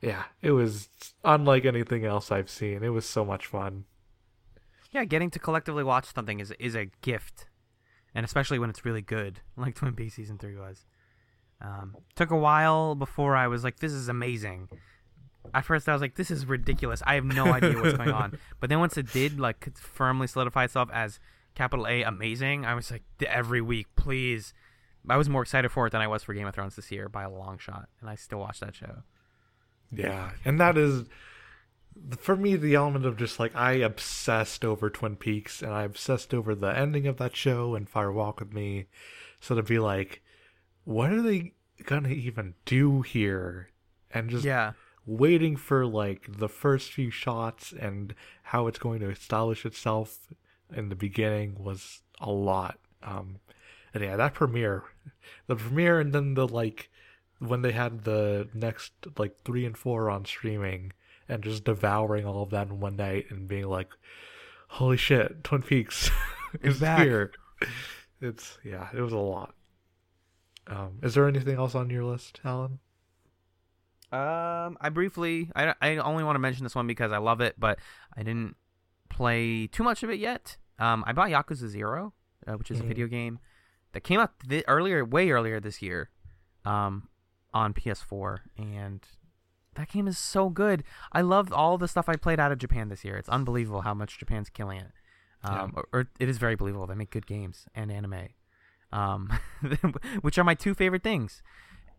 [0.00, 0.88] yeah, it was
[1.24, 2.82] unlike anything else I've seen.
[2.82, 3.84] It was so much fun.
[4.92, 7.46] Yeah, getting to collectively watch something is is a gift,
[8.14, 10.84] and especially when it's really good, like Twin Peaks season three was.
[11.60, 14.68] Um, took a while before I was like, "This is amazing."
[15.52, 17.02] At first, I was like, "This is ridiculous.
[17.06, 20.64] I have no idea what's going on." But then once it did like firmly solidify
[20.64, 21.18] itself as
[21.54, 22.64] capital A amazing.
[22.64, 24.52] I was like every week, please.
[25.08, 27.08] I was more excited for it than I was for Game of Thrones this year
[27.08, 29.02] by a long shot, and I still watch that show.
[29.92, 31.04] Yeah, and that is
[32.18, 36.34] for me the element of just like I obsessed over Twin Peaks and I obsessed
[36.34, 38.86] over the ending of that show and Fire Walk with Me.
[39.40, 40.22] So to be like,
[40.84, 41.52] what are they
[41.84, 43.70] gonna even do here?
[44.10, 44.72] And just yeah.
[45.06, 50.28] waiting for like the first few shots and how it's going to establish itself
[50.72, 52.78] in the beginning was a lot.
[53.02, 53.38] Um,
[53.92, 54.84] and yeah, that premiere,
[55.46, 56.90] the premiere, and then the like
[57.38, 60.92] when they had the next like three and four on streaming,
[61.28, 63.90] and just devouring all of that in one night and being like,
[64.68, 66.10] "Holy shit, Twin Peaks
[66.62, 67.00] is back.
[67.02, 67.32] here!"
[68.20, 69.54] It's yeah, it was a lot.
[70.66, 72.78] Um, is there anything else on your list, Alan?
[74.10, 77.56] Um, I briefly, I, I only want to mention this one because I love it,
[77.58, 77.78] but
[78.16, 78.56] I didn't
[79.14, 80.56] play too much of it yet.
[80.78, 82.12] Um, I bought Yakuza Zero,
[82.46, 82.86] uh, which is mm-hmm.
[82.86, 83.38] a video game
[83.92, 86.10] that came out th- earlier, way earlier this year,
[86.64, 87.08] um,
[87.52, 89.00] on PS4, and
[89.76, 90.82] that game is so good.
[91.12, 93.16] I love all the stuff I played out of Japan this year.
[93.16, 94.90] It's unbelievable how much Japan's killing it.
[95.44, 95.68] Um, yeah.
[95.74, 96.86] or, or, it is very believable.
[96.86, 98.28] They make good games and anime,
[98.92, 99.30] um,
[100.22, 101.42] which are my two favorite things.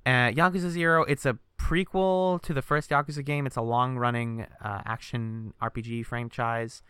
[0.06, 3.48] Uh, Yakuza Zero, it's a prequel to the first Yakuza game.
[3.48, 6.82] It's a long-running uh, action RPG franchise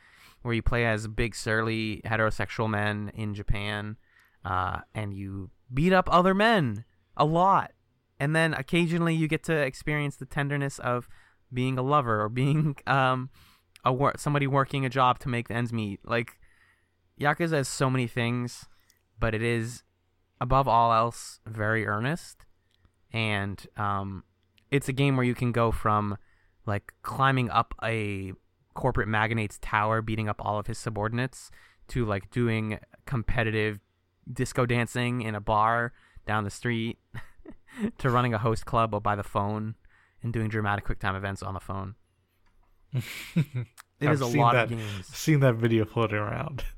[0.46, 3.98] where you play as big surly heterosexual men in Japan,
[4.46, 6.86] uh, and you beat up other men
[7.18, 7.72] a lot,
[8.20, 11.10] and then occasionally you get to experience the tenderness of
[11.52, 13.30] being a lover or being um
[13.84, 16.00] a wor- somebody working a job to make the ends meet.
[16.04, 16.38] Like
[17.20, 18.66] Yakuza has so many things,
[19.20, 19.84] but it is
[20.40, 22.46] above all else very earnest,
[23.12, 24.24] and um,
[24.70, 26.18] it's a game where you can go from
[26.68, 28.34] like climbing up a
[28.76, 31.50] corporate magnate's tower beating up all of his subordinates
[31.88, 33.80] to like doing competitive
[34.32, 35.94] disco dancing in a bar
[36.28, 36.98] down the street
[37.98, 39.76] to running a host club by the phone
[40.22, 41.96] and doing dramatic quick time events on the phone.
[43.98, 45.08] It is a lot that, of games.
[45.08, 46.64] Seen that video floating around.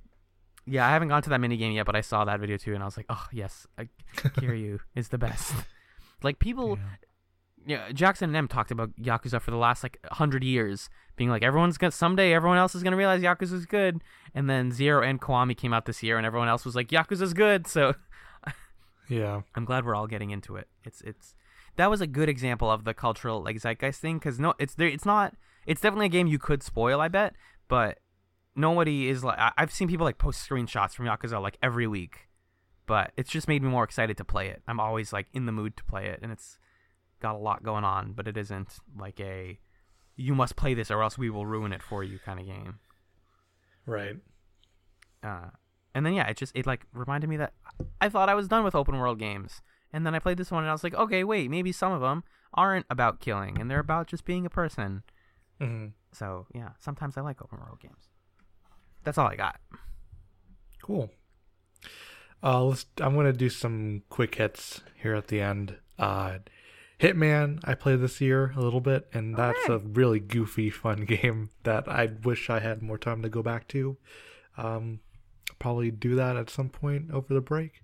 [0.70, 2.74] Yeah, I haven't gone to that mini game yet, but I saw that video too,
[2.74, 3.66] and I was like, "Oh yes,
[4.18, 5.54] Kiryu is the best."
[6.22, 7.07] Like people, yeah
[7.68, 11.44] yeah, Jackson and M talked about Yakuza for the last like hundred years, being like
[11.44, 14.02] everyone's gonna someday everyone else is gonna realize Yakuza's good,
[14.34, 17.34] and then Zero and Kiwami came out this year, and everyone else was like Yakuza's
[17.34, 17.68] good.
[17.68, 17.94] So,
[19.10, 20.70] yeah, I'm glad we're all getting into it.
[20.86, 21.36] It's it's
[21.76, 24.88] that was a good example of the cultural like zeitgeist thing because no, it's there.
[24.88, 25.36] It's not.
[25.66, 27.36] It's definitely a game you could spoil, I bet,
[27.68, 28.00] but
[28.56, 29.38] nobody is like.
[29.58, 32.30] I've seen people like post screenshots from Yakuza like every week,
[32.86, 34.62] but it's just made me more excited to play it.
[34.70, 36.58] I'm always like in the mood to play it, and it's
[37.20, 39.60] got a lot going on, but it isn't like a
[40.16, 42.80] you must play this or else we will ruin it for you kind of game.
[43.86, 44.18] Right.
[45.24, 45.50] Uh,
[45.94, 47.54] and then yeah, it just it like reminded me that
[48.02, 49.62] I thought I was done with open world games,
[49.92, 52.02] and then I played this one and I was like, okay, wait, maybe some of
[52.02, 55.04] them aren't about killing and they're about just being a person.
[55.62, 55.88] Mm-hmm.
[56.12, 58.10] So yeah, sometimes I like open world games.
[59.04, 59.60] That's all I got.
[60.82, 61.10] Cool.
[62.44, 62.86] Uh, let's.
[63.02, 65.78] I'm gonna do some quick hits here at the end.
[65.98, 66.40] Uh,
[67.00, 71.50] Hitman, I played this year a little bit, and that's a really goofy, fun game
[71.64, 73.98] that I wish I had more time to go back to.
[74.58, 75.02] Um,
[75.60, 77.84] probably do that at some point over the break.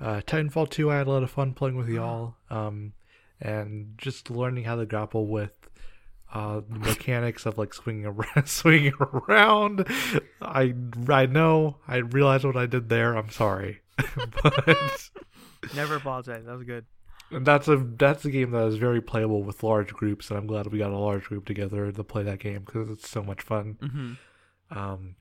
[0.00, 2.92] Uh, Titanfall 2, I had a lot of fun playing with y'all, um,
[3.40, 5.52] and just learning how to grapple with
[6.32, 8.46] uh, the mechanics of like swinging around.
[8.48, 9.86] swinging around.
[10.40, 10.74] I
[11.08, 13.16] I know I realized what I did there.
[13.16, 13.80] I'm sorry,
[14.42, 15.10] but
[15.74, 16.44] never apologize.
[16.44, 16.84] That was good.
[17.30, 20.46] And that's a that's a game that is very playable with large groups, and I'm
[20.46, 23.42] glad we got a large group together to play that game because it's so much
[23.42, 23.76] fun.
[23.80, 24.12] hmm
[24.76, 25.16] Um,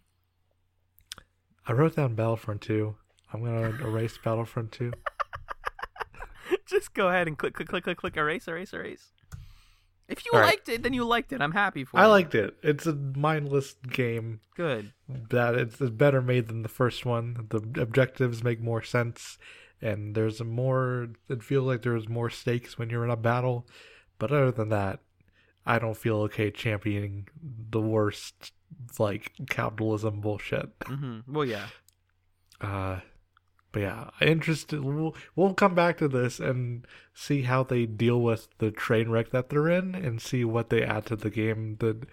[1.68, 2.95] I wrote down Battlefront 2.
[3.34, 4.91] I'm gonna erase Battlefront 2.
[6.68, 9.12] Just go ahead and click, click, click, click, click, erase, erase, erase.
[10.08, 10.49] If you All right.
[10.49, 11.41] liked it, then you liked it.
[11.41, 12.08] I'm happy for I you.
[12.08, 12.56] I liked it.
[12.62, 14.93] It's a mindless game Good.
[15.10, 17.47] that it's better made than the first one.
[17.49, 19.39] The objectives make more sense,
[19.86, 21.07] and there's more.
[21.29, 23.67] It feels like there's more stakes when you're in a battle.
[24.17, 24.99] But other than that,
[25.65, 27.27] I don't feel okay championing
[27.69, 28.51] the worst
[28.97, 30.69] like capitalism bullshit.
[30.86, 31.67] hmm Well, yeah.
[32.61, 32.99] Uh,
[33.71, 34.81] but yeah, interested.
[34.83, 39.31] We'll, we'll come back to this and see how they deal with the train wreck
[39.31, 41.77] that they're in, and see what they add to the game.
[41.79, 42.07] That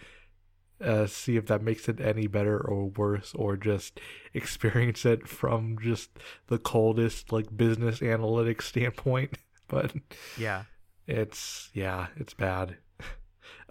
[0.83, 4.01] uh, see if that makes it any better or worse, or just
[4.35, 6.11] experience it from just
[6.49, 9.39] the coldest like business analytics standpoint.
[9.69, 9.93] But
[10.37, 10.65] Yeah.
[11.07, 12.77] it's yeah, it's bad.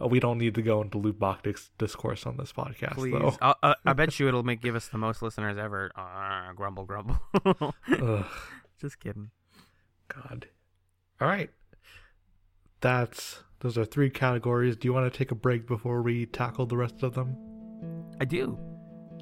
[0.02, 3.38] Uh, We don't need to go into loot box dis- discourse on this podcast, Please.
[3.40, 5.92] I, I bet you it'll make give us the most listeners ever.
[5.96, 7.20] Uh, grumble, grumble.
[8.80, 9.30] Just kidding.
[10.08, 10.48] God.
[11.20, 11.52] All right.
[12.80, 14.76] That's those are three categories.
[14.76, 17.38] Do you want to take a break before we tackle the rest of them?
[18.20, 18.58] I do.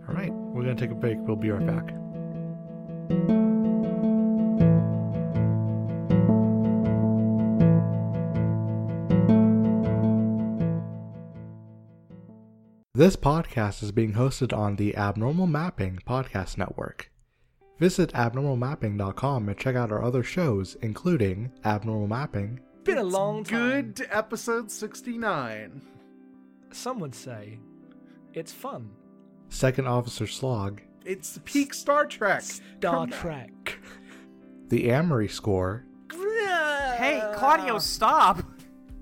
[0.08, 0.32] All right.
[0.32, 1.18] We're going to take a break.
[1.20, 1.94] We'll be right back.
[12.94, 17.12] This podcast is being hosted on the Abnormal Mapping Podcast Network.
[17.78, 22.60] Visit abnormalmapping.com and check out our other shows, including Abnormal Mapping,
[22.90, 23.70] Been a long time.
[23.70, 25.80] Good to episode 69.
[26.72, 27.60] Some would say
[28.34, 28.90] it's fun.
[29.50, 32.42] Second Officer Slog, It's the peak Star Trek.
[32.42, 33.20] Star Come back.
[33.20, 33.80] Trek.
[34.70, 38.40] The Amory Score, Hey, Claudio, stop.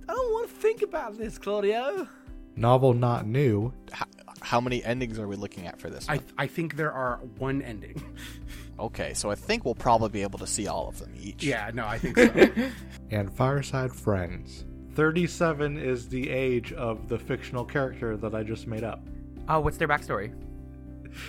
[0.10, 2.10] I don't want to think about this, Claudio.
[2.58, 4.06] Novel Not New, How,
[4.42, 6.06] how many endings are we looking at for this?
[6.10, 8.04] I, I think there are one ending.
[8.80, 11.44] Okay, so I think we'll probably be able to see all of them each.
[11.44, 12.70] Yeah, no, I think so.
[13.12, 14.66] and Fireside Friends.
[14.94, 19.02] 37 is the age of the fictional character that I just made up.
[19.48, 20.34] Oh, what's their backstory?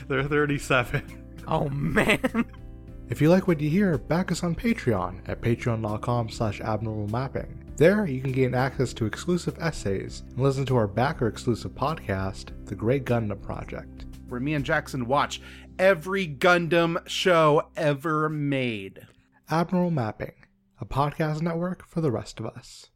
[0.09, 1.03] They're 37.
[1.47, 2.47] Oh man.
[3.11, 7.49] If you like what you hear, back us on Patreon at patreon.com slash abnormalmapping.
[7.79, 12.51] There, you can gain access to exclusive essays and listen to our backer exclusive podcast,
[12.67, 14.05] The Great Gundam Project.
[14.29, 15.41] Where me and Jackson watch
[15.79, 19.07] every Gundam show ever made.
[19.51, 20.35] Abnormal Mapping,
[20.81, 22.91] a podcast network for the rest of us.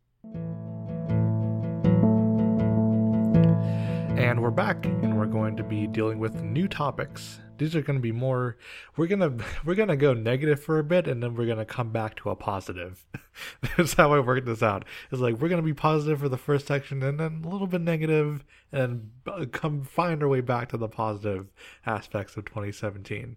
[4.19, 7.41] And we're back, and we're going to be dealing with new topics.
[7.63, 8.57] These are going to be more.
[8.97, 12.17] We're gonna we're gonna go negative for a bit, and then we're gonna come back
[12.17, 13.07] to a positive.
[13.77, 14.85] That's how I worked this out.
[15.13, 17.81] It's like we're gonna be positive for the first section, and then a little bit
[17.81, 21.53] negative, and uh, come find our way back to the positive
[21.87, 23.37] aspects of 2017.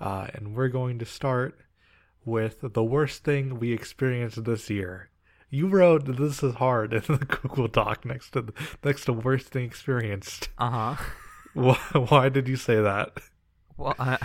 [0.00, 1.56] Uh, and we're going to start
[2.24, 5.10] with the worst thing we experienced this year.
[5.50, 8.52] You wrote this is hard in the Google Doc next to the,
[8.82, 10.48] next to worst thing experienced.
[10.58, 11.04] Uh huh.
[11.54, 11.74] Why,
[12.08, 13.12] why did you say that?
[13.76, 14.18] Well, uh,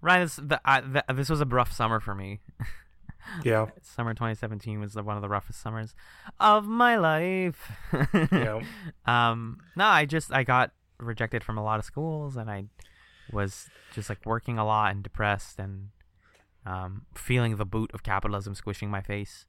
[0.00, 2.40] Ryan, this, the, I, the, this was a rough summer for me.
[3.44, 5.94] Yeah, Summer 2017 was the, one of the roughest summers
[6.40, 7.70] of my life.
[8.32, 8.62] yeah,
[9.06, 12.64] um, no, I just I got rejected from a lot of schools, and I
[13.30, 15.88] was just like working a lot and depressed and
[16.64, 19.46] um, feeling the boot of capitalism squishing my face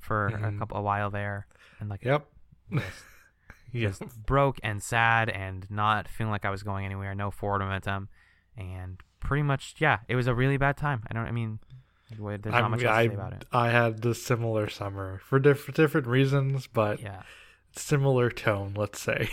[0.00, 0.58] for a Mhm.
[0.58, 1.46] couple a while there,
[1.80, 2.26] and like yep,
[2.72, 3.04] just.
[3.72, 8.08] Just broke and sad and not feeling like I was going anywhere, no forward momentum,
[8.56, 11.02] and pretty much yeah, it was a really bad time.
[11.10, 11.58] I don't, I mean,
[12.10, 13.44] there's not I, much mean, I, say about it.
[13.52, 17.22] I had this similar summer for diff- different reasons, but Yeah,
[17.76, 19.28] similar tone, let's say.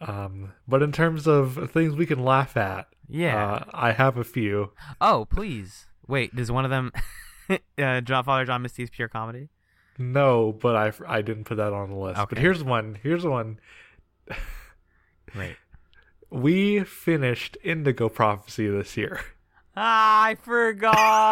[0.00, 3.52] Um, but in terms of things we can laugh at, yeah.
[3.52, 4.72] uh, I have a few.
[5.00, 6.34] oh, please wait.
[6.34, 6.92] Does one of them,
[7.78, 9.50] uh, John Father John Misty's pure comedy?
[10.00, 12.20] No, but I I didn't put that on the list.
[12.28, 12.98] But here's one.
[13.02, 13.60] Here's one.
[15.34, 15.56] Right.
[16.32, 19.20] We finished Indigo Prophecy this year.
[19.76, 20.36] Ah, I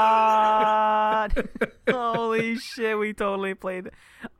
[0.08, 1.32] forgot.
[1.88, 3.90] Holy shit, we totally played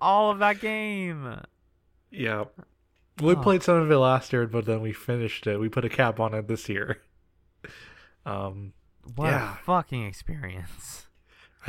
[0.01, 1.41] all of that game.
[2.11, 2.47] Yeah.
[3.20, 3.37] We Oh.
[3.43, 5.59] played some of it last year, but then we finished it.
[5.61, 7.01] We put a cap on it this year.
[8.26, 8.72] Um,
[9.14, 9.53] What Yeah.
[9.55, 11.07] a fucking experience.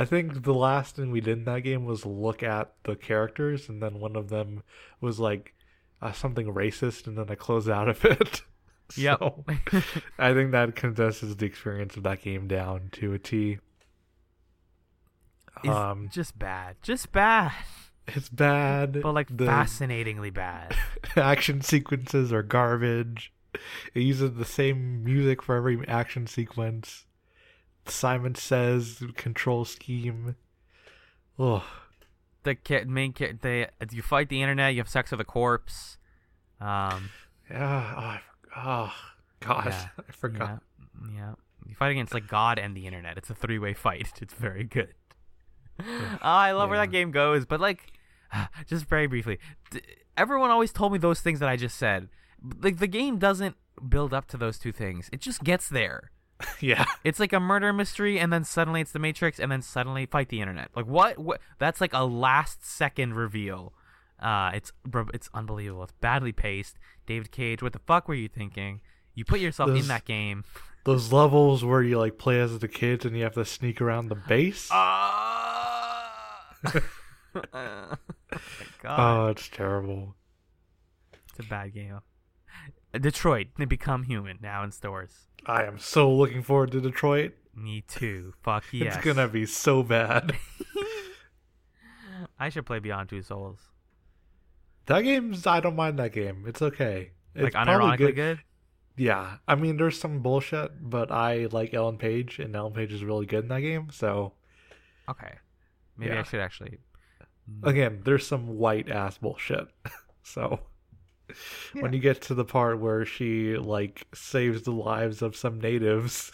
[0.00, 3.68] I think the last thing we did in that game was look at the characters,
[3.68, 4.62] and then one of them
[5.00, 5.54] was like
[6.00, 8.42] uh, something racist, and then I closed out of it.
[8.96, 9.20] Yep.
[10.18, 13.58] I think that condenses the experience of that game down to a T.
[15.68, 17.52] Um, just bad, just bad,
[18.06, 19.02] it's bad.
[19.02, 20.74] but like the fascinatingly bad.
[21.16, 23.32] action sequences are garbage.
[23.94, 27.04] It uses the same music for every action sequence.
[27.86, 30.36] Simon says control scheme.
[31.38, 31.62] Ugh.
[32.42, 35.96] the ca- main ca- they you fight the internet, you have sex with a corpse.
[36.60, 37.10] Um,
[37.50, 38.18] Yeah.
[38.56, 38.92] Oh, oh
[39.40, 39.66] God.
[39.68, 40.62] Yeah, I forgot.
[41.02, 41.32] Yeah, yeah.
[41.66, 43.16] You fight against like God and the internet.
[43.16, 44.12] It's a three-way fight.
[44.20, 44.94] It's very good.
[45.80, 47.46] oh, I love where that game goes.
[47.46, 47.92] But like,
[48.66, 49.38] just very briefly,
[49.70, 49.80] d-
[50.16, 52.08] everyone always told me those things that I just said.
[52.62, 53.56] Like the game doesn't
[53.88, 55.08] build up to those two things.
[55.12, 56.10] It just gets there.
[56.60, 56.84] Yeah.
[57.04, 60.28] It's like a murder mystery, and then suddenly it's the Matrix, and then suddenly fight
[60.28, 60.70] the internet.
[60.76, 61.18] Like what?
[61.18, 61.40] What?
[61.58, 63.72] That's like a last second reveal.
[64.20, 64.72] Uh, it's
[65.14, 65.84] it's unbelievable.
[65.84, 66.78] It's badly paced.
[67.06, 68.80] David Cage, what the fuck were you thinking?
[69.14, 70.44] You put yourself in that game.
[70.84, 74.08] Those levels where you like play as the kids and you have to sneak around
[74.08, 74.68] the base.
[74.70, 76.56] Ah!
[77.34, 77.96] oh
[78.84, 80.14] oh, it's terrible.
[81.12, 82.00] it's a bad game.
[82.98, 85.26] Detroit, they become human now in stores.
[85.46, 87.34] I am so looking forward to Detroit.
[87.54, 88.34] Me too.
[88.42, 88.96] Fuck yes.
[88.96, 90.32] It's gonna be so bad.
[92.38, 93.58] I should play Beyond Two Souls.
[94.86, 96.44] that game's I don't mind that game.
[96.46, 97.12] It's okay.
[97.34, 98.40] It's like probably unironically good.
[98.96, 103.02] Yeah, I mean, there's some bullshit, but I like Ellen Page, and Ellen Page is
[103.02, 103.88] really good in that game.
[103.92, 104.32] So
[105.08, 105.32] Okay,
[105.96, 106.78] maybe I should actually.
[107.62, 109.68] again, there's some white ass bullshit.
[110.22, 110.60] so
[111.72, 116.32] when you get to the part where she like saves the lives of some natives,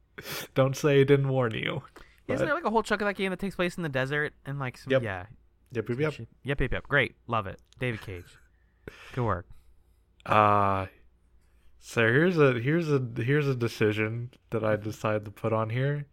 [0.54, 1.82] don't say I didn't warn you.
[2.28, 4.34] Isn't there like a whole chunk of that game that takes place in the desert
[4.44, 5.02] and like some Yep.
[5.02, 5.26] yeah
[5.72, 6.14] Yep, yep, yep.
[6.44, 8.36] yep yep yep great love it David Cage
[9.14, 9.46] good work
[10.26, 10.86] Uh
[11.80, 16.06] so here's a here's a here's a decision that I decided to put on here.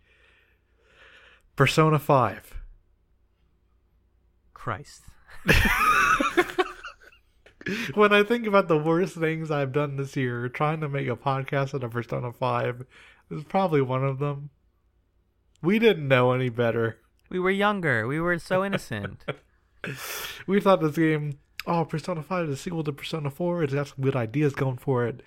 [1.55, 2.53] Persona 5.
[4.53, 5.01] Christ
[7.93, 11.15] when I think about the worst things I've done this year, trying to make a
[11.15, 12.85] podcast on a Persona 5
[13.31, 14.49] is probably one of them.
[15.61, 16.99] We didn't know any better.
[17.29, 19.25] we were younger we were so innocent
[20.47, 23.63] We thought this game, oh, Persona 5 is a sequel to Persona 4.
[23.63, 25.21] It's got some good ideas going for it.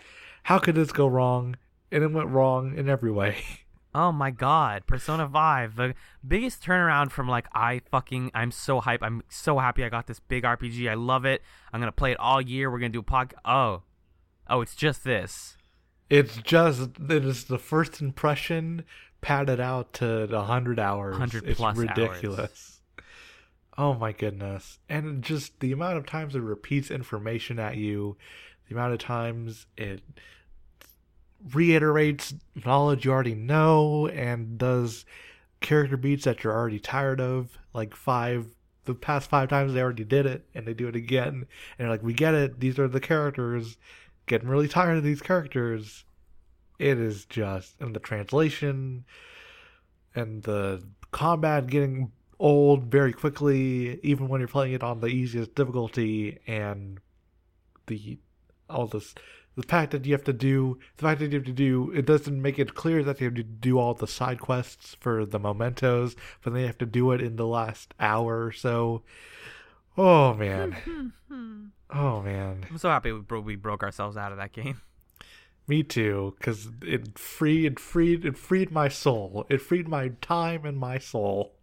[0.45, 1.57] How could this go wrong?
[1.93, 3.37] And it went wrong in every way.
[3.95, 5.95] oh my god Persona Five the
[6.27, 10.21] biggest turnaround from like I fucking I'm so hype I'm so happy I got this
[10.21, 13.03] big RPG I love it I'm gonna play it all year we're gonna do a
[13.03, 13.83] pod oh
[14.49, 15.57] oh it's just this
[16.11, 18.85] It's just, it is the first impression
[19.21, 21.13] padded out to 100 hours.
[21.13, 21.89] 100 it's plus hours.
[21.89, 22.81] ridiculous.
[23.77, 24.79] Oh my goodness.
[24.89, 28.17] And just the amount of times it repeats information at you,
[28.69, 30.03] the amount of times it
[31.53, 32.35] reiterates
[32.65, 35.05] knowledge you already know and does
[35.61, 37.59] character beats that you're already tired of.
[37.73, 38.47] Like five,
[38.85, 41.35] the past five times they already did it and they do it again.
[41.35, 41.47] And
[41.79, 42.61] they're like, we get it.
[42.61, 43.77] These are the characters.
[44.27, 46.05] Getting really tired of these characters.
[46.79, 49.05] It is just, and the translation
[50.15, 55.55] and the combat getting old very quickly, even when you're playing it on the easiest
[55.55, 57.01] difficulty, and
[57.87, 58.19] the
[58.71, 59.15] all this
[59.59, 62.07] the fact that you have to do the fact that you have to do it
[62.07, 65.39] doesn't make it clear that you have to do all the side quests for the
[65.41, 69.03] mementos, but then you have to do it in the last hour or so.
[69.97, 71.13] Oh man.
[71.91, 72.67] oh man.
[72.71, 74.81] I'm so happy we, bro- we broke ourselves out of that game
[75.67, 79.45] Me too, because it freed, it freed, it freed my soul.
[79.49, 81.57] It freed my time and my soul.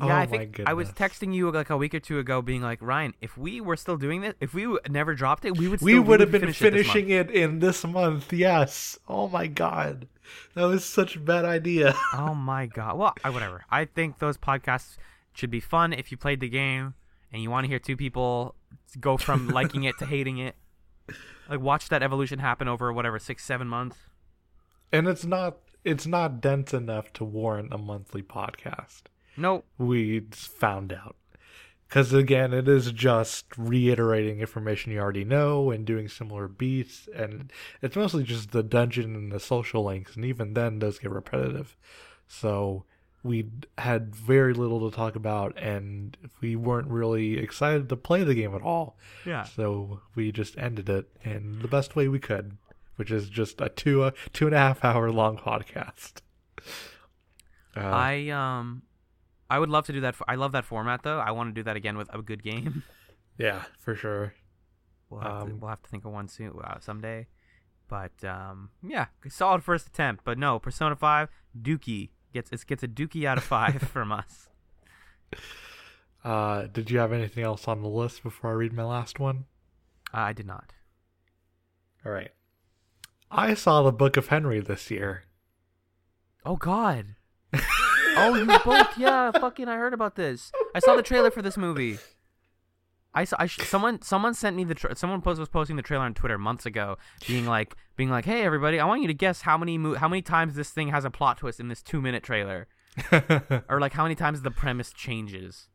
[0.00, 0.70] Yeah, oh I think goodness!
[0.70, 3.60] I was texting you like a week or two ago, being like, Ryan, if we
[3.60, 5.78] were still doing this, if we never dropped it, we would.
[5.78, 8.32] Still, We would have been finish finishing it, in this month.
[8.32, 8.98] Yes.
[9.08, 10.08] Oh my god,
[10.54, 11.94] that was such a bad idea.
[12.12, 12.98] Oh my god!
[12.98, 13.64] Well, I, whatever.
[13.70, 14.96] I think those podcasts
[15.32, 16.94] should be fun if you played the game
[17.32, 18.56] and you want to hear two people
[19.00, 20.56] go from liking it to hating it.
[21.48, 23.96] Like watch that evolution happen over whatever six, seven months.
[24.92, 29.02] and it's not, it's not dense enough to warrant a monthly podcast.
[29.36, 29.64] Nope.
[29.78, 31.16] We found out.
[31.88, 37.52] Because again, it is just reiterating information you already know and doing similar beats, and
[37.82, 41.76] it's mostly just the dungeon and the social links, and even then, does get repetitive.
[42.26, 42.84] So
[43.22, 48.34] we had very little to talk about, and we weren't really excited to play the
[48.34, 48.96] game at all.
[49.24, 49.44] Yeah.
[49.44, 52.56] So we just ended it in the best way we could,
[52.96, 56.14] which is just a two a two and a half hour long podcast.
[57.76, 58.82] Uh, I um,
[59.50, 60.14] I would love to do that.
[60.16, 61.18] For, I love that format though.
[61.18, 62.82] I want to do that again with a good game.
[63.38, 64.34] yeah, for sure.
[65.10, 67.26] We'll have, to, Um, we'll have to think of one soon uh, someday.
[67.88, 70.24] But um, yeah, solid first attempt.
[70.24, 71.28] But no, Persona Five,
[71.60, 74.48] Dookie, gets it gets a dookie out of five from us.
[76.24, 79.44] Uh, did you have anything else on the list before I read my last one?
[80.12, 80.72] Uh, I did not.
[82.04, 82.30] All right.
[83.30, 85.24] I saw the Book of Henry this year.
[86.46, 87.16] Oh God.
[88.16, 88.98] Oh, you both?
[88.98, 89.68] Yeah, fucking.
[89.68, 90.52] I heard about this.
[90.74, 91.98] I saw the trailer for this movie.
[93.14, 93.36] I saw.
[93.38, 96.14] I sh- someone someone sent me the tra- someone post was posting the trailer on
[96.14, 96.98] Twitter months ago,
[97.28, 100.08] being like being like, "Hey everybody, I want you to guess how many mo- how
[100.08, 102.66] many times this thing has a plot twist in this two minute trailer,
[103.68, 105.68] or like how many times the premise changes."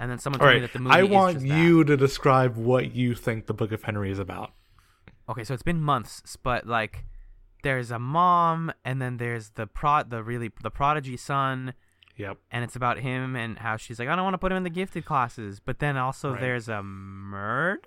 [0.00, 0.94] And then someone told me that the movie.
[0.94, 4.52] I is want you to describe what you think the Book of Henry is about.
[5.28, 7.04] Okay, so it's been months, but like
[7.62, 11.74] there's a mom and then there's the prod the really the prodigy son
[12.16, 12.38] Yep.
[12.50, 14.64] and it's about him and how she's like I don't want to put him in
[14.64, 16.40] the gifted classes, but then also Right.
[16.40, 17.80] there's a murder?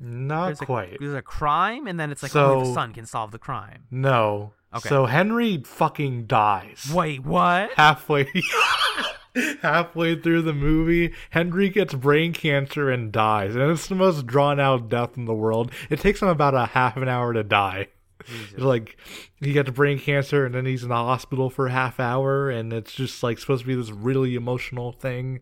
[0.00, 0.96] Not There's a, quite.
[1.00, 3.84] There's a crime and then it's like only the son can solve the crime.
[3.90, 4.52] No.
[4.74, 4.88] Okay.
[4.88, 6.90] So Henry fucking dies.
[6.94, 7.70] Wait, what?
[7.76, 8.30] halfway
[9.62, 14.60] halfway through the movie henry gets brain cancer and dies and it's the most drawn
[14.60, 15.70] out death in the world.
[15.90, 17.88] It takes him about a half an hour to die.
[18.20, 18.96] It's like
[19.40, 22.72] he gets brain cancer and then he's in the hospital for a half hour and
[22.72, 25.40] it's just like supposed to be this really emotional thing.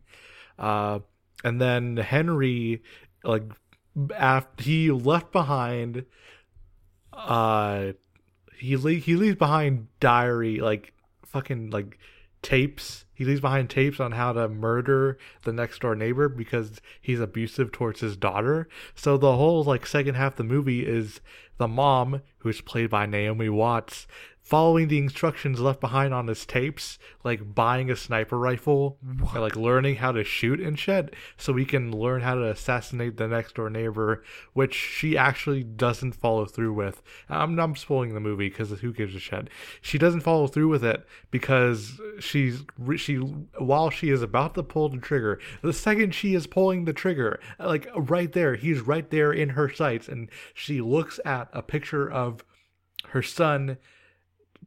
[0.58, 1.00] Uh
[1.44, 2.82] and then henry
[3.24, 3.44] like
[4.16, 6.04] after he left behind
[7.12, 7.92] uh
[8.58, 10.92] he le- he leaves behind diary like
[11.24, 11.98] fucking like
[12.42, 17.18] tapes he leaves behind tapes on how to murder the next door neighbor because he's
[17.18, 18.68] abusive towards his daughter.
[18.94, 21.22] So the whole like second half of the movie is
[21.56, 24.06] the mom who's played by naomi watts
[24.46, 29.56] following the instructions left behind on his tapes like buying a sniper rifle and like
[29.56, 33.56] learning how to shoot and shit so we can learn how to assassinate the next
[33.56, 34.22] door neighbor
[34.52, 37.02] which she actually doesn't follow through with.
[37.28, 39.50] I'm, I'm spoiling the movie because who gives a shit.
[39.80, 42.62] She doesn't follow through with it because she's
[42.98, 46.92] she while she is about to pull the trigger the second she is pulling the
[46.92, 51.62] trigger like right there he's right there in her sights and she looks at a
[51.62, 52.44] picture of
[53.08, 53.76] her son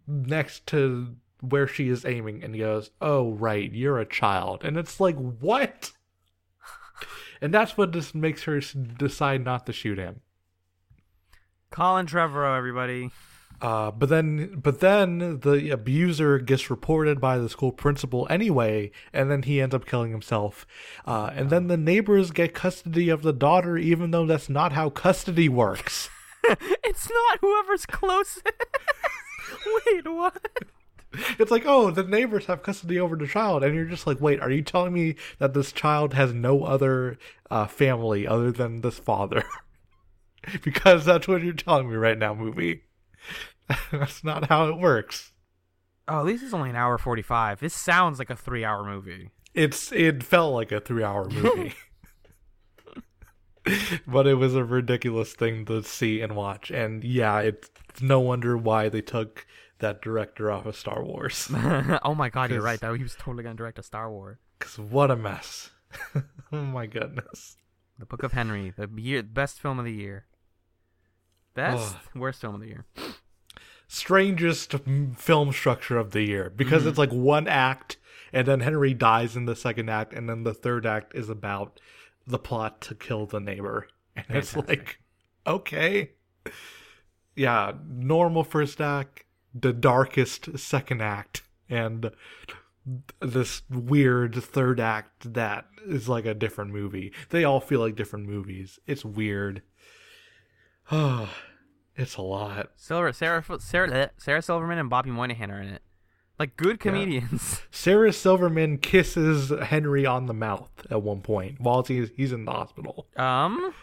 [0.09, 4.77] next to where she is aiming and he goes, "Oh right, you're a child." And
[4.77, 5.91] it's like, "What?"
[7.41, 10.21] and that's what just makes her decide not to shoot him.
[11.71, 13.11] Colin Trevorrow, everybody.
[13.61, 19.29] Uh, but then, but then the abuser gets reported by the school principal anyway, and
[19.29, 20.65] then he ends up killing himself.
[21.05, 24.89] Uh, and then the neighbors get custody of the daughter, even though that's not how
[24.89, 26.09] custody works.
[26.83, 28.47] it's not whoever's closest.
[29.85, 30.41] Wait, what?
[31.39, 34.39] It's like, oh, the neighbors have custody over the child, and you're just like, wait,
[34.39, 37.17] are you telling me that this child has no other
[37.49, 39.43] uh, family other than this father?
[40.63, 42.83] because that's what you're telling me right now, movie.
[43.91, 45.33] that's not how it works.
[46.07, 47.59] Oh, at least it's only an hour forty-five.
[47.59, 49.29] This sounds like a three-hour movie.
[49.53, 51.75] It's it felt like a three hour movie.
[54.07, 56.71] but it was a ridiculous thing to see and watch.
[56.71, 57.69] And yeah, it's
[58.01, 59.45] no wonder why they took
[59.79, 61.49] that director off of Star Wars.
[62.03, 62.79] oh my god, you're right.
[62.79, 64.37] That he was totally gonna direct a Star Wars.
[64.57, 65.71] Because what a mess.
[66.51, 67.57] oh my goodness.
[67.97, 70.25] The Book of Henry, the year best film of the year.
[71.55, 72.85] Best worst film of the year.
[73.87, 74.73] strangest
[75.17, 76.89] film structure of the year because Mm-hmm.
[76.89, 77.97] it's like one act
[78.31, 81.79] and then Henry dies in the second act and then the third act is about
[82.29, 83.87] the plot to kill the neighbor.
[84.15, 84.99] And it's like
[85.45, 86.11] okay.
[87.35, 89.23] Yeah, normal first act,
[89.53, 92.11] the darkest second act and
[93.21, 97.13] this weird third act that is like a different movie.
[97.29, 98.79] They all feel like different movies.
[98.87, 99.61] It's weird.
[100.91, 101.29] Oh,
[101.95, 102.71] it's a lot.
[102.75, 105.81] Silver, Sarah, Sarah, Sarah Silverman and Bobby Moynihan are in it.
[106.39, 107.61] Like good comedians.
[107.71, 112.51] Sarah Silverman kisses Henry on the mouth at one point while he's, he's in the
[112.51, 113.07] hospital.
[113.17, 113.73] Um,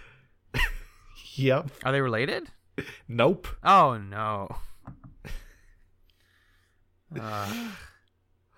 [1.35, 1.71] Yep.
[1.85, 2.49] are they related?
[3.09, 3.47] Nope.
[3.63, 4.49] Oh no.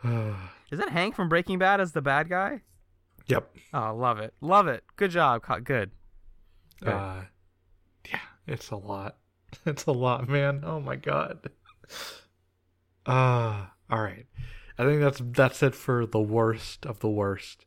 [0.05, 0.33] Uh,
[0.71, 2.63] is that Hank from Breaking Bad as the bad guy?
[3.27, 3.53] yep.
[3.75, 4.85] Oh, love it, love it.
[4.95, 5.91] Good job, good.
[6.81, 6.89] Good.
[6.89, 7.23] Uh,
[8.09, 9.17] yeah, it's a lot.
[9.67, 10.63] It's a lot, man.
[10.65, 11.51] Oh my god.
[13.07, 14.27] Uh, all right.
[14.79, 17.67] I think that's that's it for the worst of the worst.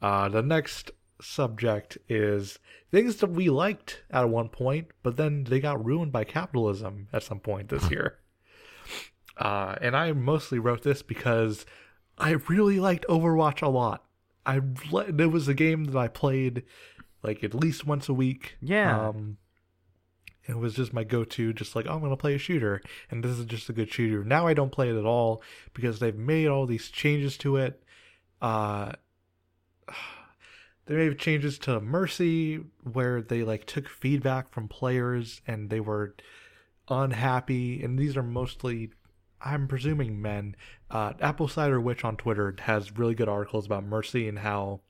[0.00, 0.90] Uh, the next
[1.20, 2.58] subject is
[2.90, 7.22] things that we liked at one point, but then they got ruined by capitalism at
[7.22, 8.18] some point this year.
[9.36, 11.66] Uh, and I mostly wrote this because
[12.18, 14.04] I really liked Overwatch a lot.
[14.46, 14.60] I
[15.18, 16.62] it was a game that I played
[17.22, 18.56] like at least once a week.
[18.62, 19.08] Yeah.
[19.08, 19.38] Um,
[20.48, 22.80] It was just my go-to, just like oh, I'm gonna play a shooter,
[23.10, 24.24] and this is just a good shooter.
[24.24, 25.42] Now I don't play it at all
[25.74, 27.82] because they've made all these changes to it.
[28.40, 28.92] Uh,
[30.86, 36.14] they made changes to Mercy where they like took feedback from players and they were
[36.88, 38.90] unhappy, and these are mostly,
[39.40, 40.54] I'm presuming, men.
[40.90, 44.80] Uh, Apple Cider Witch on Twitter has really good articles about Mercy and how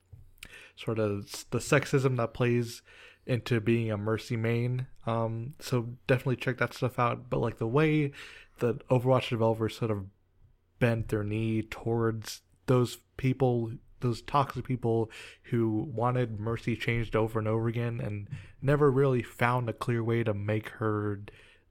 [0.75, 2.83] sort of the sexism that plays
[3.27, 4.87] into being a Mercy main.
[5.05, 7.29] Um, so definitely check that stuff out.
[7.29, 8.11] But like the way
[8.59, 10.05] that Overwatch developers sort of
[10.79, 15.09] bent their knee towards those people those toxic people
[15.43, 18.27] who wanted Mercy changed over and over again and
[18.61, 21.21] never really found a clear way to make her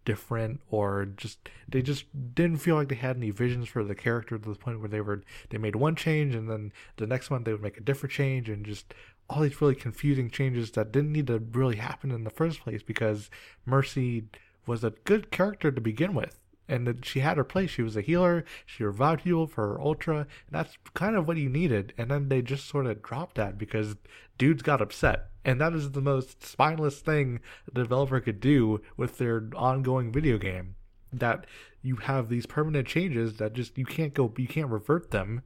[0.04, 2.04] different or just they just
[2.34, 5.00] didn't feel like they had any visions for the character to the point where they
[5.00, 8.12] were they made one change and then the next one they would make a different
[8.12, 8.94] change and just
[9.28, 12.82] all these really confusing changes that didn't need to really happen in the first place
[12.82, 13.30] because
[13.64, 14.24] Mercy
[14.66, 17.70] was a good character to begin with and that she had her place.
[17.70, 18.44] She was a healer.
[18.64, 20.18] She revived people for her ultra.
[20.18, 21.92] And that's kind of what you needed.
[21.96, 23.96] And then they just sort of dropped that because
[24.38, 25.30] dudes got upset.
[25.44, 30.38] And that is the most spineless thing a developer could do with their ongoing video
[30.38, 30.74] game.
[31.12, 31.46] That
[31.82, 35.42] you have these permanent changes that just you can't go, you can't revert them,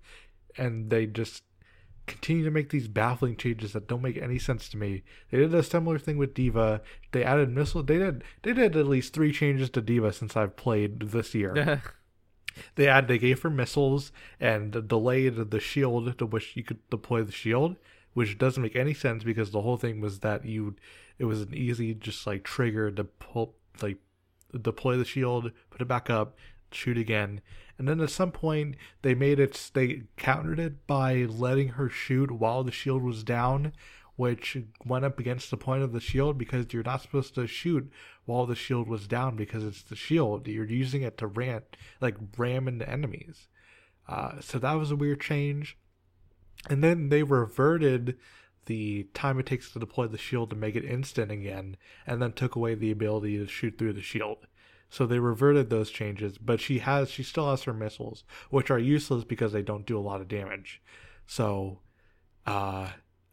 [0.56, 1.42] and they just
[2.10, 5.02] continue to make these baffling changes that don't make any sense to me.
[5.30, 6.82] They did a similar thing with D.Va.
[7.12, 7.82] They added missile.
[7.82, 8.24] They did.
[8.42, 11.82] They did at least three changes to D.Va since I've played this year.
[12.74, 13.08] they add.
[13.08, 17.76] They gave her missiles and delayed the shield to which you could deploy the shield,
[18.12, 20.76] which doesn't make any sense because the whole thing was that you.
[21.18, 23.98] It was an easy just like trigger to pull like
[24.60, 26.36] deploy the shield, put it back up,
[26.72, 27.40] shoot again.
[27.78, 32.30] And then at some point, they made it, they countered it by letting her shoot
[32.30, 33.72] while the shield was down,
[34.16, 37.90] which went up against the point of the shield because you're not supposed to shoot
[38.26, 40.46] while the shield was down because it's the shield.
[40.46, 41.62] You're using it to ram,
[42.00, 43.48] like ram into enemies.
[44.06, 45.78] Uh, so that was a weird change.
[46.68, 48.18] And then they reverted
[48.66, 52.32] the time it takes to deploy the shield to make it instant again, and then
[52.32, 54.46] took away the ability to shoot through the shield.
[54.90, 58.78] So they reverted those changes, but she has she still has her missiles, which are
[58.78, 60.82] useless because they don't do a lot of damage.
[61.26, 61.78] So
[62.44, 62.90] uh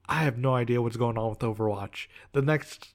[0.07, 2.07] I have no idea what's going on with Overwatch.
[2.31, 2.93] The next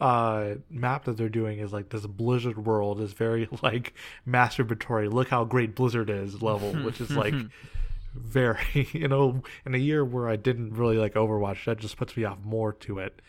[0.00, 3.94] uh map that they're doing is like this Blizzard world is very like
[4.26, 5.12] masturbatory.
[5.12, 7.34] Look how great Blizzard is level, which is like
[8.14, 12.16] very you know in a year where I didn't really like Overwatch, that just puts
[12.16, 13.20] me off more to it.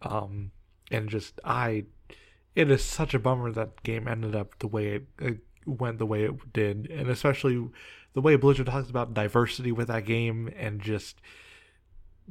[0.00, 0.52] Um
[0.90, 1.84] and just I
[2.56, 6.06] it is such a bummer that game ended up the way it, it went the
[6.06, 7.68] way it did, and especially
[8.14, 11.20] the way Blizzard talks about diversity with that game and just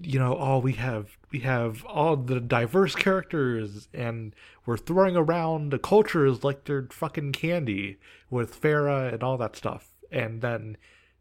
[0.01, 5.15] you know all oh, we have we have all the diverse characters and we're throwing
[5.15, 7.97] around the cultures like they're fucking candy
[8.29, 9.89] with Pharah and all that stuff.
[10.11, 10.77] And then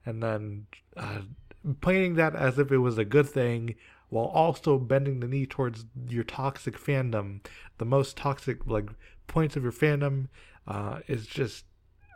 [0.06, 1.20] and then uh,
[1.80, 3.74] painting that as if it was a good thing
[4.08, 7.40] while also bending the knee towards your toxic fandom
[7.78, 8.88] the most toxic like
[9.26, 10.28] points of your fandom
[10.66, 11.64] uh, is just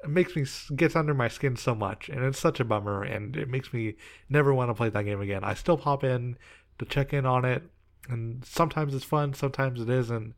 [0.05, 0.45] it makes me
[0.77, 3.95] gets under my skin so much and it's such a bummer and it makes me
[4.29, 5.43] never want to play that game again.
[5.43, 6.37] I still pop in
[6.79, 7.65] to check in on it
[8.09, 10.35] and sometimes it's fun sometimes it isn't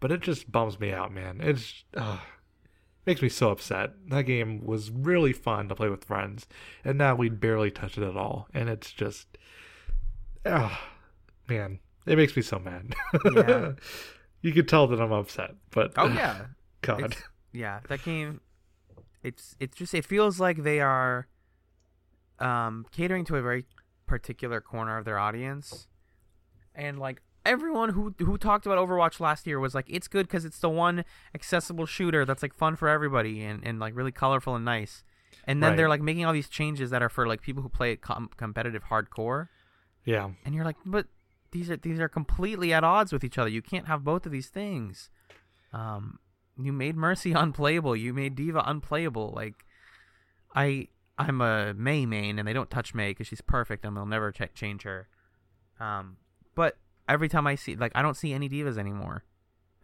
[0.00, 1.40] but it just bums me out man.
[1.40, 2.18] It's uh,
[3.06, 3.92] makes me so upset.
[4.08, 6.46] That game was really fun to play with friends
[6.84, 9.38] and now we barely touch it at all and it's just
[10.44, 10.76] uh,
[11.48, 12.94] man it makes me so mad.
[13.32, 13.72] Yeah
[14.44, 15.54] you could tell that I'm upset.
[15.70, 16.46] But oh yeah,
[16.82, 17.22] God, it's,
[17.52, 18.40] yeah, that game.
[19.22, 21.26] It's it's just it feels like they are
[22.38, 23.64] um, catering to a very
[24.06, 25.88] particular corner of their audience,
[26.74, 30.44] and like everyone who who talked about Overwatch last year was like, it's good because
[30.44, 34.54] it's the one accessible shooter that's like fun for everybody and, and like really colorful
[34.54, 35.04] and nice.
[35.46, 35.76] And then right.
[35.76, 38.84] they're like making all these changes that are for like people who play com- competitive
[38.84, 39.48] hardcore.
[40.04, 40.30] Yeah.
[40.44, 41.06] And you're like, but
[41.54, 43.48] these are these are completely at odds with each other.
[43.48, 45.08] You can't have both of these things.
[45.72, 46.18] Um,
[46.60, 47.94] you made Mercy unplayable.
[47.94, 49.32] You made D.Va unplayable.
[49.34, 49.64] Like,
[50.54, 54.04] I I'm a Mei main, and they don't touch Mei because she's perfect, and they'll
[54.04, 55.06] never ch- change her.
[55.78, 56.16] Um,
[56.56, 56.76] but
[57.08, 59.24] every time I see, like, I don't see any D.Vas anymore.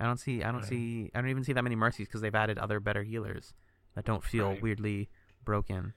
[0.00, 0.68] I don't see, I don't right.
[0.68, 3.54] see, I don't even see that many Mercies because they've added other better healers
[3.94, 4.62] that don't feel right.
[4.62, 5.08] weirdly
[5.44, 5.92] broken.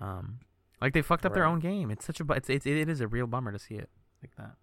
[0.00, 0.38] Um,
[0.80, 1.36] like they fucked up right.
[1.36, 1.90] their own game.
[1.90, 3.88] It's such a, it's, it's it is a real bummer to see it
[4.22, 4.54] like that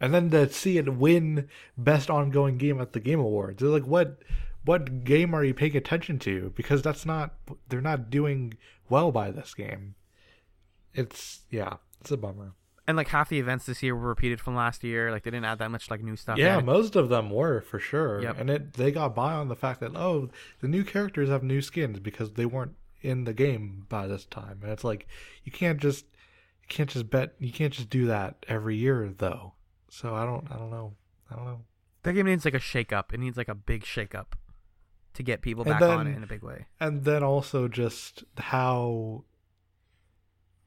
[0.00, 3.62] and then to see it win best ongoing game at the Game Awards.
[3.62, 4.18] It's like what
[4.64, 6.52] what game are you paying attention to?
[6.54, 7.34] Because that's not
[7.68, 8.54] they're not doing
[8.88, 9.94] well by this game.
[10.94, 12.52] It's yeah, it's a bummer.
[12.86, 15.10] and like half the events this year were repeated from last year.
[15.10, 16.38] Like they didn't add that much like new stuff.
[16.38, 18.22] Yeah, most of them were for sure.
[18.22, 18.40] Yep.
[18.40, 20.30] And it they got by on the fact that oh,
[20.60, 24.60] the new characters have new skins because they weren't in the game by this time.
[24.62, 25.06] And it's like
[25.44, 26.06] you can't just
[26.62, 29.52] you can't just bet you can't just do that every year though.
[29.90, 30.94] So I don't I don't know.
[31.30, 31.60] I don't know.
[32.02, 33.12] that game needs like a shake up.
[33.12, 34.36] It needs like a big shake up
[35.14, 36.66] to get people back on it in a big way.
[36.80, 39.24] And then also just how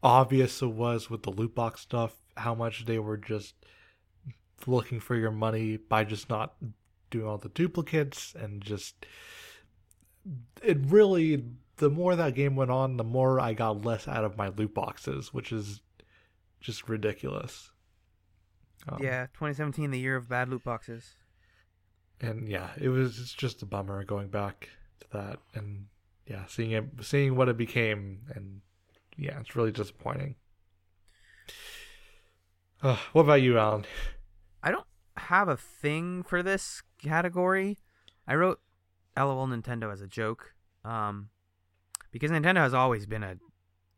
[0.04, 3.56] obvious it was with the loot box stuff, how much they were just
[4.68, 6.56] looking for your money by just not
[7.10, 9.06] doing all the duplicates and just
[10.62, 11.44] it really
[11.78, 14.74] the more that game went on, the more I got less out of my loot
[14.74, 15.82] boxes, which is
[16.60, 17.71] just ridiculous.
[18.90, 21.16] Um, yeah, 2017, the year of bad loot boxes.
[22.20, 24.70] and yeah, it was it's just a bummer going back
[25.02, 25.86] to that, and
[26.28, 28.62] yeah, seeing it, seeing what it became, and
[29.18, 30.36] yeah, it's really disappointing.
[32.82, 33.86] Uh, what about you, Alan?
[34.64, 37.78] I don't have a thing for this category.
[38.28, 38.60] I wrote
[39.18, 40.54] LOL Nintendo as a joke,
[40.84, 41.30] um,
[42.12, 43.36] because Nintendo has always been a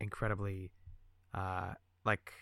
[0.00, 0.70] incredibly,
[1.32, 1.74] uh,
[2.04, 2.32] like,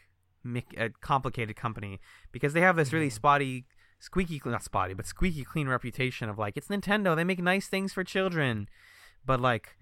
[0.77, 2.01] a complicated company
[2.33, 3.13] because they have this really Mhm.
[3.13, 3.65] spotty,
[3.99, 7.15] squeaky, not spotty, but squeaky clean reputation of like it's Nintendo.
[7.15, 8.69] They make nice things for children,
[9.25, 9.77] but like,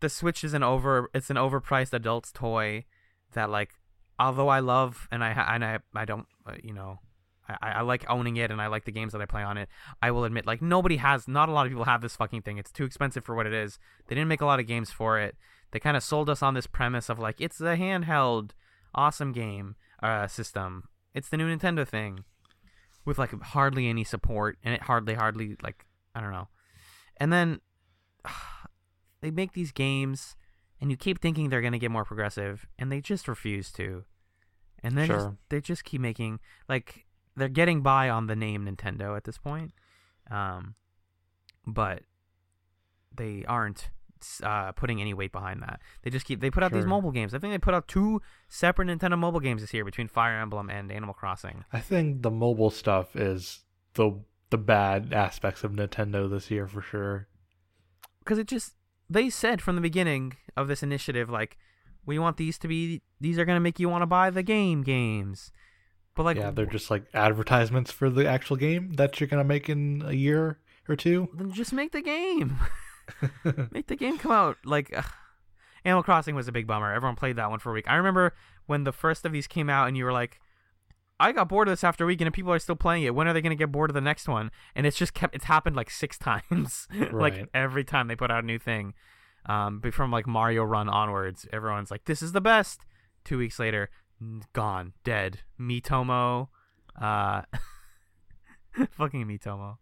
[0.00, 2.84] the Switch is an over, it's an overpriced adult's toy
[3.32, 3.74] that like
[4.18, 7.00] although I love and I and I I don't uh, you know
[7.48, 9.68] I, I like owning it and I like the games that I play on it.
[10.00, 12.58] I will admit like nobody has not a lot of people have this fucking thing.
[12.58, 13.78] It's too expensive for what it is.
[14.06, 15.36] They didn't make a lot of games for it.
[15.72, 18.50] They kind of sold us on this premise of like it's a handheld
[18.94, 20.88] awesome game uh system.
[21.14, 22.24] It's the new Nintendo thing
[23.04, 25.84] with like hardly any support and it hardly hardly like
[26.14, 26.48] I don't know.
[27.18, 27.60] And then
[29.20, 30.36] they make these games
[30.80, 34.04] and you keep thinking they're going to get more progressive and they just refuse to
[34.82, 35.36] and then Sure.
[35.48, 39.72] they just keep making like they're getting by on the name nintendo at this point
[40.30, 40.74] um
[41.66, 42.02] but
[43.16, 43.88] they aren't
[44.42, 45.80] uh, putting any weight behind that.
[46.02, 47.34] They just keep they put out these mobile games.
[47.34, 50.70] I think they put out two separate nintendo mobile games this year between fire emblem
[50.70, 51.64] and animal crossing.
[51.72, 53.60] I think the mobile stuff is
[53.94, 54.20] the
[54.50, 57.26] the bad aspects of Nintendo this year for sure.
[58.20, 58.74] because it just
[59.10, 61.56] they said from the beginning of this initiative like
[62.06, 64.42] we want these to be these are going to make you want to buy the
[64.42, 65.50] game games.
[66.14, 69.68] But like yeah, they're just like advertisements for the actual game that you're gonna make
[69.68, 70.58] in a year
[70.88, 71.28] or two.
[71.34, 72.56] then just make the game
[73.70, 75.04] make the game come out like ugh.
[75.84, 76.92] animal crossing was a big bummer.
[76.92, 77.88] Everyone played that one for a week.
[77.88, 78.34] I remember
[78.66, 80.40] when the first of these came out and you were like
[81.20, 83.14] i got bored of this after a week and people are still playing it.
[83.14, 84.50] When are they going to get bored of the next one?
[84.74, 88.44] And it's just kept it's happened like six times like every time they put out
[88.44, 88.94] a new thing.
[89.46, 92.84] Um but from like mario run onwards everyone's like this is the best.
[93.24, 93.90] Two weeks later
[94.52, 95.40] gone dead.
[95.60, 96.48] Miitomo
[97.00, 97.42] uh
[98.90, 99.76] fucking miitomo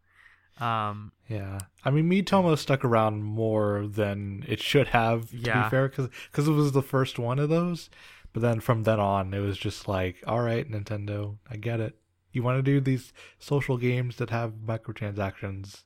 [0.58, 5.30] um Yeah, I mean, Miitomo stuck around more than it should have.
[5.30, 5.64] To Yeah.
[5.64, 7.88] be fair, because it was the first one of those.
[8.32, 11.98] But then from then on, it was just like, all right, Nintendo, I get it.
[12.32, 15.84] You want to do these social games that have microtransactions?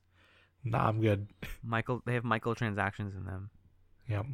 [0.62, 1.28] Nah, I'm good.
[1.62, 3.50] Michael, they have microtransactions in them.
[4.08, 4.26] Yep.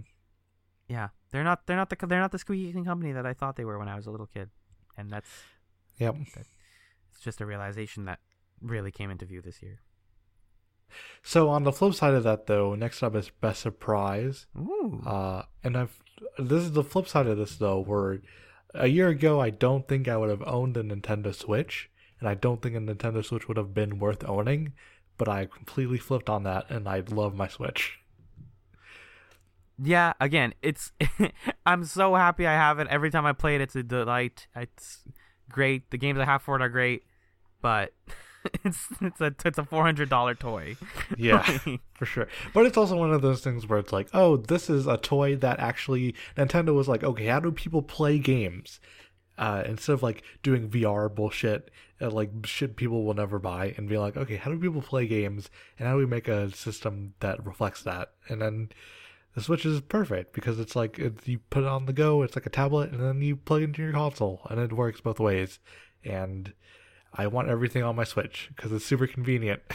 [0.89, 1.67] Yeah, they're not.
[1.67, 2.07] They're not the.
[2.07, 4.11] They're not the squeaky clean company that I thought they were when I was a
[4.11, 4.51] little kid,
[4.97, 5.31] and that's.
[5.99, 6.17] Yep.
[7.11, 8.19] It's just a realization that
[8.61, 9.81] really came into view this year.
[11.23, 14.47] So on the flip side of that, though, next up is best surprise.
[14.57, 15.03] Ooh.
[15.07, 16.03] Uh, and I've
[16.39, 18.21] this is the flip side of this though, where
[18.75, 21.91] a year ago I don't think I would have owned a Nintendo Switch,
[22.21, 24.73] and I don't think a Nintendo Switch would have been worth owning.
[25.19, 27.99] But I completely flipped on that, and I love my Switch.
[29.83, 30.15] yeah.
[30.21, 30.93] Again, it's.
[31.67, 32.89] I'm so happy I have it.
[32.89, 34.47] Every time I play it, it's a delight.
[34.57, 35.03] It's
[35.51, 35.91] great.
[35.91, 37.05] The games I have for it are great,
[37.61, 37.93] but
[38.65, 40.77] it's it's a it's a four hundred dollar toy.
[41.17, 42.29] Yeah, Like, for sure.
[42.55, 45.37] But it's also one of those things where it's like, oh, this is a toy
[45.37, 48.81] that actually Nintendo was like, okay, how do people play games?
[49.39, 51.71] Uh, instead of like doing VR bullshit,
[52.01, 55.07] uh, like shit people will never buy, and be like, okay, how do people play
[55.07, 58.13] games, and how do we make a system that reflects that?
[58.29, 58.71] And then
[59.35, 62.37] the Switch is perfect because it's like it, you put it on the go, it's
[62.37, 65.21] like a tablet, and then you plug it into your console, and it works both
[65.21, 65.59] ways.
[66.05, 66.53] And
[67.15, 69.63] I want everything on my Switch because it's super convenient.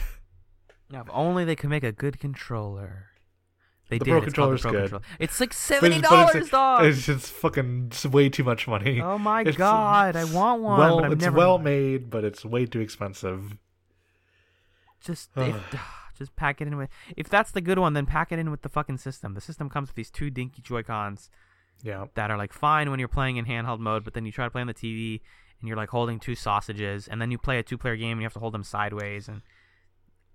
[0.89, 3.07] Now, if only they could make a good controller.
[3.89, 4.11] They The did.
[4.11, 4.79] Pro it's controller's Pro good.
[4.83, 5.03] Controller.
[5.19, 6.85] It's like seventy dollars, it's, dog.
[6.85, 9.01] It's just fucking it's way too much money.
[9.01, 10.79] oh my it's- god, I want one.
[10.79, 13.57] well, it's never well made, but it's way too expensive.
[15.03, 15.55] Just if,
[16.17, 16.89] just pack it in with.
[17.17, 19.33] If that's the good one, then pack it in with the fucking system.
[19.33, 21.29] The system comes with these two dinky Joy Cons,
[21.83, 22.05] Yeah.
[22.15, 24.51] that are like fine when you're playing in handheld mode, but then you try to
[24.51, 25.19] play on the TV
[25.59, 28.21] and you're like holding two sausages, and then you play a two player game and
[28.21, 29.27] you have to hold them sideways.
[29.27, 29.41] And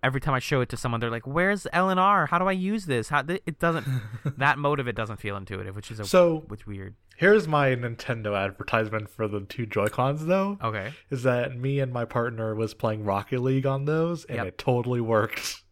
[0.02, 2.26] every time I show it to someone, they're like, "Where's L and R?
[2.26, 3.08] How do I use this?
[3.08, 3.86] How th- it doesn't
[4.38, 7.68] that mode of it doesn't feel intuitive, which is a, So which weird." here's my
[7.68, 10.58] Nintendo advertisement for the two Joy Cons, though.
[10.62, 14.46] Okay, Is that me and my partner was playing Rocket League on those, and Yep.
[14.46, 15.62] it totally worked.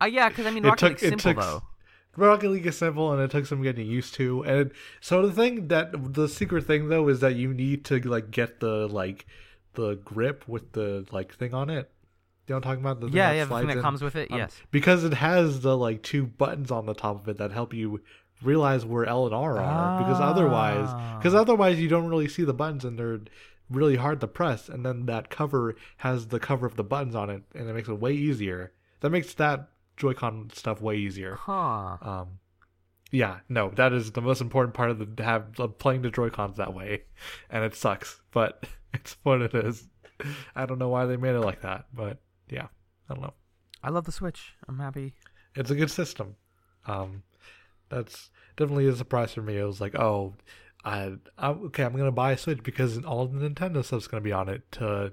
[0.00, 1.62] uh, yeah, because I mean, Rocket League's it simple took- though.
[2.16, 4.42] Rocket League is simple, and it took some getting used to.
[4.44, 4.70] And
[5.00, 8.60] so the thing that the secret thing though is that you need to like get
[8.60, 9.26] the like
[9.74, 11.90] the grip with the like thing on it.
[12.46, 13.00] You know what I'm talking about?
[13.00, 13.82] The Yeah, yeah, the thing that in?
[13.82, 14.30] comes with it.
[14.30, 14.56] Um, yes.
[14.70, 18.00] because it has the like two buttons on the top of it that help you
[18.42, 19.98] realize where L and R are.
[19.98, 20.88] Because otherwise,
[21.18, 21.40] because Ah.
[21.40, 23.20] otherwise you don't really see the buttons and they're
[23.68, 24.68] really hard to press.
[24.68, 27.88] And then that cover has the cover of the buttons on it, and it makes
[27.88, 28.72] it way easier.
[29.00, 31.36] That makes that Joy-Con stuff way easier.
[31.36, 31.96] Huh.
[32.00, 32.38] Um,
[33.10, 36.30] yeah, no, that is the most important part of the have of playing the Joy
[36.30, 37.04] Cons that way,
[37.50, 39.88] and it sucks, but it's what it is.
[40.54, 42.18] I don't know why they made it like that, but
[42.48, 42.66] yeah,
[43.08, 43.34] I don't know.
[43.82, 44.54] I love the Switch.
[44.68, 45.14] I'm happy.
[45.54, 46.36] It's a good system.
[46.86, 47.22] Um,
[47.88, 49.56] that's definitely a surprise for me.
[49.56, 50.34] It was like, oh,
[50.84, 54.32] I, I okay, I'm gonna buy a Switch because all the Nintendo stuff's gonna be
[54.32, 54.70] on it.
[54.72, 55.12] To,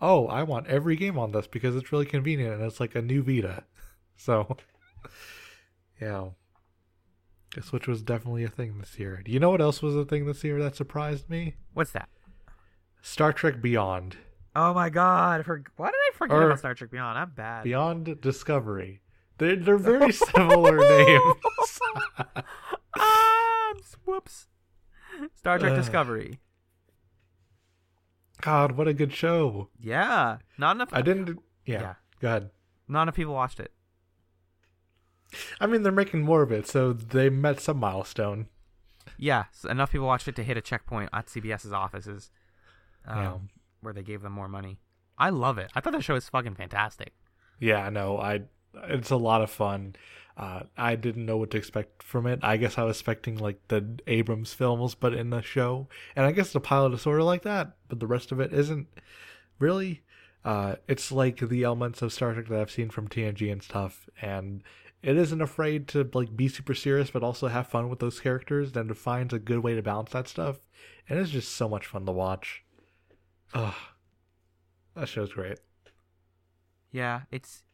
[0.00, 3.02] oh, I want every game on this because it's really convenient and it's like a
[3.02, 3.64] new Vita.
[4.16, 4.56] So,
[6.00, 6.28] yeah,
[7.54, 9.20] the Switch was definitely a thing this year.
[9.24, 11.56] Do you know what else was a thing this year that surprised me?
[11.74, 12.08] What's that?
[13.00, 14.16] Star Trek Beyond.
[14.54, 15.44] Oh my god!
[15.44, 17.18] For- Why did I forget Or- about Star Trek Beyond?
[17.18, 17.64] I'm bad.
[17.64, 19.00] Beyond Discovery.
[19.38, 21.34] They're, they're very similar names.
[22.96, 23.72] ah,
[24.04, 24.46] whoops.
[25.34, 25.78] Star Trek Ugh.
[25.82, 26.38] Discovery.
[28.40, 29.68] God, what a good show.
[29.80, 30.90] Yeah, not enough.
[30.92, 31.38] I didn't.
[31.64, 31.80] Yeah.
[31.80, 31.94] Yeah.
[32.20, 32.50] Go ahead.
[32.88, 33.72] Not enough people watched it.
[35.60, 38.46] I mean, they're making more of it, so they met some milestone.
[39.18, 42.30] Yeah, so enough people watched it to hit a checkpoint at CBS's offices,
[43.06, 43.38] um, Yeah.
[43.80, 44.78] where they gave them more money.
[45.18, 45.70] I love it.
[45.74, 47.12] I thought the show was fucking fantastic.
[47.58, 48.42] Yeah, no, I.
[48.84, 49.96] It's a lot of fun.
[50.36, 52.40] Uh, I didn't know what to expect from it.
[52.42, 56.32] I guess I was expecting like the Abrams films, but in the show, and I
[56.32, 58.88] guess the pilot is sort of like that, but the rest of it isn't
[59.58, 60.02] really.
[60.44, 64.08] Uh, it's like the elements of Star Trek that I've seen from TNG and stuff,
[64.20, 64.62] and
[65.02, 68.74] it isn't afraid to like be super serious, but also have fun with those characters.
[68.76, 70.58] And it finds a good way to balance that stuff,
[71.08, 72.62] and it's just so much fun to watch.
[73.54, 73.74] Ugh,
[74.94, 75.58] that show's great.
[76.90, 77.64] Yeah, it's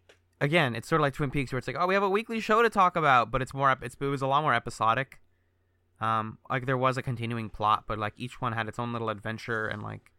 [0.41, 2.41] again, it's sort of like Twin Peaks, where it's like, oh, we have a weekly
[2.41, 3.77] show to talk about, but it's more.
[3.83, 5.21] It's it was a lot more episodic.
[6.01, 9.11] Um, like there was a continuing plot, but like each one had its own little
[9.11, 10.13] adventure and like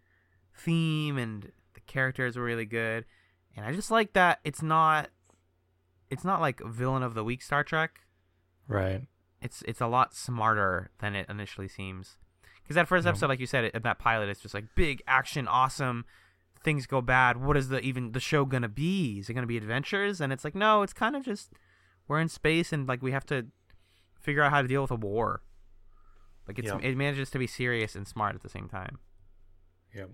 [0.56, 3.06] theme, and the characters were really good.
[3.56, 5.10] And I just like that it's not,
[6.10, 8.02] it's not like villain of the week Star Trek.
[8.68, 9.02] Right.
[9.42, 12.18] It's it's a lot smarter than it initially seems.
[12.62, 13.10] Because that first Yeah.
[13.10, 16.06] episode, like you said, it, that pilot, it's just like big action, awesome.
[16.62, 17.38] Things go bad.
[17.38, 19.20] What is the even the show gonna be?
[19.20, 20.20] Is it gonna be adventures?
[20.22, 21.52] And it's like no, it's kind of just
[22.08, 23.48] we're in space and like we have to
[24.20, 25.42] figure out how to deal with a war.
[26.48, 26.80] Like it's Yeah.
[26.82, 29.00] it manages to be serious and smart at the same time.
[29.96, 30.10] Yep.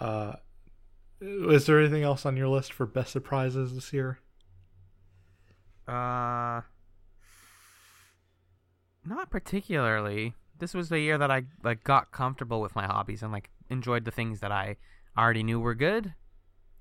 [0.00, 0.32] Uh,
[1.20, 4.18] is there anything else on your list for best surprises this year?
[5.86, 6.60] Uh,
[9.04, 10.34] not particularly.
[10.58, 14.04] This was the year that I like got comfortable with my hobbies and like enjoyed
[14.04, 14.76] the things that I
[15.16, 16.14] already knew were good.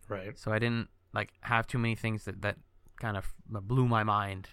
[0.10, 0.38] Right.
[0.38, 2.58] So I didn't like have too many things that that
[3.00, 4.50] kind of blew my mind.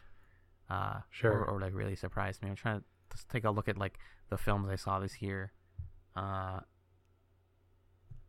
[0.71, 1.33] Uh, Sure.
[1.33, 2.49] Or, or like really surprised me.
[2.49, 3.99] I'm trying to just take a look at like
[4.31, 5.53] the films I saw this year.
[6.17, 6.61] Uh,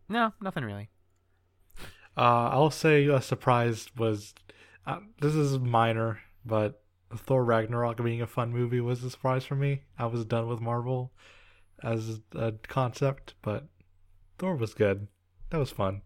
[0.09, 0.89] no, nothing really.
[2.17, 4.33] Uh, I'll say a surprise was
[4.85, 6.81] uh, this is minor, but
[7.15, 9.83] Thor Ragnarok being a fun movie was a surprise for me.
[9.97, 11.11] I was done with Marvel
[11.83, 13.67] as a concept, but
[14.37, 15.07] Thor was good.
[15.49, 16.01] That was fun.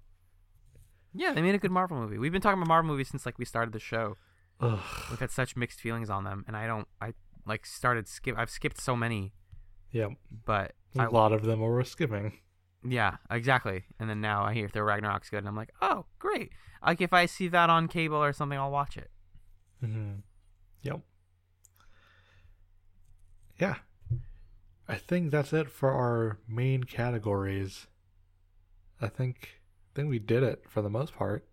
[1.14, 2.18] Yeah, they made a good Marvel movie.
[2.18, 4.18] We've been talking about Marvel movies since like we started the show.
[4.62, 4.80] Ugh.
[5.10, 6.88] We've had such mixed feelings on them, and I don't.
[7.02, 7.14] I
[7.46, 8.36] like started skip.
[8.38, 9.34] I've skipped so many,
[9.92, 10.10] Yeah,
[10.46, 12.34] but a I, lot of them were skipping.
[12.84, 13.84] Yeah, exactly.
[14.00, 16.52] And then now I hear Thor Ragnarok's good, and I'm like, oh, great.
[16.86, 19.10] Like if I see that on cable or something, I'll watch it.
[19.82, 20.14] hmm
[20.82, 21.02] Yep.
[23.60, 23.76] Yeah.
[24.88, 27.88] I think that's it for our main categories.
[29.02, 29.62] I think
[29.92, 31.46] I think we did it for the most part.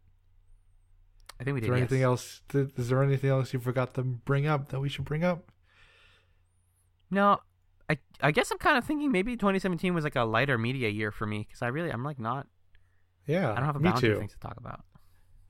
[1.41, 1.67] I think we did.
[1.67, 1.83] Is there yes.
[1.83, 2.41] anything else?
[2.55, 5.51] Is there anything else you forgot to bring up that we should bring up?
[7.11, 7.41] No,
[7.89, 11.13] I I guess I'm kind of thinking maybe 2017 was like a lighter media year
[11.13, 12.47] for me because I really I'm like not
[13.27, 14.81] Yeah, I don't have a bounty of things to talk about.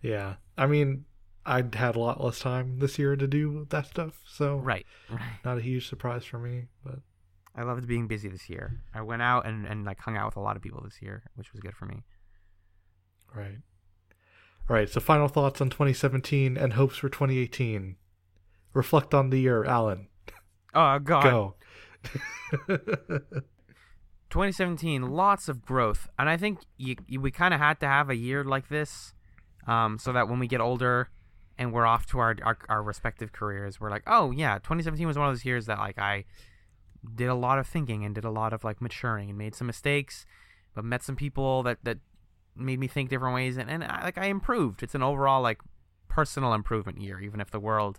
[0.02, 1.04] Yeah, I mean,
[1.44, 4.86] I'd had a lot less time this year to do that stuff, so Right.
[5.08, 5.40] Right.
[5.44, 6.66] not a huge surprise for me.
[6.84, 7.00] But
[7.54, 8.80] I loved being busy this year.
[8.94, 11.22] I went out and, and like hung out with a lot of people this year,
[11.34, 12.04] which was good for me.
[13.34, 13.58] right,
[14.68, 14.88] all right.
[14.88, 17.96] So final thoughts on 2017 and hopes for 2018.
[18.74, 20.08] Reflect on the year, Alan.
[20.74, 21.22] Oh god.
[21.22, 21.54] Go.
[24.30, 28.10] 2017, lots of growth, and I think you, you, we kind of had to have
[28.10, 29.12] a year like this,
[29.66, 31.10] um, so that when we get older
[31.58, 35.16] and we're off to our, our our respective careers, we're like, oh yeah, 2017 was
[35.16, 36.24] one of those years that like I
[37.14, 39.66] did a lot of thinking and did a lot of like maturing and made some
[39.66, 40.26] mistakes,
[40.74, 41.98] but met some people that that
[42.56, 44.82] made me think different ways, and and I, like I improved.
[44.82, 45.60] It's an overall like
[46.08, 47.98] personal improvement year, even if the world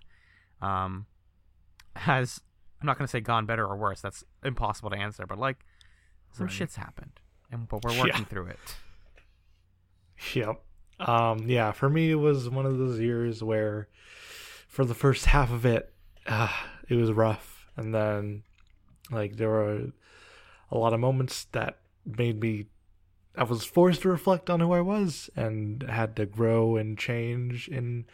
[0.61, 1.06] um
[1.95, 2.41] has
[2.82, 4.02] I'm not gonna say gone better or worse.
[4.02, 5.66] That's impossible to answer, but like
[6.32, 6.54] some Right.
[6.54, 7.20] shit's happened,
[7.52, 8.04] and but we're Yeah.
[8.04, 8.78] working through it.
[10.34, 10.64] Yep.
[10.99, 13.88] Um, yeah, for me, it was one of those years where,
[14.68, 15.94] for the first half of it,
[16.26, 16.52] uh,
[16.90, 18.44] it was rough, and then,
[19.12, 19.91] like, there were
[20.72, 22.68] a lot of moments that made me.
[23.36, 27.68] I was forced to reflect on who I was, and had to grow and change
[27.68, 28.06] in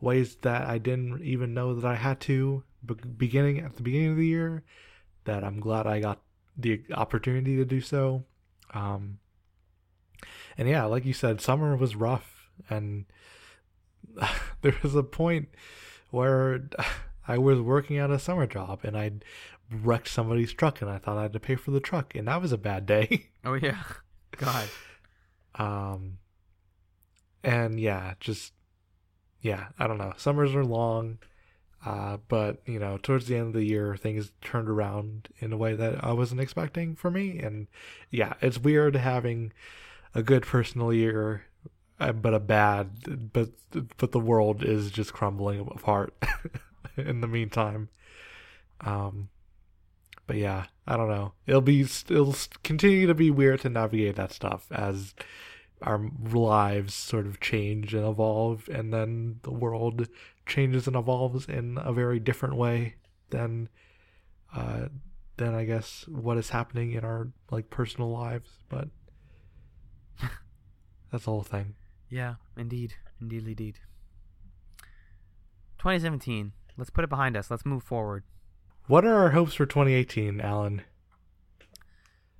[0.00, 2.64] ways that I didn't even know that I had to.
[2.84, 4.64] Be- beginning at the beginning of the year,
[5.24, 6.20] that I'm glad I got
[6.56, 8.24] the opportunity to do so.
[8.72, 9.18] Um,
[10.56, 13.06] and yeah, like you said, summer was rough, and
[14.62, 15.48] there was a point
[16.10, 16.62] where
[17.26, 19.12] I was working at a summer job, and I
[19.70, 22.42] wrecked somebody's truck, and I thought I had to pay for the truck, and that
[22.42, 23.28] was a bad day.
[23.42, 23.82] Oh yeah,
[24.36, 24.68] God.
[25.54, 26.18] um,
[27.42, 28.52] and yeah, just
[29.40, 30.12] yeah, I don't know.
[30.18, 31.18] Summers are long,
[31.84, 35.56] uh, but you know, towards the end of the year, things turned around in a
[35.56, 37.68] way that I wasn't expecting for me, and
[38.10, 39.52] yeah, it's weird having
[40.14, 41.46] a good personal year,
[41.98, 43.50] uh, but a bad, but
[43.96, 46.14] but the world is just crumbling apart
[46.96, 47.88] in the meantime.
[48.82, 49.30] Um,
[50.26, 51.32] but yeah, I don't know.
[51.46, 55.14] It'll be it'll continue to be weird to navigate that stuff as
[55.82, 60.08] our lives sort of change and evolve, and then the world
[60.50, 62.96] changes and evolves in a very different way
[63.30, 63.68] than,
[64.54, 64.86] uh,
[65.36, 68.50] than I guess what is happening in our like personal lives.
[68.68, 68.88] But
[71.10, 71.74] that's the whole thing.
[72.08, 73.78] Yeah, indeed, indeed, indeed.
[75.78, 76.52] 2017.
[76.76, 77.50] Let's put it behind us.
[77.50, 78.24] Let's move forward.
[78.86, 80.82] What are our hopes for 2018, Alan?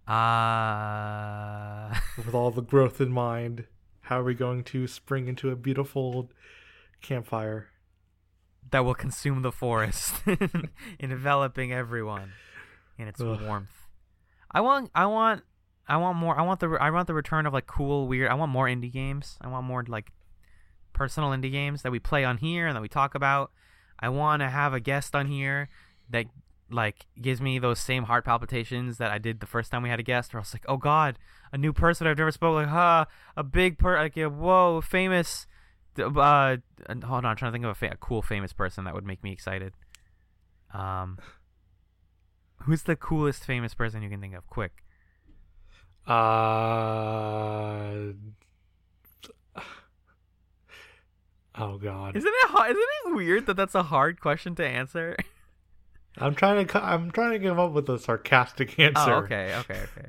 [0.07, 3.67] Uh, With all the growth in mind,
[4.03, 6.31] how are we going to spring into a beautiful
[7.01, 7.70] campfire?
[8.71, 10.15] That will consume the forest,
[11.01, 12.33] enveloping everyone
[12.99, 13.41] in its Ugh.
[13.43, 13.71] warmth.
[14.51, 15.43] I want, I want,
[15.87, 16.39] I want more.
[16.39, 18.31] I want the, I want the return of like cool, weird.
[18.31, 19.39] I want more indie games.
[19.41, 20.13] I want more like
[20.93, 23.53] personal indie games that we play on here and that we talk about.
[23.99, 25.69] I want to have a guest on here
[26.11, 26.27] that
[26.71, 30.01] like gives me those same heart palpitations that I did the first time we had
[30.01, 30.33] a guest.
[30.33, 31.19] Where I was like, oh god,
[31.53, 32.63] a new person I've never spoken.
[32.63, 33.05] Like, huh,
[33.37, 35.47] a big per, like, a, whoa, famous.
[35.99, 36.57] Uh,
[36.89, 39.05] hold on, I'm trying to think of a, fa- a cool famous person that would
[39.05, 39.75] make me excited.
[40.73, 41.19] Um,
[42.63, 44.47] who's the coolest famous person you can think of?
[44.49, 44.85] Quick.
[46.07, 46.13] Uh.
[51.57, 52.17] Oh God!
[52.17, 55.17] Isn't it hard, isn't it weird that that's a hard question to answer?
[56.19, 56.85] I'm trying to.
[56.85, 59.15] I'm trying to come up with a sarcastic answer.
[59.15, 60.09] Oh, okay, okay, okay.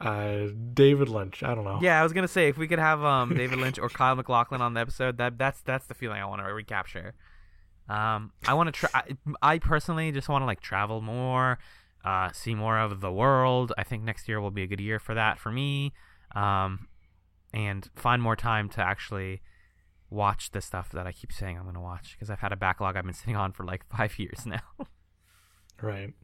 [0.00, 1.42] Uh, David Lynch.
[1.42, 1.78] I don't know.
[1.80, 4.60] Yeah, I was gonna say if we could have um David Lynch or Kyle MacLachlan
[4.60, 7.14] on the episode, that that's that's the feeling I want to recapture.
[7.88, 8.90] Um, I want to try.
[8.94, 9.04] I,
[9.42, 11.58] I personally just want to like travel more,
[12.04, 13.72] uh, see more of the world.
[13.78, 15.92] I think next year will be a good year for that for me.
[16.34, 16.88] Um,
[17.52, 19.40] and find more time to actually
[20.10, 22.96] watch the stuff that I keep saying I'm gonna watch because I've had a backlog
[22.96, 24.60] I've been sitting on for like five years now.
[25.80, 26.14] Right.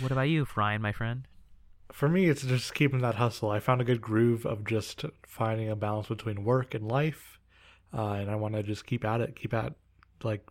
[0.00, 1.26] what about you, Ryan, my friend?
[1.92, 3.50] For me, it's just keeping that hustle.
[3.50, 7.38] I found a good groove of just finding a balance between work and life,
[7.96, 9.36] uh, and I want to just keep at it.
[9.36, 9.74] Keep at
[10.24, 10.48] like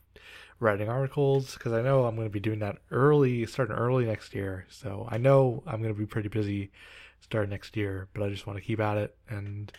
[0.60, 4.36] writing articles because I know I'm going to be doing that early, starting early next
[4.36, 4.68] year.
[4.70, 6.72] So I know I'm going to be pretty busy
[7.20, 9.72] starting next year, but I just want to keep at it and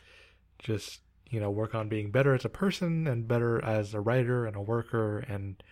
[0.59, 4.47] just you know work on being better as a person and better as a writer
[4.47, 5.63] and a worker and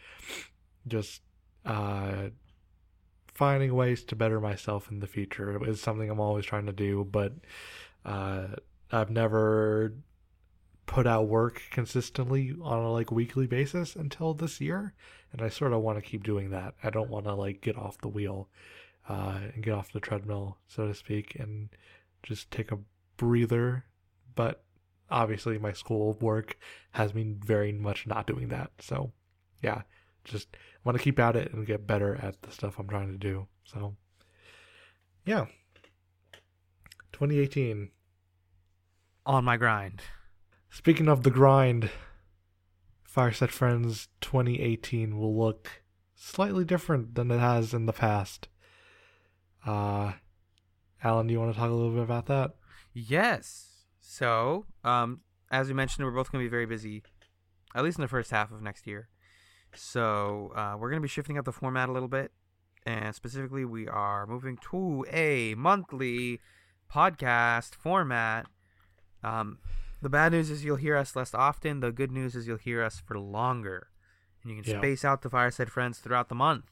[0.88, 1.20] just
[1.66, 2.28] uh
[3.40, 7.08] finding ways to better myself in the future is something I'm always trying to do,
[7.10, 7.32] but
[8.04, 8.48] uh,
[8.92, 9.94] I've never
[10.84, 14.92] put out work consistently on a like weekly basis until this year,
[15.32, 16.74] and I sort of want to keep doing that.
[16.84, 18.50] I don't want to like get off the wheel
[19.08, 21.70] uh, and get off the treadmill, so to speak, and
[22.22, 22.78] just take a
[23.16, 23.86] breather.
[24.34, 24.64] But
[25.10, 26.58] obviously my school work
[26.90, 28.70] has me very much not doing that.
[28.80, 29.12] So,
[29.62, 29.80] yeah,
[30.30, 33.18] just want to keep at it and get better at the stuff I'm trying to
[33.18, 33.46] do.
[33.64, 33.96] So,
[35.24, 35.46] yeah.
[37.12, 37.90] 2018.
[39.26, 40.02] On my grind.
[40.70, 41.90] Speaking of the grind,
[43.02, 45.82] Fireside Friends 2018 will look
[46.14, 48.48] slightly different than it has in the past.
[49.66, 50.12] Uh,
[51.02, 52.52] Alan, do you want to talk a little bit about that?
[52.92, 53.68] Yes.
[54.00, 55.20] So, um,
[55.50, 57.02] as we mentioned, we're both going to be very busy,
[57.74, 59.08] at least in the first half of next year.
[59.74, 62.32] So, uh, we're going to be shifting up the format a little bit.
[62.86, 66.40] And specifically, we are moving to a monthly
[66.92, 68.46] podcast format.
[69.22, 69.58] Um,
[70.02, 71.80] the bad news is you'll hear us less often.
[71.80, 73.88] The good news is you'll hear us for longer.
[74.42, 74.78] And you can Yeah.
[74.80, 76.64] space out the Fireside Friends throughout the month,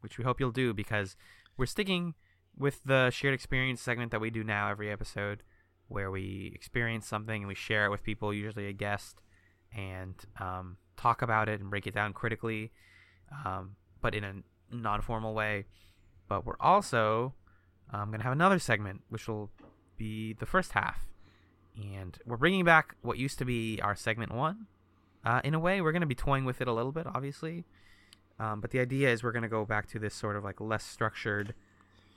[0.00, 1.16] which we hope you'll do because
[1.56, 2.14] we're sticking
[2.56, 5.42] with the shared experience segment that we do now every episode,
[5.88, 9.20] where we experience something and we share it with people, usually a guest,
[9.76, 12.70] and um, talk about it and break it down critically,
[13.44, 14.34] um, but in a
[14.74, 15.64] non formal way.
[16.28, 17.34] But we're also
[17.92, 19.50] um, going to have another segment, which will
[19.96, 21.06] be the first half.
[21.76, 24.66] And we're bringing back what used to be our segment one.
[25.24, 27.64] Uh, in a way, we're going to be toying with it a little bit, obviously.
[28.38, 30.60] Um, but the idea is we're going to go back to this sort of like
[30.60, 31.54] less structured,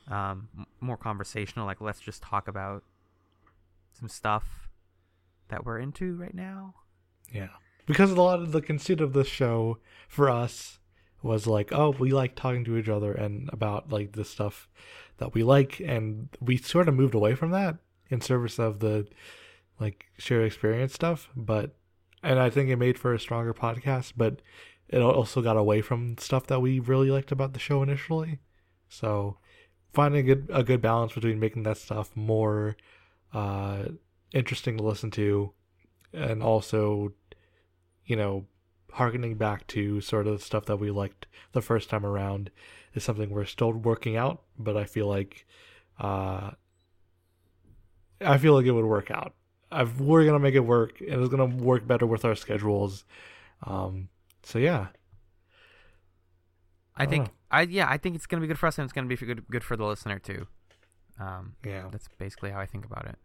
[0.09, 1.65] um, m- more conversational.
[1.65, 2.83] Like let's just talk about
[3.93, 4.69] some stuff
[5.49, 6.73] that we're into right now.
[7.31, 7.49] Yeah.
[7.87, 10.77] Because a lot of the conceit of this show for us
[11.23, 14.67] was like, oh, we like talking to each other and about like the stuff
[15.17, 17.77] that we like and we sort of moved away from that
[18.09, 19.07] in service of the
[19.79, 21.75] like shared experience stuff, but
[22.23, 24.41] and I think it made for a stronger podcast, but
[24.89, 28.39] it also got away from stuff that we really liked about the show initially.
[28.89, 29.37] So
[29.93, 32.75] finding a good, a good balance between making that stuff more
[33.33, 33.85] uh
[34.33, 35.51] interesting to listen to
[36.13, 37.13] and also
[38.07, 38.47] you know,
[38.93, 42.51] harkening back to sort of the stuff that we liked the first time around
[42.95, 45.45] is something we're still working out, but I feel like
[45.99, 46.51] uh
[48.21, 49.33] I feel like it would work out.
[49.71, 53.05] I've, we're gonna make it work, and it's gonna work better with our schedules.
[53.63, 54.09] Um,
[54.43, 54.87] so yeah,
[56.95, 57.31] I don't think know.
[57.51, 59.47] I yeah I think it's gonna be good for us and it's gonna be good
[59.49, 60.47] good for the listener too.
[61.19, 63.17] Um, yeah, that's basically how I think about it.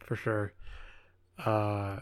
[0.00, 0.52] for sure.
[1.38, 2.00] Uh,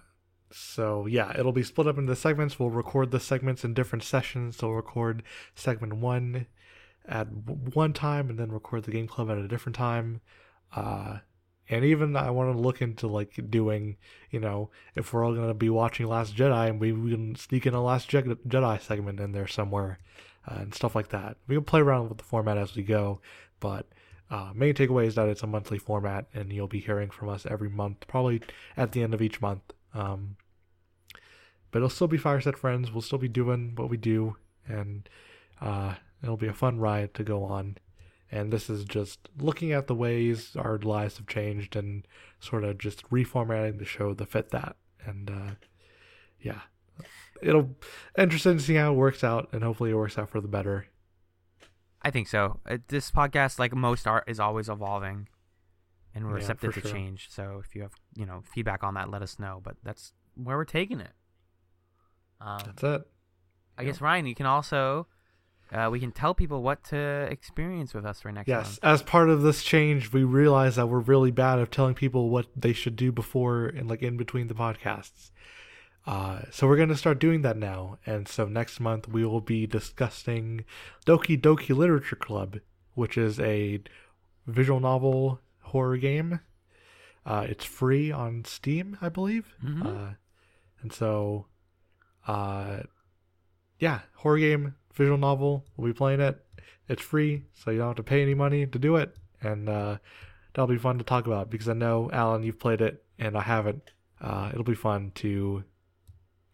[0.51, 2.59] so yeah, it'll be split up into segments.
[2.59, 4.57] We'll record the segments in different sessions.
[4.57, 5.23] So we'll record
[5.55, 6.47] segment one
[7.07, 10.21] at one time, and then record the game club at a different time.
[10.75, 11.19] Uh,
[11.71, 13.97] and even I want to look into like doing,
[14.31, 17.67] you know, if we're all gonna be watching Last Jedi, and we, we can sneak
[17.67, 19.99] in a Last Je- Jedi segment in there somewhere,
[20.47, 21.37] uh, and stuff like that.
[21.47, 23.21] We can play around with the format as we go,
[23.61, 23.87] but
[24.31, 27.47] uh, main takeaway is that it's a monthly format, and you'll be hearing from us
[27.47, 28.43] every month, probably
[28.77, 29.63] at the end of each month.
[29.95, 30.37] Um,
[31.71, 32.91] but it'll still be Fireside Friends.
[32.91, 34.37] We'll still be doing what we do,
[34.67, 35.09] and
[35.61, 37.77] uh, it'll be a fun ride to go on.
[38.31, 42.07] And this is just looking at the ways our lives have changed and
[42.41, 44.77] sort of just reformatting the show to fit that.
[45.05, 45.55] And uh,
[46.41, 46.61] yeah,
[47.43, 47.71] it'll
[48.17, 50.87] interesting to see how it works out, and hopefully it works out for the better.
[52.03, 52.61] I think so.
[52.69, 55.29] Uh, this podcast, like most art, is always evolving,
[56.15, 56.91] and we're Yeah, receptive to sure.
[56.91, 57.29] change.
[57.31, 59.61] So if you have you know feedback on that, let us know.
[59.63, 61.13] But that's where we're taking it.
[62.41, 63.03] Um, That's it.
[63.77, 65.07] I guess Ryan, you can also
[65.73, 66.97] uh, we can tell people what to
[67.31, 68.59] experience with us for next month.
[68.59, 68.79] Yes, month.
[68.83, 72.47] as part of this change, we realize that we're really bad at telling people what
[72.57, 75.31] they should do before and like in between the podcasts.
[76.07, 77.99] Uh, so we're going to start doing that now.
[78.07, 80.65] And so next month we will be discussing
[81.07, 82.61] Doki Doki Literature Club,
[82.95, 83.81] which is a
[84.47, 86.41] visual novel horror game.
[87.27, 89.55] Uh, it's free on Steam, I believe.
[89.63, 89.85] Mhm.
[89.87, 90.15] Uh,
[90.81, 91.47] and so,
[92.27, 92.81] uh,
[93.79, 95.65] yeah, horror game, visual novel.
[95.77, 96.45] We'll be playing it.
[96.89, 99.99] It's free, so you don't have to pay any money to do it, and uh,
[100.55, 103.43] that'll be fun to talk about because I know Alan, you've played it, and I
[103.43, 103.93] haven't.
[104.21, 105.65] Uh, it'll be fun to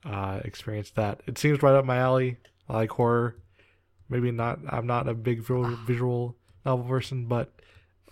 [0.04, 1.20] uh, experience that.
[1.26, 2.38] It seems right up my alley.
[2.68, 3.36] I like horror.
[4.08, 4.58] Maybe not.
[4.68, 6.36] I'm not a big visual, visual
[6.66, 7.52] novel person, but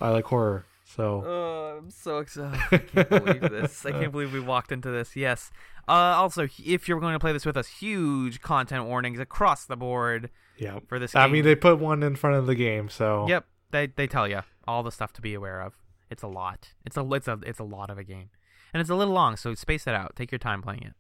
[0.01, 0.65] I like horror.
[0.95, 2.61] So Oh, I'm so excited.
[2.71, 3.87] I can't believe this.
[3.87, 5.17] I can't believe we walked into this.
[5.17, 5.51] Yes.
[5.89, 9.77] Uh, also, if you're going to play this with us, huge content warnings across the
[9.77, 13.27] board yeah, for this I mean they put one in front of the game, so
[13.29, 15.75] Yep, they they tell you all the stuff to be aware of.
[16.11, 16.75] It's a lot.
[16.85, 18.29] It's a it's a it's a lot of a game,
[18.73, 19.37] and it's a little long.
[19.37, 20.15] So space it out.
[20.15, 20.93] Take your time playing it.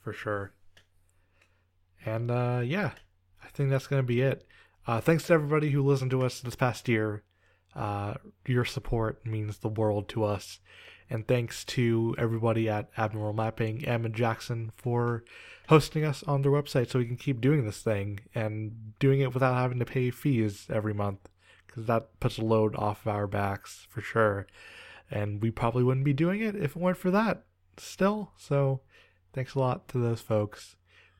[0.00, 0.52] for sure.
[2.04, 2.92] And uh, yeah,
[3.44, 4.44] I think that's gonna be it.
[4.86, 7.22] Uh, thanks to everybody who listened to us this past year.
[7.74, 8.14] Uh,
[8.46, 10.60] your support means the world to us,
[11.08, 15.24] And thanks to everybody at Abnormal Mapping, Em and Jackson, for
[15.68, 19.32] hosting us on their website so we can keep doing this thing and doing it
[19.32, 21.28] without having to pay fees every month
[21.66, 24.46] because that puts a load off of our backs for sure.
[25.10, 27.44] And we probably wouldn't be doing it if it weren't for that
[27.78, 28.32] still.
[28.36, 28.80] So
[29.32, 30.76] thanks a lot to those folks.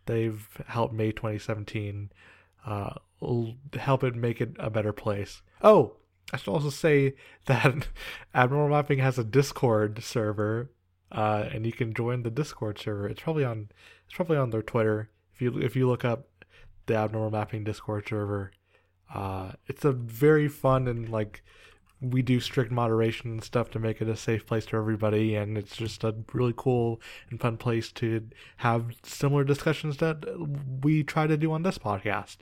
[0.06, 2.10] They've helped May 2017
[2.66, 2.94] uh,
[3.74, 5.42] help it make it a better place.
[5.62, 5.96] Oh,
[6.32, 7.14] I should also say
[7.46, 7.88] that
[8.34, 10.70] Abnormal Mapping has a Discord server,
[11.10, 13.08] uh, and you can join the Discord server.
[13.08, 13.68] It's probably on
[14.06, 15.10] it's probably on their Twitter.
[15.34, 16.28] If you if you look up
[16.86, 18.52] the Abnormal Mapping Discord server,
[19.14, 21.42] uh, it's a very fun and like
[22.00, 25.56] we do strict moderation and stuff to make it a safe place for everybody and
[25.56, 27.00] it's just a really cool
[27.30, 30.24] and fun place to have similar discussions that
[30.82, 32.38] we try to do on this podcast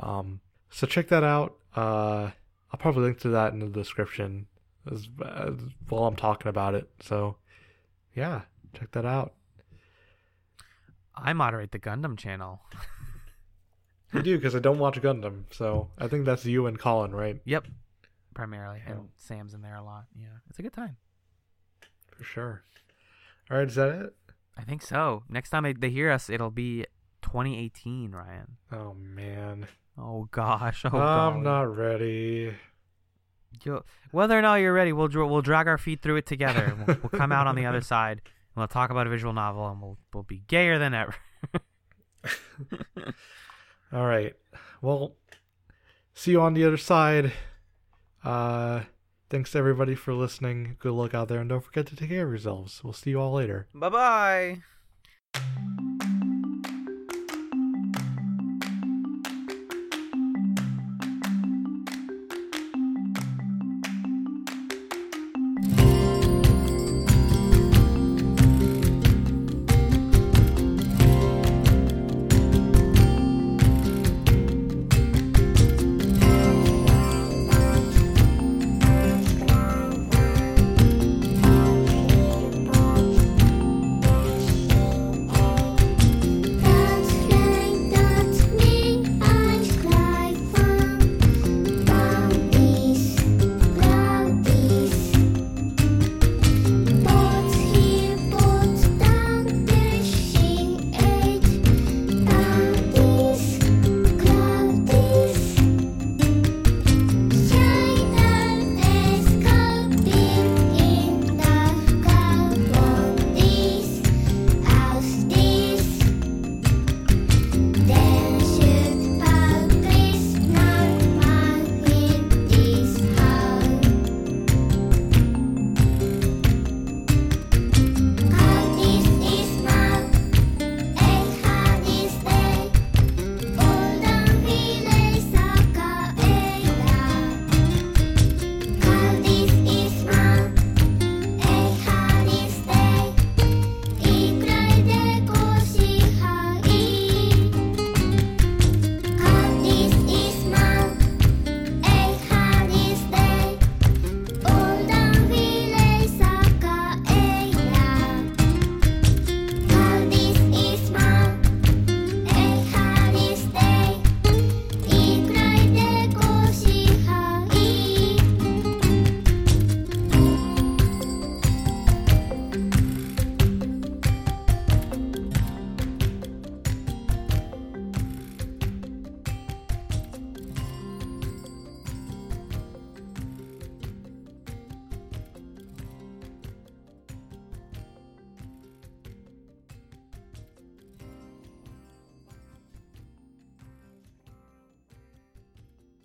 [0.00, 0.40] um,
[0.70, 2.30] so check that out uh,
[2.76, 4.46] i'll probably link to that in the description
[4.92, 5.54] as, as,
[5.88, 7.36] while i'm talking about it so
[8.14, 8.42] yeah
[8.74, 9.32] check that out
[11.18, 12.60] I moderate the Gundam channel.
[14.12, 17.40] i do because i don't watch gundam so i think that's you and colin right
[17.46, 17.66] Yep,
[18.34, 19.08] primarily, and Oh.
[19.16, 20.04] Sam's in there a lot.
[20.14, 20.98] Yeah, it's a good time.
[22.14, 22.64] for sure
[23.50, 24.14] all right is that it
[24.58, 25.22] I think so.
[25.28, 26.86] Next time they hear us, it'll be
[27.22, 28.56] 2018, Ryan.
[28.72, 29.66] oh man
[30.08, 30.84] Oh gosh.
[30.84, 31.44] Oh i'm golly.
[31.44, 32.54] not ready
[33.64, 36.76] You'll- whether or not you're ready, we'll we'll drag our feet through it together.
[36.86, 38.18] We'll, we'll come out on the other side.
[38.22, 41.14] And we'll talk about a visual novel, and we'll we'll be gayer than ever.
[43.92, 44.34] All right.
[44.82, 45.14] Well,
[46.14, 47.32] see you on the other side.
[48.24, 48.82] Uh,
[49.30, 50.76] thanks everybody for listening.
[50.78, 52.82] Good luck out there, and don't forget to take care of yourselves.
[52.84, 53.68] We'll see you all later.
[53.74, 54.60] bye
[55.34, 56.12] bye.